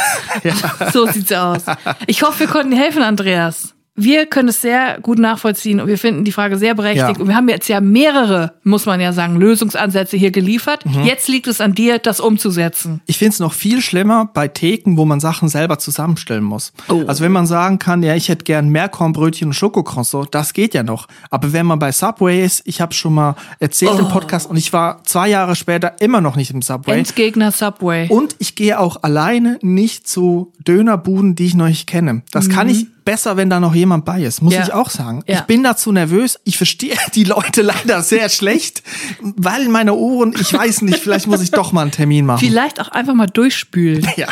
So 0.93 1.07
sieht's 1.07 1.31
aus. 1.31 1.63
Ich 2.05 2.21
hoffe, 2.21 2.41
wir 2.41 2.47
konnten 2.47 2.69
dir 2.69 2.77
helfen, 2.77 3.01
Andreas. 3.01 3.73
Wir 4.01 4.25
können 4.25 4.49
es 4.49 4.61
sehr 4.61 4.99
gut 5.01 5.19
nachvollziehen 5.19 5.79
und 5.79 5.87
wir 5.87 5.97
finden 5.97 6.23
die 6.23 6.31
Frage 6.31 6.57
sehr 6.57 6.73
berechtigt. 6.73 7.17
Ja. 7.17 7.21
Und 7.21 7.27
wir 7.27 7.35
haben 7.35 7.49
jetzt 7.49 7.67
ja 7.67 7.81
mehrere, 7.81 8.53
muss 8.63 8.85
man 8.85 8.99
ja 9.01 9.13
sagen, 9.13 9.35
Lösungsansätze 9.37 10.17
hier 10.17 10.31
geliefert. 10.31 10.85
Mhm. 10.85 11.03
Jetzt 11.03 11.27
liegt 11.27 11.47
es 11.47 11.59
an 11.61 11.75
dir, 11.75 11.99
das 11.99 12.19
umzusetzen. 12.19 13.01
Ich 13.05 13.17
finde 13.17 13.33
es 13.33 13.39
noch 13.39 13.53
viel 13.53 13.81
schlimmer 13.81 14.29
bei 14.33 14.47
Theken, 14.47 14.97
wo 14.97 15.05
man 15.05 15.19
Sachen 15.19 15.49
selber 15.49 15.77
zusammenstellen 15.79 16.43
muss. 16.43 16.71
Oh. 16.87 17.03
Also 17.07 17.23
wenn 17.23 17.31
man 17.31 17.45
sagen 17.45 17.79
kann, 17.79 18.01
ja, 18.03 18.15
ich 18.15 18.29
hätte 18.29 18.45
gern 18.45 18.69
Meerkornbrötchen 18.69 19.49
und 19.49 19.53
Schokocroissant, 19.53 20.29
das 20.31 20.53
geht 20.53 20.73
ja 20.73 20.83
noch. 20.83 21.07
Aber 21.29 21.51
wenn 21.53 21.65
man 21.65 21.79
bei 21.79 21.91
Subway 21.91 22.43
ist, 22.43 22.61
ich 22.65 22.81
habe 22.81 22.93
schon 22.93 23.13
mal 23.13 23.35
erzählt 23.59 23.91
Oh. 23.95 23.99
im 23.99 24.07
Podcast 24.07 24.49
und 24.49 24.55
ich 24.57 24.71
war 24.71 25.03
zwei 25.03 25.29
Jahre 25.29 25.55
später 25.55 25.95
immer 25.99 26.21
noch 26.21 26.35
nicht 26.35 26.51
im 26.51 26.61
Subway. 26.61 26.97
Endgegner 26.99 27.51
Subway. 27.51 28.07
Und 28.09 28.35
ich 28.39 28.55
gehe 28.55 28.79
auch 28.79 29.03
alleine 29.03 29.57
nicht 29.61 30.07
zu 30.07 30.53
Dönerbuden, 30.65 31.35
die 31.35 31.45
ich 31.47 31.55
noch 31.55 31.67
nicht 31.67 31.87
kenne. 31.87 32.21
Das 32.31 32.49
kann 32.49 32.69
ich 32.69 32.87
besser, 33.09 33.37
wenn 33.37 33.49
da 33.49 33.59
noch 33.59 33.73
jemand 33.73 34.05
bei 34.05 34.21
ist, 34.21 34.43
muss. 34.43 34.53
Ja. 34.53 34.61
ich 34.61 34.71
auch 34.71 34.91
sagen. 34.91 35.23
Ja. 35.25 35.37
Ich 35.37 35.41
bin 35.41 35.63
dazu 35.63 35.91
nervös. 35.91 36.39
Ich 36.43 36.57
verstehe 36.57 36.95
die 37.15 37.23
Leute 37.23 37.63
leider 37.63 38.03
sehr 38.03 38.29
schlecht, 38.29 38.83
weil 39.19 39.67
meine 39.67 39.95
Ohren, 39.95 40.35
ich 40.39 40.53
weiß 40.53 40.83
nicht, 40.83 40.99
vielleicht 40.99 41.25
muss 41.25 41.41
ich 41.41 41.49
doch 41.49 41.71
mal 41.71 41.81
einen 41.81 41.91
Termin 41.91 42.27
machen. 42.27 42.39
Vielleicht 42.39 42.79
auch 42.79 42.89
einfach 42.89 43.15
mal 43.15 43.25
durchspülen. 43.25 44.07
Ja. 44.15 44.27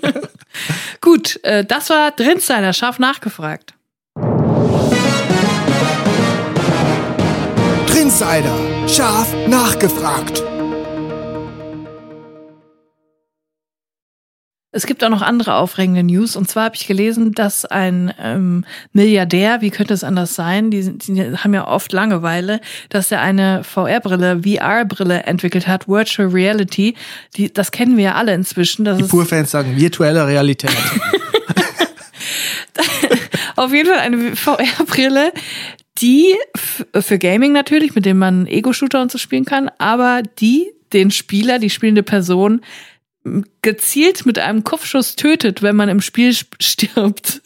Gut, 1.00 1.38
äh, 1.44 1.64
das 1.64 1.88
war 1.90 2.10
Drinsider, 2.10 2.72
scharf 2.72 2.98
nachgefragt. 2.98 3.74
Trinsider. 7.86 8.88
Scharf 8.88 9.32
nachgefragt. 9.46 10.42
Es 14.74 14.86
gibt 14.86 15.04
auch 15.04 15.10
noch 15.10 15.20
andere 15.20 15.56
aufregende 15.56 16.02
News. 16.02 16.34
Und 16.34 16.48
zwar 16.48 16.64
habe 16.64 16.76
ich 16.76 16.86
gelesen, 16.86 17.32
dass 17.32 17.66
ein 17.66 18.12
ähm, 18.18 18.64
Milliardär, 18.94 19.60
wie 19.60 19.70
könnte 19.70 19.92
es 19.92 20.02
anders 20.02 20.34
sein, 20.34 20.70
die, 20.70 20.96
die 20.96 21.36
haben 21.36 21.52
ja 21.52 21.68
oft 21.68 21.92
Langeweile, 21.92 22.58
dass 22.88 23.12
er 23.12 23.20
eine 23.20 23.64
VR-Brille, 23.64 24.40
VR-Brille 24.42 25.24
entwickelt 25.24 25.68
hat, 25.68 25.88
Virtual 25.88 26.28
Reality. 26.28 26.94
Die, 27.36 27.52
das 27.52 27.70
kennen 27.70 27.98
wir 27.98 28.04
ja 28.04 28.14
alle 28.14 28.32
inzwischen. 28.32 28.86
Das 28.86 28.96
Die 28.96 29.04
Pur-Fans 29.04 29.50
sagen 29.50 29.76
virtuelle 29.76 30.26
Realität. 30.26 30.70
auf 33.56 33.74
jeden 33.74 33.90
Fall 33.90 33.98
eine 33.98 34.34
VR-Brille, 34.34 35.32
die 35.98 36.34
für 36.98 37.18
Gaming 37.18 37.52
natürlich, 37.52 37.94
mit 37.94 38.06
dem 38.06 38.16
man 38.16 38.46
Ego-Shooter 38.46 39.02
und 39.02 39.12
so 39.12 39.18
spielen 39.18 39.44
kann, 39.44 39.70
aber 39.76 40.22
die 40.38 40.72
den 40.92 41.10
Spieler, 41.10 41.58
die 41.58 41.70
spielende 41.70 42.02
Person 42.02 42.60
gezielt 43.62 44.26
mit 44.26 44.40
einem 44.40 44.64
Kopfschuss 44.64 45.14
tötet, 45.14 45.62
wenn 45.62 45.76
man 45.76 45.88
im 45.88 46.00
Spiel 46.00 46.30
sp- 46.34 46.58
stirbt. 46.60 47.40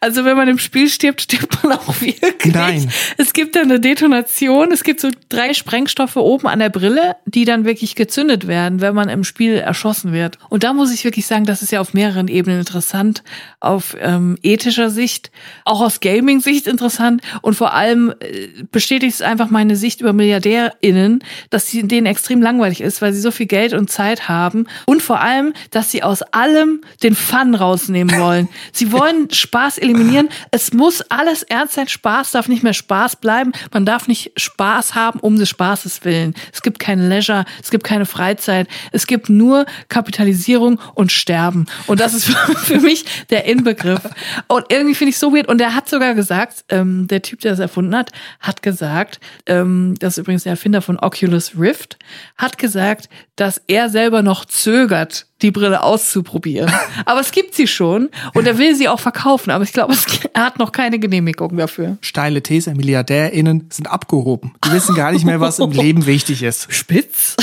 Also 0.00 0.24
wenn 0.24 0.36
man 0.36 0.48
im 0.48 0.58
Spiel 0.58 0.88
stirbt, 0.88 1.20
stirbt 1.20 1.62
man 1.62 1.72
auch 1.72 2.00
wirklich. 2.00 2.54
Nein. 2.54 2.90
Es 3.18 3.34
gibt 3.34 3.54
dann 3.54 3.64
eine 3.64 3.78
Detonation, 3.78 4.72
es 4.72 4.82
gibt 4.82 5.00
so 5.00 5.10
drei 5.28 5.52
Sprengstoffe 5.52 6.16
oben 6.16 6.46
an 6.46 6.60
der 6.60 6.70
Brille, 6.70 7.16
die 7.26 7.44
dann 7.44 7.66
wirklich 7.66 7.94
gezündet 7.94 8.46
werden, 8.46 8.80
wenn 8.80 8.94
man 8.94 9.10
im 9.10 9.24
Spiel 9.24 9.56
erschossen 9.56 10.12
wird. 10.12 10.38
Und 10.48 10.64
da 10.64 10.72
muss 10.72 10.92
ich 10.94 11.04
wirklich 11.04 11.26
sagen, 11.26 11.44
das 11.44 11.60
ist 11.60 11.72
ja 11.72 11.80
auf 11.80 11.92
mehreren 11.92 12.28
Ebenen 12.28 12.60
interessant, 12.60 13.22
auf 13.60 13.94
ähm, 14.00 14.38
ethischer 14.42 14.88
Sicht, 14.88 15.30
auch 15.66 15.82
aus 15.82 16.00
Gaming-Sicht 16.00 16.66
interessant 16.66 17.20
und 17.42 17.54
vor 17.54 17.74
allem 17.74 18.14
äh, 18.20 18.48
bestätigt 18.72 19.16
es 19.16 19.22
einfach 19.22 19.50
meine 19.50 19.76
Sicht 19.76 20.00
über 20.00 20.14
MilliardärInnen, 20.14 21.22
dass 21.50 21.66
sie 21.66 21.86
denen 21.86 22.06
extrem 22.06 22.40
langweilig 22.40 22.80
ist, 22.80 23.02
weil 23.02 23.12
sie 23.12 23.20
so 23.20 23.30
viel 23.30 23.46
Geld 23.46 23.74
und 23.74 23.90
Zeit 23.90 24.30
haben 24.30 24.66
und 24.86 25.02
vor 25.02 25.17
allem, 25.20 25.52
dass 25.70 25.90
sie 25.90 26.02
aus 26.02 26.22
allem 26.22 26.82
den 27.02 27.14
Fun 27.14 27.54
rausnehmen 27.54 28.18
wollen. 28.18 28.48
Sie 28.72 28.92
wollen 28.92 29.30
Spaß 29.30 29.78
eliminieren. 29.78 30.28
Es 30.50 30.72
muss 30.72 31.02
alles 31.02 31.42
ernst 31.42 31.74
sein. 31.74 31.88
Spaß 31.88 32.32
darf 32.32 32.48
nicht 32.48 32.62
mehr 32.62 32.74
Spaß 32.74 33.16
bleiben. 33.16 33.52
Man 33.72 33.84
darf 33.84 34.08
nicht 34.08 34.32
Spaß 34.36 34.94
haben 34.94 35.20
um 35.20 35.36
des 35.36 35.48
Spaßes 35.48 36.04
willen. 36.04 36.34
Es 36.52 36.62
gibt 36.62 36.78
kein 36.78 37.08
Leisure, 37.08 37.44
es 37.62 37.70
gibt 37.70 37.84
keine 37.84 38.06
Freizeit. 38.06 38.68
Es 38.92 39.06
gibt 39.06 39.28
nur 39.28 39.66
Kapitalisierung 39.88 40.80
und 40.94 41.12
Sterben. 41.12 41.66
Und 41.86 42.00
das 42.00 42.14
ist 42.14 42.26
für 42.56 42.80
mich 42.80 43.04
der 43.30 43.44
Inbegriff. 43.44 44.02
Und 44.46 44.66
irgendwie 44.68 44.94
finde 44.94 45.10
ich 45.10 45.18
so 45.18 45.34
weird. 45.34 45.48
Und 45.48 45.60
er 45.60 45.74
hat 45.74 45.88
sogar 45.88 46.14
gesagt, 46.14 46.64
ähm, 46.68 47.06
der 47.08 47.22
Typ, 47.22 47.40
der 47.40 47.52
das 47.52 47.60
erfunden 47.60 47.96
hat, 47.96 48.10
hat 48.40 48.62
gesagt, 48.62 49.20
ähm, 49.46 49.94
das 49.98 50.14
ist 50.14 50.18
übrigens 50.18 50.44
der 50.44 50.50
Erfinder 50.50 50.82
von 50.82 50.98
Oculus 50.98 51.52
Rift, 51.58 51.98
hat 52.36 52.58
gesagt, 52.58 53.08
dass 53.36 53.60
er 53.66 53.88
selber 53.88 54.22
noch 54.22 54.44
zögert, 54.44 55.07
weigert, 55.08 55.26
die 55.42 55.50
Brille 55.50 55.82
auszuprobieren. 55.82 56.70
aber 57.04 57.20
es 57.20 57.30
gibt 57.32 57.54
sie 57.54 57.66
schon 57.66 58.10
und 58.34 58.46
er 58.46 58.58
will 58.58 58.74
sie 58.74 58.88
auch 58.88 59.00
verkaufen, 59.00 59.50
aber 59.50 59.64
ich 59.64 59.72
glaube, 59.72 59.94
er 60.32 60.44
hat 60.44 60.58
noch 60.58 60.72
keine 60.72 60.98
Genehmigung 60.98 61.56
dafür. 61.56 61.98
Steile 62.00 62.42
These, 62.42 62.74
MilliardärInnen 62.74 63.68
sind 63.70 63.90
abgehoben. 63.90 64.54
Die 64.64 64.72
wissen 64.72 64.94
gar 64.94 65.12
nicht 65.12 65.24
mehr, 65.24 65.40
was 65.40 65.58
im 65.58 65.70
Leben 65.70 66.06
wichtig 66.06 66.42
ist. 66.42 66.72
Spitz? 66.72 67.36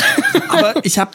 Aber 0.49 0.85
ich 0.85 0.99
habe 0.99 1.11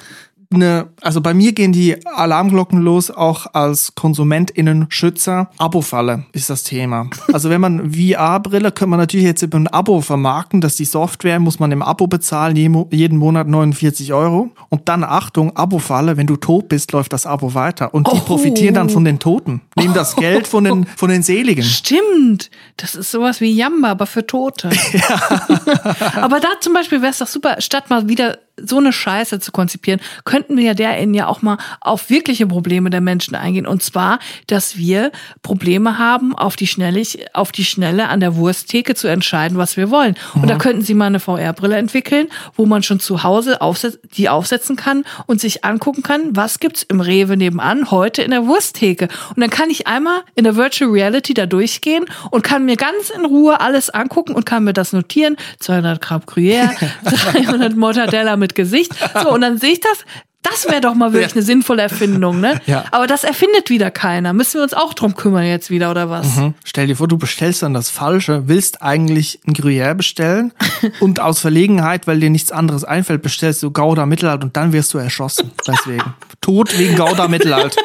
eine, 0.52 0.88
also 1.00 1.20
bei 1.20 1.32
mir 1.32 1.52
gehen 1.52 1.70
die 1.72 2.04
Alarmglocken 2.06 2.80
los, 2.80 3.10
auch 3.10 3.46
als 3.54 3.94
KonsumentInnen-Schützer. 3.94 5.48
Abo-Falle 5.58 6.24
ist 6.32 6.50
das 6.50 6.64
Thema. 6.64 7.08
Also 7.32 7.48
wenn 7.48 7.60
man 7.60 7.92
VR-Brille, 7.92 8.72
könnte 8.72 8.88
man 8.90 8.98
natürlich 8.98 9.24
jetzt 9.24 9.42
über 9.42 9.56
ein 9.56 9.68
Abo 9.68 10.00
vermarkten, 10.00 10.60
dass 10.60 10.74
die 10.74 10.84
Software 10.84 11.38
muss 11.38 11.60
man 11.60 11.70
im 11.70 11.80
Abo 11.80 12.06
bezahlen, 12.08 12.56
jeden 12.56 13.16
Monat 13.18 13.46
49 13.46 14.12
Euro. 14.12 14.50
Und 14.68 14.88
dann 14.88 15.04
Achtung, 15.04 15.56
Abo-Falle, 15.56 16.16
wenn 16.16 16.26
du 16.26 16.36
tot 16.36 16.68
bist, 16.68 16.90
läuft 16.92 17.12
das 17.12 17.24
Abo 17.26 17.54
weiter. 17.54 17.94
Und 17.94 18.08
die 18.08 18.16
Oh. 18.16 18.20
profitieren 18.20 18.74
dann 18.74 18.90
von 18.90 19.04
den 19.04 19.20
Toten. 19.20 19.60
Nehmen 19.76 19.94
das 19.94 20.16
Geld 20.16 20.48
von 20.48 20.64
den, 20.64 20.86
von 20.86 21.08
den 21.08 21.22
Seligen. 21.22 21.62
Stimmt. 21.62 22.50
Das 22.76 22.94
ist 22.96 23.10
sowas 23.12 23.40
wie 23.40 23.52
Jamba, 23.52 23.90
aber 23.90 24.06
für 24.06 24.26
Tote. 24.26 24.70
aber 26.16 26.40
da 26.40 26.48
zum 26.60 26.72
Beispiel 26.74 27.00
wäre 27.00 27.12
es 27.12 27.18
doch 27.18 27.28
super, 27.28 27.56
statt 27.60 27.90
mal 27.90 28.08
wieder 28.08 28.38
so 28.64 28.78
eine 28.78 28.92
Scheiße 28.92 29.40
zu 29.40 29.52
konzipieren, 29.52 30.00
könnten 30.24 30.54
MilliardärInnen 30.54 31.14
ja 31.14 31.26
auch 31.26 31.42
mal 31.42 31.58
auf 31.80 32.10
wirkliche 32.10 32.46
Probleme 32.46 32.90
der 32.90 33.00
Menschen 33.00 33.34
eingehen. 33.34 33.66
Und 33.66 33.82
zwar, 33.82 34.18
dass 34.46 34.76
wir 34.76 35.12
Probleme 35.42 35.98
haben, 35.98 36.34
auf 36.34 36.56
die 36.56 36.66
Schnelle, 36.66 37.02
auf 37.32 37.52
die 37.52 37.64
Schnelle 37.64 38.08
an 38.08 38.20
der 38.20 38.36
Wursttheke 38.36 38.94
zu 38.94 39.08
entscheiden, 39.08 39.58
was 39.58 39.76
wir 39.76 39.90
wollen. 39.90 40.16
Und 40.34 40.48
da 40.48 40.56
könnten 40.56 40.82
sie 40.82 40.94
mal 40.94 41.06
eine 41.06 41.20
VR-Brille 41.20 41.76
entwickeln, 41.76 42.28
wo 42.54 42.66
man 42.66 42.82
schon 42.82 43.00
zu 43.00 43.22
Hause 43.22 43.60
aufset 43.60 44.00
die 44.16 44.28
aufsetzen 44.28 44.76
kann 44.76 45.04
und 45.26 45.40
sich 45.40 45.64
angucken 45.64 46.02
kann, 46.02 46.36
was 46.36 46.58
gibt's 46.58 46.82
im 46.82 47.00
Rewe 47.00 47.36
nebenan 47.36 47.90
heute 47.90 48.22
in 48.22 48.30
der 48.30 48.46
Wursttheke. 48.46 49.08
Und 49.34 49.40
dann 49.40 49.50
kann 49.50 49.70
ich 49.70 49.86
einmal 49.86 50.22
in 50.34 50.44
der 50.44 50.56
Virtual 50.56 50.90
Reality 50.90 51.34
da 51.34 51.46
durchgehen 51.46 52.04
und 52.30 52.42
kann 52.42 52.64
mir 52.64 52.76
ganz 52.76 53.10
in 53.10 53.24
Ruhe 53.24 53.60
alles 53.60 53.90
angucken 53.90 54.34
und 54.34 54.46
kann 54.46 54.64
mir 54.64 54.72
das 54.72 54.92
notieren. 54.92 55.36
200 55.60 56.00
Gramm 56.00 56.22
Gruyère, 56.22 56.70
300 57.04 57.76
Mortadella 57.76 58.36
mit 58.36 58.49
Gesicht. 58.54 58.92
So, 59.22 59.30
und 59.32 59.40
dann 59.42 59.58
sehe 59.58 59.72
ich 59.72 59.80
das. 59.80 59.98
Das 60.42 60.66
wäre 60.70 60.80
doch 60.80 60.94
mal 60.94 61.12
wirklich 61.12 61.32
Ja. 61.32 61.36
eine 61.36 61.42
sinnvolle 61.42 61.82
Erfindung, 61.82 62.40
ne? 62.40 62.58
Ja. 62.64 62.84
Aber 62.92 63.06
das 63.06 63.24
erfindet 63.24 63.68
wieder 63.68 63.90
keiner. 63.90 64.32
Müssen 64.32 64.54
wir 64.54 64.62
uns 64.62 64.72
auch 64.72 64.94
drum 64.94 65.14
kümmern 65.14 65.44
jetzt 65.44 65.68
wieder, 65.68 65.90
oder 65.90 66.08
was? 66.08 66.34
Hm? 66.36 66.54
Stell 66.64 66.86
dir 66.86 66.96
vor, 66.96 67.08
du 67.08 67.18
bestellst 67.18 67.62
dann 67.62 67.74
das 67.74 67.90
Falsche, 67.90 68.48
willst 68.48 68.80
eigentlich 68.80 69.40
ein 69.46 69.52
Gruyère 69.52 69.92
bestellen 69.94 70.54
und 71.00 71.20
aus 71.20 71.40
Verlegenheit, 71.40 72.06
weil 72.06 72.20
dir 72.20 72.30
nichts 72.30 72.52
anderes 72.52 72.84
einfällt, 72.84 73.20
bestellst 73.20 73.62
du 73.62 73.70
Gouda 73.70 74.06
Mittelalt 74.06 74.42
und 74.42 74.56
dann 74.56 74.72
wirst 74.72 74.94
du 74.94 74.98
erschossen. 74.98 75.50
Deswegen. 75.68 76.14
Tod 76.40 76.76
wegen 76.78 76.96
Gouda 76.96 77.28
Mittelalt. 77.28 77.76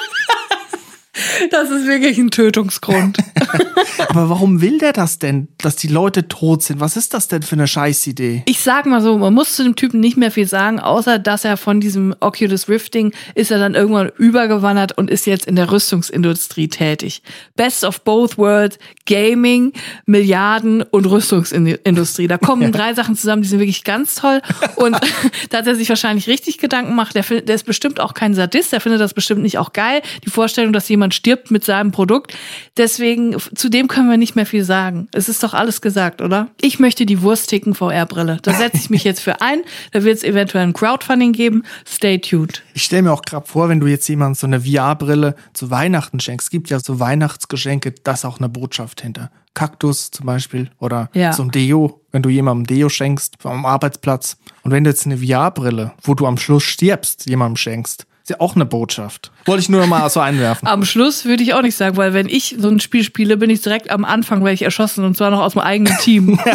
Das 1.51 1.69
ist 1.69 1.88
wirklich 1.88 2.17
ein 2.17 2.32
Tötungsgrund. 2.32 3.17
Aber 4.10 4.30
warum 4.30 4.62
will 4.62 4.78
der 4.78 4.93
das 4.93 5.19
denn, 5.19 5.47
dass 5.58 5.75
die 5.75 5.88
Leute 5.88 6.28
tot 6.28 6.63
sind? 6.63 6.80
Was 6.80 6.97
ist 6.97 7.13
das 7.13 7.28
denn 7.28 7.41
für 7.41 7.56
eine 7.56 7.67
Scheißidee? 7.67 8.43
Ich 8.45 8.62
sag 8.62 8.86
mal 8.86 9.01
so, 9.01 9.17
man 9.17 9.34
muss 9.34 9.56
zu 9.56 9.63
dem 9.63 9.75
Typen 9.75 9.99
nicht 9.99 10.17
mehr 10.17 10.32
viel 10.32 10.47
sagen, 10.47 10.80
außer 10.80 11.19
dass 11.19 11.45
er 11.45 11.58
von 11.58 11.80
diesem 11.80 12.15
Oculus 12.19 12.67
Rift 12.67 12.93
Ding 12.93 13.13
ist 13.34 13.51
er 13.51 13.60
dann 13.60 13.75
irgendwann 13.75 14.12
übergewandert 14.17 14.97
und 14.97 15.10
ist 15.10 15.25
jetzt 15.25 15.45
in 15.45 15.56
der 15.56 15.71
Rüstungsindustrie 15.71 16.67
tätig. 16.67 17.21
Best 17.56 17.84
of 17.84 18.01
both 18.01 18.38
worlds, 18.38 18.78
Gaming, 19.06 19.73
Milliarden 20.06 20.82
und 20.82 21.06
Rüstungsindustrie. 21.06 22.28
Da 22.28 22.38
kommen 22.38 22.71
drei 22.71 22.93
Sachen 22.93 23.15
zusammen, 23.15 23.41
die 23.41 23.47
sind 23.47 23.60
wirklich 23.60 23.84
ganz 23.84 24.15
toll. 24.15 24.41
Und 24.75 24.97
da 25.49 25.60
hat 25.60 25.67
er 25.67 25.75
sich 25.75 25.89
wahrscheinlich 25.89 26.28
richtig 26.28 26.58
Gedanken 26.58 26.91
gemacht. 26.91 27.15
Der, 27.15 27.23
der 27.23 27.56
ist 27.56 27.65
bestimmt 27.65 27.99
auch 27.99 28.13
kein 28.13 28.34
Sadist, 28.34 28.71
der 28.71 28.82
findet 28.82 29.01
das 29.01 29.13
bestimmt 29.13 29.41
nicht 29.41 29.58
auch 29.58 29.73
geil. 29.73 30.01
Die 30.25 30.30
Vorstellung, 30.30 30.73
dass 30.73 30.89
jemand 30.89 31.05
stirbt 31.12 31.52
mit 31.52 31.63
seinem 31.63 31.91
Produkt. 31.91 32.36
Deswegen, 32.78 33.36
zu 33.56 33.70
dem 33.70 33.88
können 33.88 34.10
wir 34.10 34.18
nicht 34.18 34.36
mehr 34.36 34.46
viel 34.46 34.63
sagen. 34.63 35.08
Es 35.13 35.30
ist 35.30 35.44
doch 35.44 35.54
alles 35.54 35.82
gesagt, 35.82 36.22
oder? 36.22 36.50
Ich 36.62 36.80
möchte 36.80 37.06
die 37.06 37.22
Wurstticken 37.22 37.74
VR-Brille. 37.76 38.39
Da 38.41 38.54
setze 38.54 38.78
ich 38.78 38.89
mich 38.89 39.04
jetzt 39.04 39.20
für 39.22 39.41
ein. 39.41 39.62
Da 39.91 40.04
wird 40.04 40.18
es 40.18 40.24
eventuell 40.24 40.63
ein 40.65 40.74
Crowdfunding 40.74 41.34
geben. 41.34 41.63
Stay 41.88 42.18
tuned. 42.20 42.63
Ich 42.74 42.84
stelle 42.84 43.04
mir 43.04 43.13
auch 43.13 43.22
gerade 43.24 43.46
vor, 43.48 43.70
wenn 43.70 43.80
du 43.80 43.88
jetzt 43.88 44.08
jemandem 44.08 44.36
so 44.36 44.48
eine 44.48 44.62
VR-Brille 44.62 45.36
zu 45.54 45.70
Weihnachten 45.72 46.20
schenkst, 46.20 46.48
es 46.48 46.52
gibt 46.52 46.70
ja 46.70 46.80
so 46.80 47.00
Weihnachtsgeschenke, 47.00 47.94
da 48.04 48.13
ist 48.13 48.26
auch 48.26 48.39
eine 48.39 48.50
Botschaft 48.50 49.02
hinter. 49.02 49.32
Kaktus 49.54 50.12
zum 50.12 50.26
Beispiel 50.26 50.70
oder 50.80 51.10
Ja. 51.13 51.32
so 51.32 51.44
ein 51.44 51.52
Deo, 51.52 52.02
wenn 52.12 52.22
du 52.22 52.30
jemandem 52.30 52.65
Deo 52.68 52.89
schenkst 52.89 53.36
am 53.46 53.65
Arbeitsplatz. 53.65 54.38
Und 54.63 54.72
wenn 54.72 54.84
du 54.84 54.89
jetzt 54.89 55.06
eine 55.06 55.18
VR-Brille, 55.18 55.94
wo 56.02 56.13
du 56.13 56.26
am 56.28 56.38
Schluss 56.38 56.63
stirbst, 56.63 57.30
jemandem 57.30 57.56
schenkst, 57.56 58.06
ist 58.26 58.32
ja 58.32 58.40
auch 58.40 58.56
eine 58.56 58.66
Botschaft. 58.66 59.32
Wollte 59.46 59.62
ich 59.62 59.70
nur 59.70 59.82
noch 59.82 59.88
mal 59.88 60.10
so 60.10 60.20
einwerfen. 60.20 60.68
Am 60.68 60.84
Schluss 60.84 61.26
würde 61.26 61.44
ich 61.44 61.54
auch 61.54 61.62
nicht 61.62 61.76
sagen, 61.76 61.96
weil 61.96 62.16
wenn 62.16 62.28
ich 62.28 62.56
so 62.58 62.70
ein 62.70 62.80
Spiel 62.80 63.04
spiele, 63.04 63.38
bin 63.38 63.52
ich 63.52 63.62
direkt 63.62 63.92
am 63.92 64.04
Anfang, 64.04 64.40
werde 64.40 64.56
ich 64.56 64.64
erschossen 64.64 65.06
und 65.06 65.16
zwar 65.16 65.30
noch 65.30 65.42
aus 65.42 65.54
dem 65.54 65.62
eigenen 65.62 65.96
Team. 66.00 66.40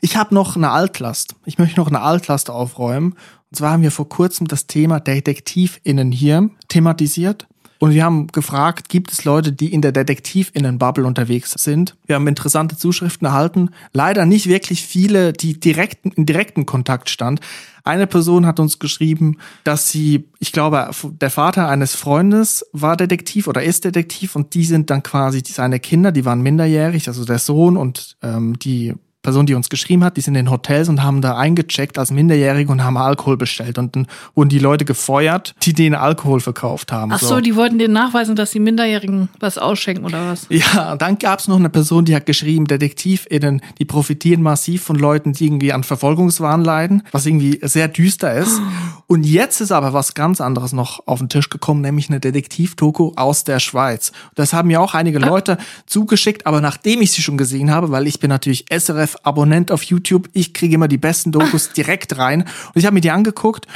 Ich 0.00 0.16
habe 0.16 0.32
noch 0.36 0.54
eine 0.54 0.70
Altlast. 0.70 1.34
Ich 1.46 1.58
möchte 1.58 1.80
noch 1.80 1.88
eine 1.88 2.00
Altlast 2.00 2.48
aufräumen. 2.48 3.14
Und 3.50 3.56
zwar 3.56 3.72
haben 3.72 3.82
wir 3.82 3.90
vor 3.90 4.08
kurzem 4.08 4.46
das 4.46 4.68
Thema 4.68 5.00
DetektivInnen 5.00 6.12
hier 6.12 6.48
thematisiert. 6.68 7.48
Und 7.82 7.94
wir 7.94 8.04
haben 8.04 8.28
gefragt, 8.28 8.88
gibt 8.88 9.10
es 9.10 9.24
Leute, 9.24 9.50
die 9.50 9.72
in 9.72 9.82
der 9.82 9.90
DetektivInnen-Bubble 9.90 11.04
unterwegs 11.04 11.50
sind? 11.58 11.96
Wir 12.06 12.14
haben 12.14 12.28
interessante 12.28 12.76
Zuschriften 12.76 13.26
erhalten. 13.26 13.70
Leider 13.92 14.24
nicht 14.24 14.46
wirklich 14.46 14.82
viele, 14.82 15.32
die 15.32 15.58
direkten, 15.58 16.12
in 16.12 16.24
direkten 16.24 16.64
Kontakt 16.64 17.10
stand. 17.10 17.40
Eine 17.82 18.06
Person 18.06 18.46
hat 18.46 18.60
uns 18.60 18.78
geschrieben, 18.78 19.38
dass 19.64 19.88
sie, 19.88 20.28
ich 20.38 20.52
glaube, 20.52 20.90
der 21.20 21.30
Vater 21.30 21.68
eines 21.68 21.96
Freundes 21.96 22.64
war 22.70 22.96
Detektiv 22.96 23.48
oder 23.48 23.64
ist 23.64 23.84
Detektiv 23.84 24.36
und 24.36 24.54
die 24.54 24.64
sind 24.64 24.88
dann 24.88 25.02
quasi 25.02 25.42
seine 25.44 25.80
Kinder, 25.80 26.12
die 26.12 26.24
waren 26.24 26.40
minderjährig, 26.40 27.08
also 27.08 27.24
der 27.24 27.40
Sohn 27.40 27.76
und 27.76 28.16
ähm, 28.22 28.60
die 28.60 28.94
Person, 29.22 29.46
die 29.46 29.54
uns 29.54 29.68
geschrieben 29.68 30.02
hat, 30.02 30.16
die 30.16 30.20
sind 30.20 30.34
in 30.34 30.50
Hotels 30.50 30.88
und 30.88 31.02
haben 31.02 31.20
da 31.22 31.36
eingecheckt 31.36 31.96
als 31.96 32.10
Minderjährige 32.10 32.72
und 32.72 32.82
haben 32.82 32.96
Alkohol 32.96 33.36
bestellt. 33.36 33.78
Und 33.78 33.94
dann 33.94 34.08
wurden 34.34 34.48
die 34.48 34.58
Leute 34.58 34.84
gefeuert, 34.84 35.54
die 35.62 35.72
denen 35.72 35.94
Alkohol 35.94 36.40
verkauft 36.40 36.90
haben. 36.90 37.12
Ach 37.12 37.20
so, 37.20 37.40
die 37.40 37.54
wollten 37.54 37.78
denen 37.78 37.94
nachweisen, 37.94 38.34
dass 38.34 38.50
die 38.50 38.58
Minderjährigen 38.58 39.28
was 39.38 39.58
ausschenken 39.58 40.04
oder 40.04 40.26
was? 40.26 40.46
Ja, 40.48 40.96
dann 40.96 41.18
gab's 41.18 41.46
noch 41.46 41.56
eine 41.56 41.70
Person, 41.70 42.04
die 42.04 42.16
hat 42.16 42.26
geschrieben, 42.26 42.66
DetektivInnen, 42.66 43.62
die 43.78 43.84
profitieren 43.84 44.42
massiv 44.42 44.82
von 44.82 44.96
Leuten, 44.96 45.32
die 45.32 45.46
irgendwie 45.46 45.72
an 45.72 45.84
Verfolgungswahn 45.84 46.64
leiden, 46.64 47.04
was 47.12 47.24
irgendwie 47.24 47.60
sehr 47.62 47.86
düster 47.88 48.34
ist. 48.34 48.60
Und 49.06 49.24
jetzt 49.24 49.60
ist 49.60 49.72
aber 49.72 49.92
was 49.92 50.14
ganz 50.14 50.40
anderes 50.40 50.72
noch 50.72 51.06
auf 51.06 51.18
den 51.18 51.28
Tisch 51.28 51.50
gekommen, 51.50 51.82
nämlich 51.82 52.08
eine 52.08 52.18
Detektiv-Doku 52.18 53.12
aus 53.16 53.44
der 53.44 53.60
Schweiz. 53.60 54.10
Das 54.34 54.54
haben 54.54 54.68
mir 54.68 54.80
auch 54.80 54.94
einige 54.94 55.18
Leute 55.18 55.58
zugeschickt, 55.86 56.46
aber 56.46 56.62
nachdem 56.62 57.02
ich 57.02 57.12
sie 57.12 57.20
schon 57.20 57.36
gesehen 57.36 57.70
habe, 57.70 57.90
weil 57.90 58.06
ich 58.06 58.20
bin 58.20 58.30
natürlich 58.30 58.70
SRF-Abonnent 59.12 59.70
auf 59.70 59.82
YouTube, 59.82 60.28
ich 60.32 60.54
kriege 60.54 60.74
immer 60.74 60.88
die 60.88 60.98
besten 60.98 61.32
Dokus 61.32 61.72
direkt 61.72 62.18
rein. 62.18 62.42
Und 62.42 62.76
ich 62.76 62.86
habe 62.86 62.94
mir 62.94 63.00
die 63.00 63.10
angeguckt 63.10 63.66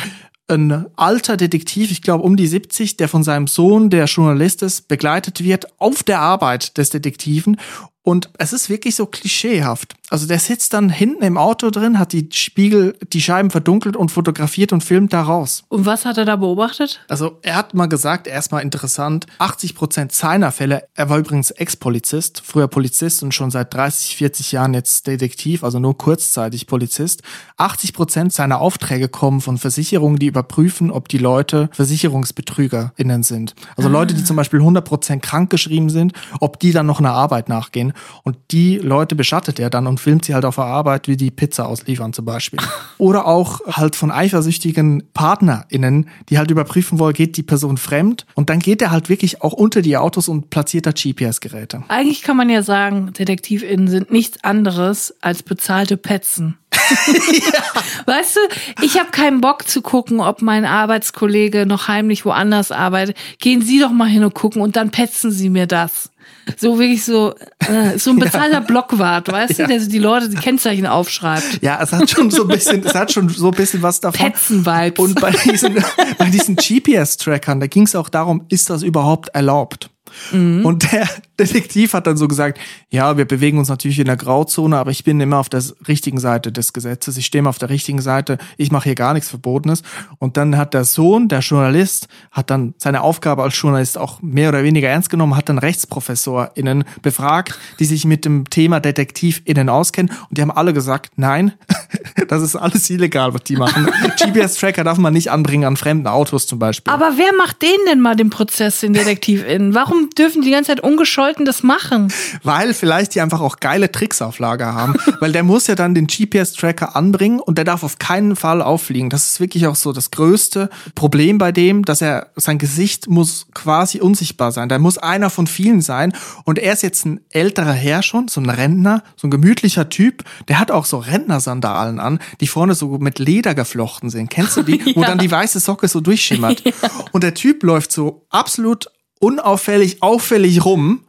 ein 0.48 0.86
alter 0.94 1.36
Detektiv, 1.36 1.90
ich 1.90 2.02
glaube 2.02 2.22
um 2.22 2.36
die 2.36 2.46
70, 2.46 2.96
der 2.96 3.08
von 3.08 3.24
seinem 3.24 3.46
Sohn, 3.48 3.90
der 3.90 4.04
Journalist 4.04 4.62
ist, 4.62 4.88
begleitet 4.88 5.42
wird 5.42 5.66
auf 5.80 6.02
der 6.02 6.20
Arbeit 6.20 6.78
des 6.78 6.90
Detektiven. 6.90 7.58
Und 8.02 8.30
es 8.38 8.52
ist 8.52 8.70
wirklich 8.70 8.94
so 8.94 9.06
klischeehaft. 9.06 9.96
Also 10.08 10.26
der 10.26 10.38
sitzt 10.38 10.72
dann 10.72 10.88
hinten 10.88 11.24
im 11.24 11.36
Auto 11.36 11.70
drin, 11.70 11.98
hat 11.98 12.12
die 12.12 12.28
Spiegel, 12.32 12.96
die 13.12 13.20
Scheiben 13.20 13.50
verdunkelt 13.50 13.96
und 13.96 14.10
fotografiert 14.10 14.72
und 14.72 14.84
filmt 14.84 15.12
da 15.12 15.22
raus. 15.22 15.64
Und 15.68 15.84
was 15.84 16.04
hat 16.04 16.16
er 16.16 16.24
da 16.24 16.36
beobachtet? 16.36 17.00
Also 17.08 17.38
er 17.42 17.56
hat 17.56 17.74
mal 17.74 17.86
gesagt, 17.86 18.28
erstmal 18.28 18.62
interessant, 18.62 19.26
80 19.38 19.74
Prozent 19.74 20.12
seiner 20.12 20.52
Fälle, 20.52 20.84
er 20.94 21.08
war 21.08 21.18
übrigens 21.18 21.50
Ex-Polizist, 21.50 22.42
früher 22.44 22.68
Polizist 22.68 23.22
und 23.24 23.34
schon 23.34 23.50
seit 23.50 23.74
30, 23.74 24.16
40 24.16 24.52
Jahren 24.52 24.74
jetzt 24.74 25.06
Detektiv, 25.08 25.64
also 25.64 25.80
nur 25.80 25.98
kurzzeitig 25.98 26.68
Polizist. 26.68 27.22
80 27.56 27.92
Prozent 27.92 28.32
seiner 28.32 28.60
Aufträge 28.60 29.08
kommen 29.08 29.40
von 29.40 29.58
Versicherungen, 29.58 30.18
die 30.18 30.26
überprüfen, 30.26 30.92
ob 30.92 31.08
die 31.08 31.18
Leute 31.18 31.68
VersicherungsbetrügerInnen 31.72 33.24
sind. 33.24 33.54
Also 33.76 33.88
Leute, 33.88 34.14
die 34.14 34.22
zum 34.22 34.36
Beispiel 34.36 34.60
100 34.60 34.84
Prozent 34.84 35.22
krankgeschrieben 35.22 35.90
sind, 35.90 36.12
ob 36.40 36.60
die 36.60 36.72
dann 36.72 36.86
noch 36.86 37.00
einer 37.00 37.12
Arbeit 37.12 37.48
nachgehen. 37.48 37.92
Und 38.22 38.36
die 38.52 38.76
Leute 38.78 39.16
beschattet 39.16 39.58
er 39.58 39.70
dann 39.70 39.86
und 39.86 39.95
filmt 39.96 40.24
sie 40.24 40.34
halt 40.34 40.44
auf 40.44 40.56
der 40.56 40.64
Arbeit, 40.64 41.08
wie 41.08 41.16
die 41.16 41.30
Pizza 41.30 41.66
ausliefern 41.66 42.12
zum 42.12 42.24
Beispiel. 42.24 42.58
Oder 42.98 43.26
auch 43.26 43.60
halt 43.66 43.96
von 43.96 44.10
eifersüchtigen 44.10 45.04
PartnerInnen, 45.12 46.08
die 46.28 46.38
halt 46.38 46.50
überprüfen 46.50 46.98
wollen, 46.98 47.14
geht 47.14 47.36
die 47.36 47.42
Person 47.42 47.76
fremd. 47.76 48.26
Und 48.34 48.50
dann 48.50 48.58
geht 48.58 48.82
er 48.82 48.90
halt 48.90 49.08
wirklich 49.08 49.42
auch 49.42 49.52
unter 49.52 49.82
die 49.82 49.96
Autos 49.96 50.28
und 50.28 50.50
platziert 50.50 50.86
da 50.86 50.92
GPS-Geräte. 50.92 51.84
Eigentlich 51.88 52.22
kann 52.22 52.36
man 52.36 52.50
ja 52.50 52.62
sagen, 52.62 53.12
DetektivInnen 53.12 53.88
sind 53.88 54.10
nichts 54.10 54.42
anderes 54.44 55.14
als 55.20 55.42
bezahlte 55.42 55.96
Petzen. 55.96 56.58
Weißt 58.06 58.36
du, 58.36 58.84
ich 58.84 58.98
habe 58.98 59.10
keinen 59.10 59.40
Bock 59.40 59.68
zu 59.68 59.82
gucken, 59.82 60.20
ob 60.20 60.42
mein 60.42 60.64
Arbeitskollege 60.64 61.66
noch 61.66 61.88
heimlich 61.88 62.24
woanders 62.24 62.70
arbeitet. 62.72 63.16
Gehen 63.38 63.62
Sie 63.62 63.80
doch 63.80 63.90
mal 63.90 64.08
hin 64.08 64.24
und 64.24 64.34
gucken 64.34 64.62
und 64.62 64.76
dann 64.76 64.90
petzen 64.90 65.30
Sie 65.30 65.50
mir 65.50 65.66
das. 65.66 66.10
So 66.56 66.78
wirklich 66.78 67.04
so, 67.04 67.34
äh, 67.58 67.98
so 67.98 68.10
ein 68.10 68.18
bezahlter 68.20 68.60
Blockwart, 68.60 69.30
weißt 69.30 69.58
du, 69.58 69.66
der 69.66 69.80
so 69.80 69.88
die 69.90 69.98
Leute 69.98 70.28
die 70.28 70.36
Kennzeichen 70.36 70.86
aufschreibt. 70.86 71.62
Ja, 71.62 71.80
es 71.82 71.92
hat 71.92 72.08
schon 72.10 72.30
so 72.30 72.42
ein 72.42 72.48
bisschen, 72.48 72.84
es 72.84 72.94
hat 72.94 73.12
schon 73.12 73.28
so 73.28 73.50
ein 73.50 73.56
bisschen 73.56 73.82
was 73.82 74.00
davon. 74.00 74.32
Petzen-Vibes. 74.32 74.98
Und 74.98 75.20
bei 75.20 75.30
diesen, 75.30 75.74
bei 76.18 76.26
diesen 76.26 76.56
GPS-Trackern, 76.56 77.60
da 77.60 77.66
ging 77.66 77.84
es 77.84 77.94
auch 77.94 78.08
darum, 78.08 78.44
ist 78.48 78.70
das 78.70 78.82
überhaupt 78.82 79.28
erlaubt? 79.30 79.90
Und 80.32 80.92
der 80.92 81.08
Detektiv 81.38 81.92
hat 81.92 82.06
dann 82.06 82.16
so 82.16 82.28
gesagt, 82.28 82.58
ja, 82.90 83.18
wir 83.18 83.26
bewegen 83.26 83.58
uns 83.58 83.68
natürlich 83.68 83.98
in 83.98 84.06
der 84.06 84.16
Grauzone, 84.16 84.78
aber 84.78 84.90
ich 84.90 85.04
bin 85.04 85.20
immer 85.20 85.38
auf 85.38 85.48
der 85.48 85.62
richtigen 85.86 86.18
Seite 86.18 86.50
des 86.50 86.72
Gesetzes. 86.72 87.16
Ich 87.16 87.26
stehe 87.26 87.40
immer 87.40 87.50
auf 87.50 87.58
der 87.58 87.68
richtigen 87.68 88.00
Seite. 88.00 88.38
Ich 88.56 88.72
mache 88.72 88.84
hier 88.84 88.94
gar 88.94 89.12
nichts 89.12 89.28
Verbotenes. 89.28 89.82
Und 90.18 90.36
dann 90.36 90.56
hat 90.56 90.72
der 90.72 90.84
Sohn, 90.84 91.28
der 91.28 91.40
Journalist, 91.40 92.08
hat 92.30 92.50
dann 92.50 92.74
seine 92.78 93.02
Aufgabe 93.02 93.42
als 93.42 93.60
Journalist 93.60 93.98
auch 93.98 94.22
mehr 94.22 94.48
oder 94.48 94.62
weniger 94.62 94.88
ernst 94.88 95.10
genommen, 95.10 95.36
hat 95.36 95.48
dann 95.48 95.58
RechtsprofessorInnen 95.58 96.84
befragt, 97.02 97.58
die 97.78 97.84
sich 97.84 98.04
mit 98.04 98.24
dem 98.24 98.48
Thema 98.48 98.80
DetektivInnen 98.80 99.68
auskennen. 99.68 100.12
Und 100.28 100.38
die 100.38 100.42
haben 100.42 100.50
alle 100.50 100.72
gesagt, 100.72 101.12
nein, 101.16 101.52
das 102.28 102.42
ist 102.42 102.56
alles 102.56 102.88
illegal, 102.88 103.34
was 103.34 103.44
die 103.44 103.56
machen. 103.56 103.88
GPS-Tracker 104.18 104.84
darf 104.84 104.98
man 104.98 105.12
nicht 105.12 105.30
anbringen 105.30 105.64
an 105.64 105.76
fremden 105.76 106.06
Autos 106.06 106.46
zum 106.46 106.58
Beispiel. 106.58 106.92
Aber 106.92 107.12
wer 107.16 107.34
macht 107.36 107.60
denen 107.62 107.84
denn 107.88 108.00
mal 108.00 108.16
den 108.16 108.30
Prozess, 108.30 108.80
den 108.80 108.94
DetektivInnen? 108.94 109.74
Warum 109.74 109.95
dürfen 110.16 110.42
die 110.42 110.50
ganze 110.50 110.68
Zeit 110.68 110.80
ungescholten 110.80 111.44
das 111.44 111.62
machen? 111.62 112.12
Weil 112.42 112.74
vielleicht 112.74 113.14
die 113.14 113.20
einfach 113.20 113.40
auch 113.40 113.56
geile 113.60 113.90
Tricks 113.90 114.22
auf 114.22 114.38
Lager 114.38 114.74
haben. 114.74 114.94
Weil 115.20 115.32
der 115.32 115.42
muss 115.42 115.66
ja 115.66 115.74
dann 115.74 115.94
den 115.94 116.06
GPS-Tracker 116.06 116.96
anbringen 116.96 117.40
und 117.40 117.58
der 117.58 117.64
darf 117.64 117.82
auf 117.82 117.98
keinen 117.98 118.36
Fall 118.36 118.62
auffliegen. 118.62 119.10
Das 119.10 119.26
ist 119.26 119.40
wirklich 119.40 119.66
auch 119.66 119.76
so 119.76 119.92
das 119.92 120.10
größte 120.10 120.70
Problem 120.94 121.38
bei 121.38 121.52
dem, 121.52 121.84
dass 121.84 122.00
er, 122.02 122.28
sein 122.36 122.58
Gesicht 122.58 123.08
muss 123.08 123.46
quasi 123.54 124.00
unsichtbar 124.00 124.52
sein. 124.52 124.68
Da 124.68 124.78
muss 124.78 124.98
einer 124.98 125.30
von 125.30 125.46
vielen 125.46 125.80
sein. 125.80 126.12
Und 126.44 126.58
er 126.58 126.72
ist 126.72 126.82
jetzt 126.82 127.04
ein 127.06 127.20
älterer 127.30 127.72
Herr 127.72 128.02
schon, 128.02 128.28
so 128.28 128.40
ein 128.40 128.48
Rentner, 128.50 129.02
so 129.16 129.26
ein 129.26 129.30
gemütlicher 129.30 129.88
Typ. 129.88 130.24
Der 130.48 130.58
hat 130.58 130.70
auch 130.70 130.84
so 130.84 130.98
Rentnersandalen 130.98 132.00
an, 132.00 132.18
die 132.40 132.46
vorne 132.46 132.74
so 132.74 132.98
mit 132.98 133.18
Leder 133.18 133.54
geflochten 133.54 134.10
sind. 134.10 134.30
Kennst 134.30 134.56
du 134.56 134.62
die? 134.62 134.80
Wo 134.96 135.00
Ja. 135.02 135.08
dann 135.08 135.18
die 135.18 135.30
weiße 135.30 135.60
Socke 135.60 135.88
so 135.88 136.00
durchschimmert. 136.00 136.62
Und 137.12 137.22
der 137.22 137.34
Typ 137.34 137.62
läuft 137.62 137.92
so 137.92 138.26
absolut 138.30 138.86
unauffällig, 139.26 140.02
auffällig 140.02 140.64
rum 140.64 141.00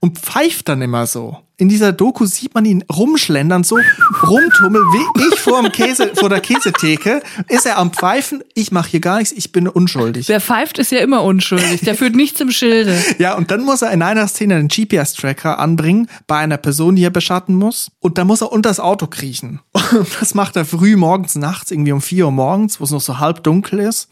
und 0.00 0.18
pfeift 0.18 0.68
dann 0.68 0.80
immer 0.80 1.06
so. 1.06 1.36
In 1.60 1.68
dieser 1.68 1.92
Doku 1.92 2.24
sieht 2.24 2.54
man 2.54 2.64
ihn 2.64 2.84
rumschlendern, 2.90 3.64
so 3.64 3.76
rumtummeln, 4.22 4.84
wie 4.84 5.34
ich 5.34 5.40
vor, 5.40 5.60
dem 5.60 5.72
Käse, 5.72 6.12
vor 6.14 6.28
der 6.28 6.40
Käsetheke. 6.40 7.20
Ist 7.48 7.66
er 7.66 7.78
am 7.78 7.92
Pfeifen? 7.92 8.44
Ich 8.54 8.70
mache 8.70 8.90
hier 8.90 9.00
gar 9.00 9.18
nichts, 9.18 9.32
ich 9.32 9.50
bin 9.50 9.66
unschuldig. 9.66 10.28
Wer 10.28 10.40
pfeift, 10.40 10.78
ist 10.78 10.92
ja 10.92 11.00
immer 11.00 11.24
unschuldig. 11.24 11.80
Der 11.80 11.96
führt 11.96 12.14
nichts 12.14 12.40
im 12.40 12.52
Schilde. 12.52 12.96
Ja, 13.18 13.34
und 13.36 13.50
dann 13.50 13.64
muss 13.64 13.82
er 13.82 13.90
in 13.90 14.02
einer 14.02 14.28
Szene 14.28 14.54
einen 14.54 14.68
GPS-Tracker 14.68 15.58
anbringen 15.58 16.08
bei 16.28 16.36
einer 16.36 16.58
Person, 16.58 16.94
die 16.94 17.02
er 17.02 17.10
beschatten 17.10 17.56
muss. 17.56 17.90
Und 17.98 18.18
dann 18.18 18.28
muss 18.28 18.40
er 18.40 18.52
unter 18.52 18.70
das 18.70 18.78
Auto 18.78 19.08
kriechen. 19.08 19.60
Und 19.90 20.08
das 20.20 20.34
macht 20.34 20.54
er 20.54 20.64
früh 20.64 20.96
morgens, 20.96 21.34
nachts, 21.34 21.72
irgendwie 21.72 21.92
um 21.92 22.00
4 22.00 22.26
Uhr 22.26 22.30
morgens, 22.30 22.80
wo 22.80 22.84
es 22.84 22.92
noch 22.92 23.00
so 23.00 23.18
halb 23.18 23.42
dunkel 23.42 23.80
ist. 23.80 24.08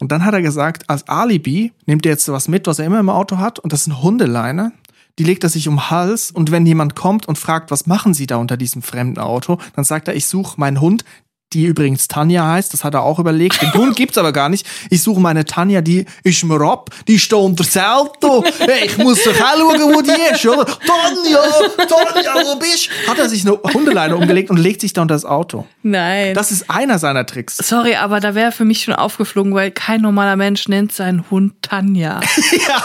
Und 0.00 0.12
dann 0.12 0.24
hat 0.24 0.34
er 0.34 0.42
gesagt, 0.42 0.88
als 0.90 1.08
Alibi 1.08 1.72
nimmt 1.86 2.04
er 2.06 2.12
jetzt 2.12 2.28
was 2.28 2.48
mit, 2.48 2.66
was 2.66 2.78
er 2.78 2.86
immer 2.86 3.00
im 3.00 3.08
Auto 3.08 3.38
hat. 3.38 3.58
Und 3.58 3.72
das 3.72 3.82
ist 3.82 3.88
eine 3.88 4.02
Hundeleine. 4.02 4.72
Die 5.18 5.24
legt 5.24 5.44
er 5.44 5.50
sich 5.50 5.68
um 5.68 5.76
den 5.76 5.90
Hals. 5.90 6.30
Und 6.30 6.50
wenn 6.50 6.66
jemand 6.66 6.96
kommt 6.96 7.26
und 7.26 7.38
fragt, 7.38 7.70
was 7.70 7.86
machen 7.86 8.14
Sie 8.14 8.26
da 8.26 8.36
unter 8.36 8.56
diesem 8.56 8.82
fremden 8.82 9.20
Auto, 9.20 9.58
dann 9.76 9.84
sagt 9.84 10.08
er, 10.08 10.16
ich 10.16 10.26
suche 10.26 10.58
meinen 10.58 10.80
Hund, 10.80 11.04
die 11.52 11.66
übrigens 11.66 12.08
Tanja 12.08 12.46
heißt, 12.46 12.72
das 12.72 12.82
hat 12.82 12.94
er 12.94 13.02
auch 13.02 13.18
überlegt. 13.18 13.62
Den 13.62 13.72
Hund 13.74 13.96
gibt's 13.96 14.18
aber 14.18 14.32
gar 14.32 14.48
nicht. 14.48 14.66
Ich 14.90 15.02
suche 15.02 15.20
meine 15.20 15.44
Tanja, 15.44 15.80
die 15.82 16.04
ist 16.24 16.42
mir 16.44 16.60
ab, 16.60 16.90
die 17.06 17.18
steht 17.18 17.38
unter 17.38 17.62
das 17.62 17.76
Auto. 17.76 18.44
Hey, 18.58 18.86
ich 18.86 18.98
muss 18.98 19.22
doch 19.22 19.32
auch 19.32 19.56
schauen, 19.56 19.94
wo 19.94 20.02
die 20.02 20.34
ist, 20.34 20.44
oder? 20.46 20.64
Tanja, 20.64 21.42
Tanja, 21.76 22.34
wo 22.44 22.56
bist 22.58 22.88
du? 22.88 23.10
Hat 23.10 23.18
er 23.18 23.28
sich 23.28 23.46
eine 23.46 23.58
Hundeleine 23.72 24.16
umgelegt 24.16 24.50
und 24.50 24.56
legt 24.56 24.80
sich 24.80 24.92
da 24.92 25.02
unter 25.02 25.14
das 25.14 25.24
Auto. 25.24 25.66
Nein. 25.82 26.34
Das 26.34 26.50
ist 26.50 26.68
einer 26.70 26.98
seiner 26.98 27.24
Tricks. 27.26 27.56
Sorry, 27.58 27.94
aber 27.94 28.20
da 28.20 28.34
wäre 28.34 28.50
für 28.50 28.64
mich 28.64 28.82
schon 28.82 28.94
aufgeflogen, 28.94 29.54
weil 29.54 29.70
kein 29.70 30.00
normaler 30.00 30.36
Mensch 30.36 30.68
nennt 30.68 30.92
seinen 30.92 31.30
Hund 31.30 31.54
Tanja. 31.62 32.20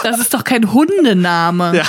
Das 0.02 0.18
ist 0.18 0.32
doch 0.34 0.44
kein 0.44 0.72
Hundename. 0.72 1.76
Ja. 1.76 1.84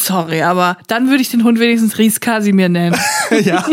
Sorry, 0.00 0.42
aber 0.42 0.76
dann 0.86 1.08
würde 1.08 1.20
ich 1.20 1.30
den 1.30 1.42
Hund 1.42 1.58
wenigstens 1.58 1.98
Ries 1.98 2.20
Kasimir 2.20 2.68
nennen. 2.68 2.96
ja. 3.42 3.64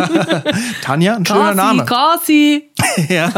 Tanja, 0.82 1.16
ein 1.16 1.26
schöner 1.26 1.54
Kasi, 1.54 1.56
Name. 1.56 1.86
Kasi. 1.86 2.72
Ja. 3.10 3.30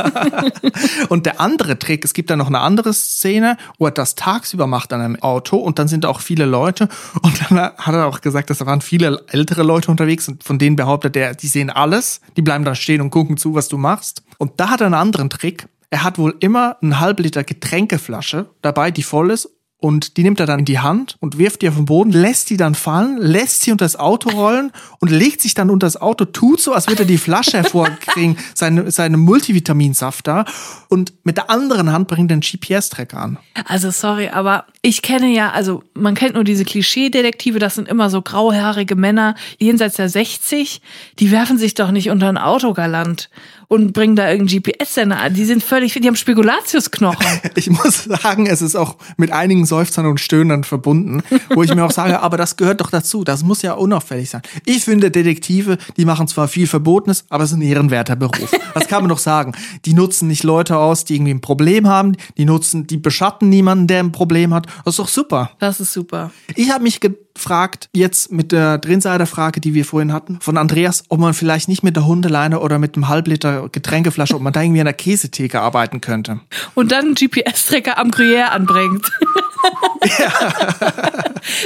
Und 1.09 1.25
der 1.25 1.41
andere 1.41 1.79
Trick, 1.79 2.05
es 2.05 2.13
gibt 2.13 2.29
da 2.29 2.35
noch 2.35 2.47
eine 2.47 2.59
andere 2.59 2.93
Szene, 2.93 3.57
wo 3.79 3.85
er 3.85 3.91
das 3.91 4.15
tagsüber 4.15 4.67
macht 4.67 4.93
an 4.93 5.01
einem 5.01 5.15
Auto 5.17 5.57
und 5.57 5.79
dann 5.79 5.87
sind 5.87 6.03
da 6.03 6.09
auch 6.09 6.21
viele 6.21 6.45
Leute 6.45 6.89
und 7.21 7.41
dann 7.41 7.59
hat 7.59 7.93
er 7.93 8.05
auch 8.05 8.21
gesagt, 8.21 8.49
dass 8.49 8.59
da 8.59 8.65
waren 8.65 8.81
viele 8.81 9.23
ältere 9.27 9.63
Leute 9.63 9.89
unterwegs 9.89 10.27
und 10.27 10.43
von 10.43 10.59
denen 10.59 10.75
behauptet 10.75 11.15
er, 11.15 11.33
die 11.33 11.47
sehen 11.47 11.69
alles, 11.69 12.21
die 12.35 12.41
bleiben 12.41 12.65
da 12.65 12.75
stehen 12.75 13.01
und 13.01 13.09
gucken 13.09 13.37
zu, 13.37 13.55
was 13.55 13.67
du 13.67 13.77
machst. 13.77 14.21
Und 14.37 14.59
da 14.59 14.69
hat 14.69 14.81
er 14.81 14.87
einen 14.87 14.95
anderen 14.95 15.29
Trick. 15.29 15.67
Er 15.89 16.03
hat 16.03 16.19
wohl 16.19 16.35
immer 16.39 16.77
einen 16.81 16.99
halb 16.99 17.19
Liter 17.19 17.43
Getränkeflasche 17.43 18.47
dabei, 18.61 18.91
die 18.91 19.03
voll 19.03 19.31
ist 19.31 19.49
und 19.79 20.17
die 20.17 20.23
nimmt 20.23 20.39
er 20.39 20.47
dann 20.47 20.59
in 20.59 20.65
die 20.65 20.79
Hand 20.79 21.17
und 21.19 21.37
wirft 21.37 21.61
die 21.61 21.69
auf 21.69 21.75
den 21.75 21.85
Boden, 21.85 22.11
lässt 22.11 22.49
die 22.49 22.57
dann 22.57 22.73
fallen, 22.73 23.17
lässt 23.19 23.61
sie 23.61 23.71
unter 23.71 23.85
das 23.85 23.95
Auto 23.95 24.29
rollen 24.29 24.71
und 24.99 25.11
legt 25.11 25.39
sich 25.41 25.53
dann 25.53 25.69
unter 25.69 25.85
das 25.85 26.01
Auto, 26.01 26.25
tut 26.25 26.59
so, 26.59 26.73
als 26.73 26.87
würde 26.87 27.03
er 27.03 27.07
die 27.07 27.19
Flasche 27.19 27.57
hervorkriegen, 27.57 28.37
seine, 28.55 28.89
seine 28.89 29.17
Multivitaminsaft 29.17 30.25
da 30.25 30.45
und 30.89 31.13
mit 31.23 31.37
der 31.37 31.51
anderen 31.51 31.91
Hand 31.91 32.07
bringt 32.07 32.31
er 32.31 32.37
den 32.37 32.41
GPS-Tracker 32.41 33.19
an. 33.19 33.37
Also 33.65 33.91
sorry, 33.91 34.29
aber 34.29 34.65
ich 34.81 35.03
kenne 35.03 35.27
ja, 35.27 35.51
also 35.51 35.83
man 35.93 36.15
kennt 36.15 36.33
nur 36.33 36.43
diese 36.43 36.65
Klischee-Detektive, 36.65 37.59
das 37.59 37.75
sind 37.75 37.87
immer 37.87 38.09
so 38.09 38.23
grauhaarige 38.23 38.95
Männer 38.95 39.35
jenseits 39.59 39.97
der 39.97 40.09
60, 40.09 40.81
die 41.19 41.31
werfen 41.31 41.59
sich 41.59 41.75
doch 41.75 41.91
nicht 41.91 42.09
unter 42.09 42.29
ein 42.29 42.37
Auto 42.39 42.73
galant 42.73 43.29
und 43.67 43.93
bringen 43.93 44.15
da 44.15 44.29
irgendeinen 44.29 44.63
GPS-Sender 44.63 45.19
an. 45.19 45.33
Die 45.33 45.45
sind 45.45 45.63
völlig, 45.63 45.93
die 45.93 46.07
haben 46.07 46.15
Spekulatiusknochen. 46.15 47.27
Ich 47.55 47.69
muss 47.69 48.03
sagen, 48.03 48.45
es 48.45 48.61
ist 48.61 48.75
auch 48.75 48.97
mit 49.17 49.31
einigen 49.31 49.65
Seufzern 49.65 50.05
und 50.05 50.19
Stöhnern 50.19 50.63
verbunden, 50.63 51.23
wo 51.53 51.63
ich 51.63 51.73
mir 51.73 51.83
auch 51.83 51.91
sage, 51.91 52.21
aber 52.21 52.37
das 52.37 52.55
gehört 52.55 52.81
doch 52.81 52.91
dazu. 52.91 53.23
Das 53.23 53.43
muss 53.43 53.61
ja 53.63 53.73
unauffällig 53.73 54.29
sein. 54.29 54.41
Ich 54.65 54.83
finde, 54.83 55.09
Detektive, 55.09 55.77
die 55.97 56.05
machen 56.05 56.27
zwar 56.27 56.47
viel 56.47 56.67
Verbotenes, 56.67 57.25
aber 57.29 57.43
es 57.43 57.51
ist 57.51 57.57
ein 57.57 57.61
ehrenwerter 57.61 58.15
Beruf. 58.15 58.51
Das 58.73 58.87
kann 58.87 59.01
man 59.01 59.09
doch 59.09 59.17
sagen. 59.17 59.53
Die 59.85 59.93
nutzen 59.93 60.27
nicht 60.27 60.43
Leute 60.43 60.77
aus, 60.77 61.03
die 61.03 61.15
irgendwie 61.15 61.33
ein 61.33 61.41
Problem 61.41 61.87
haben. 61.87 62.15
Die 62.37 62.45
nutzen, 62.45 62.85
die 62.85 62.97
beschatten 62.97 63.49
niemanden, 63.49 63.87
der 63.87 63.99
ein 63.99 64.11
Problem 64.11 64.53
hat. 64.53 64.67
Das 64.85 64.93
ist 64.93 64.99
doch 64.99 65.07
super. 65.07 65.51
Das 65.59 65.79
ist 65.79 65.93
super. 65.93 66.31
Ich 66.55 66.71
habe 66.71 66.83
mich 66.83 66.99
gefragt, 66.99 67.89
jetzt 67.93 68.31
mit 68.31 68.51
der 68.51 68.77
Drinsider-Frage, 68.77 69.61
die 69.61 69.73
wir 69.73 69.85
vorhin 69.85 70.13
hatten, 70.13 70.39
von 70.41 70.57
Andreas, 70.57 71.03
ob 71.09 71.19
man 71.19 71.33
vielleicht 71.33 71.67
nicht 71.67 71.83
mit 71.83 71.95
der 71.95 72.05
Hundeleine 72.05 72.59
oder 72.59 72.79
mit 72.79 72.95
einem 72.95 73.07
Halbliter 73.07 73.56
Getränkeflasche, 73.71 74.35
ob 74.35 74.41
man 74.41 74.53
da 74.53 74.61
irgendwie 74.61 74.81
an 74.81 74.85
der 74.85 74.93
Käsetheke 74.93 75.61
arbeiten 75.61 76.01
könnte. 76.01 76.41
Und 76.75 76.91
dann 76.91 77.05
einen 77.05 77.15
GPS-Tracker 77.15 77.97
am 77.97 78.11
Gruyère 78.11 78.49
anbringt. 78.49 79.09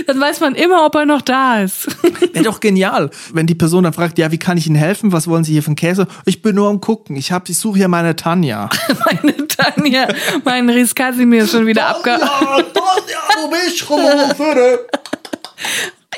dann 0.08 0.20
weiß 0.20 0.39
man 0.39 0.56
immer, 0.56 0.86
ob 0.86 0.96
er 0.96 1.06
noch 1.06 1.22
da 1.22 1.62
ist. 1.62 1.88
Wäre 2.34 2.46
doch 2.46 2.60
genial, 2.60 3.10
wenn 3.34 3.48
die 3.48 3.56
Person 3.56 3.84
dann 3.84 3.94
fragt, 3.94 4.18
ja, 4.18 4.32
wie 4.32 4.38
kann 4.38 4.58
ich 4.58 4.68
Ihnen 4.68 4.76
helfen? 4.76 5.12
Was 5.12 5.28
wollen 5.28 5.44
Sie 5.44 5.54
hier 5.54 5.64
für 5.64 5.68
einen 5.68 5.76
Käse? 5.76 6.08
Ich 6.26 6.42
bin 6.42 6.56
nur 6.56 6.70
am 6.70 6.82
gucken. 6.82 7.16
Ich 7.16 7.32
hab, 7.32 7.50
ich 7.50 7.58
suche 7.58 7.80
hier 7.80 7.88
meine 7.88 8.16
Tanja. 8.16 8.70
Meine 9.06 9.48
Tanja, 9.48 10.08
mein 10.44 10.70
Ries 10.70 10.96
Kasimir 10.96 11.44
ist 11.44 11.52
schon 11.52 11.66
wieder 11.66 11.88
abge... 11.88 12.18
Tanja, 12.18 13.20
wo 13.36 13.50
bist 13.50 13.82
du? 13.82 13.98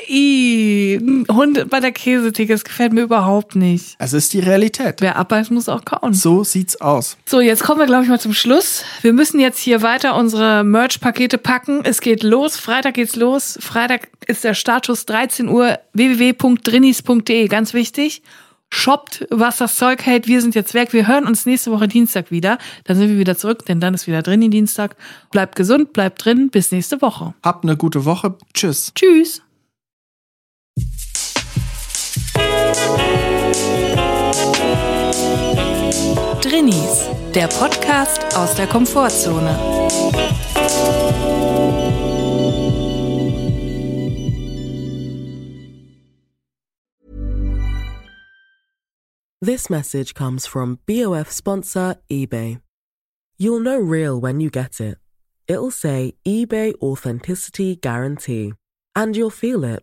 Ein 0.08 1.26
Hund 1.30 1.68
bei 1.70 1.80
der 1.80 1.92
Käsetheke, 1.92 2.52
das 2.52 2.64
gefällt 2.64 2.92
mir 2.92 3.02
überhaupt 3.02 3.56
nicht. 3.56 3.96
Es 3.98 4.12
ist 4.12 4.32
die 4.32 4.40
Realität. 4.40 5.00
Wer 5.00 5.16
abbeißt, 5.16 5.50
muss 5.50 5.68
auch 5.68 5.84
kauen. 5.84 6.14
So 6.14 6.44
sieht's 6.44 6.80
aus. 6.80 7.16
So, 7.26 7.40
jetzt 7.40 7.62
kommen 7.62 7.80
wir, 7.80 7.86
glaube 7.86 8.04
ich, 8.04 8.08
mal 8.08 8.20
zum 8.20 8.34
Schluss. 8.34 8.84
Wir 9.02 9.12
müssen 9.12 9.40
jetzt 9.40 9.58
hier 9.58 9.82
weiter 9.82 10.16
unsere 10.16 10.64
Merch-Pakete 10.64 11.38
packen. 11.38 11.84
Es 11.84 12.00
geht 12.00 12.22
los. 12.22 12.56
Freitag 12.56 12.94
geht's 12.94 13.16
los. 13.16 13.58
Freitag 13.60 14.08
ist 14.26 14.44
der 14.44 14.54
Startschuss 14.54 15.06
13 15.06 15.48
Uhr. 15.48 15.78
www.drinis.de. 15.92 17.48
Ganz 17.48 17.74
wichtig. 17.74 18.22
Shoppt, 18.70 19.26
was 19.30 19.58
das 19.58 19.76
Zeug 19.76 20.04
hält. 20.04 20.26
Wir 20.26 20.40
sind 20.40 20.56
jetzt 20.56 20.74
weg. 20.74 20.92
Wir 20.92 21.06
hören 21.06 21.26
uns 21.26 21.46
nächste 21.46 21.70
Woche 21.70 21.86
Dienstag 21.86 22.30
wieder. 22.32 22.58
Dann 22.84 22.96
sind 22.96 23.08
wir 23.08 23.18
wieder 23.18 23.36
zurück, 23.36 23.64
denn 23.66 23.78
dann 23.78 23.94
ist 23.94 24.08
wieder 24.08 24.20
Drini 24.20 24.50
Dienstag. 24.50 24.96
Bleibt 25.30 25.54
gesund, 25.54 25.92
bleibt 25.92 26.24
drin. 26.24 26.50
Bis 26.50 26.72
nächste 26.72 27.00
Woche. 27.00 27.34
Habt 27.42 27.64
eine 27.64 27.76
gute 27.76 28.04
Woche. 28.04 28.34
Tschüss. 28.52 28.92
Tschüss. 28.94 29.42
Drinnies, 36.44 37.08
der 37.34 37.48
Podcast 37.48 38.36
aus 38.36 38.54
der 38.54 38.66
Komfortzone. 38.66 39.58
This 49.40 49.70
message 49.70 50.14
comes 50.14 50.46
from 50.46 50.80
BOF 50.86 51.30
sponsor 51.30 51.96
eBay. 52.10 52.60
You'll 53.38 53.60
know 53.60 53.78
real 53.78 54.20
when 54.20 54.40
you 54.40 54.50
get 54.50 54.80
it. 54.80 54.98
It'll 55.48 55.70
say 55.70 56.14
eBay 56.26 56.74
Authenticity 56.82 57.76
Guarantee. 57.76 58.52
And 58.94 59.16
you'll 59.16 59.30
feel 59.30 59.64
it. 59.64 59.82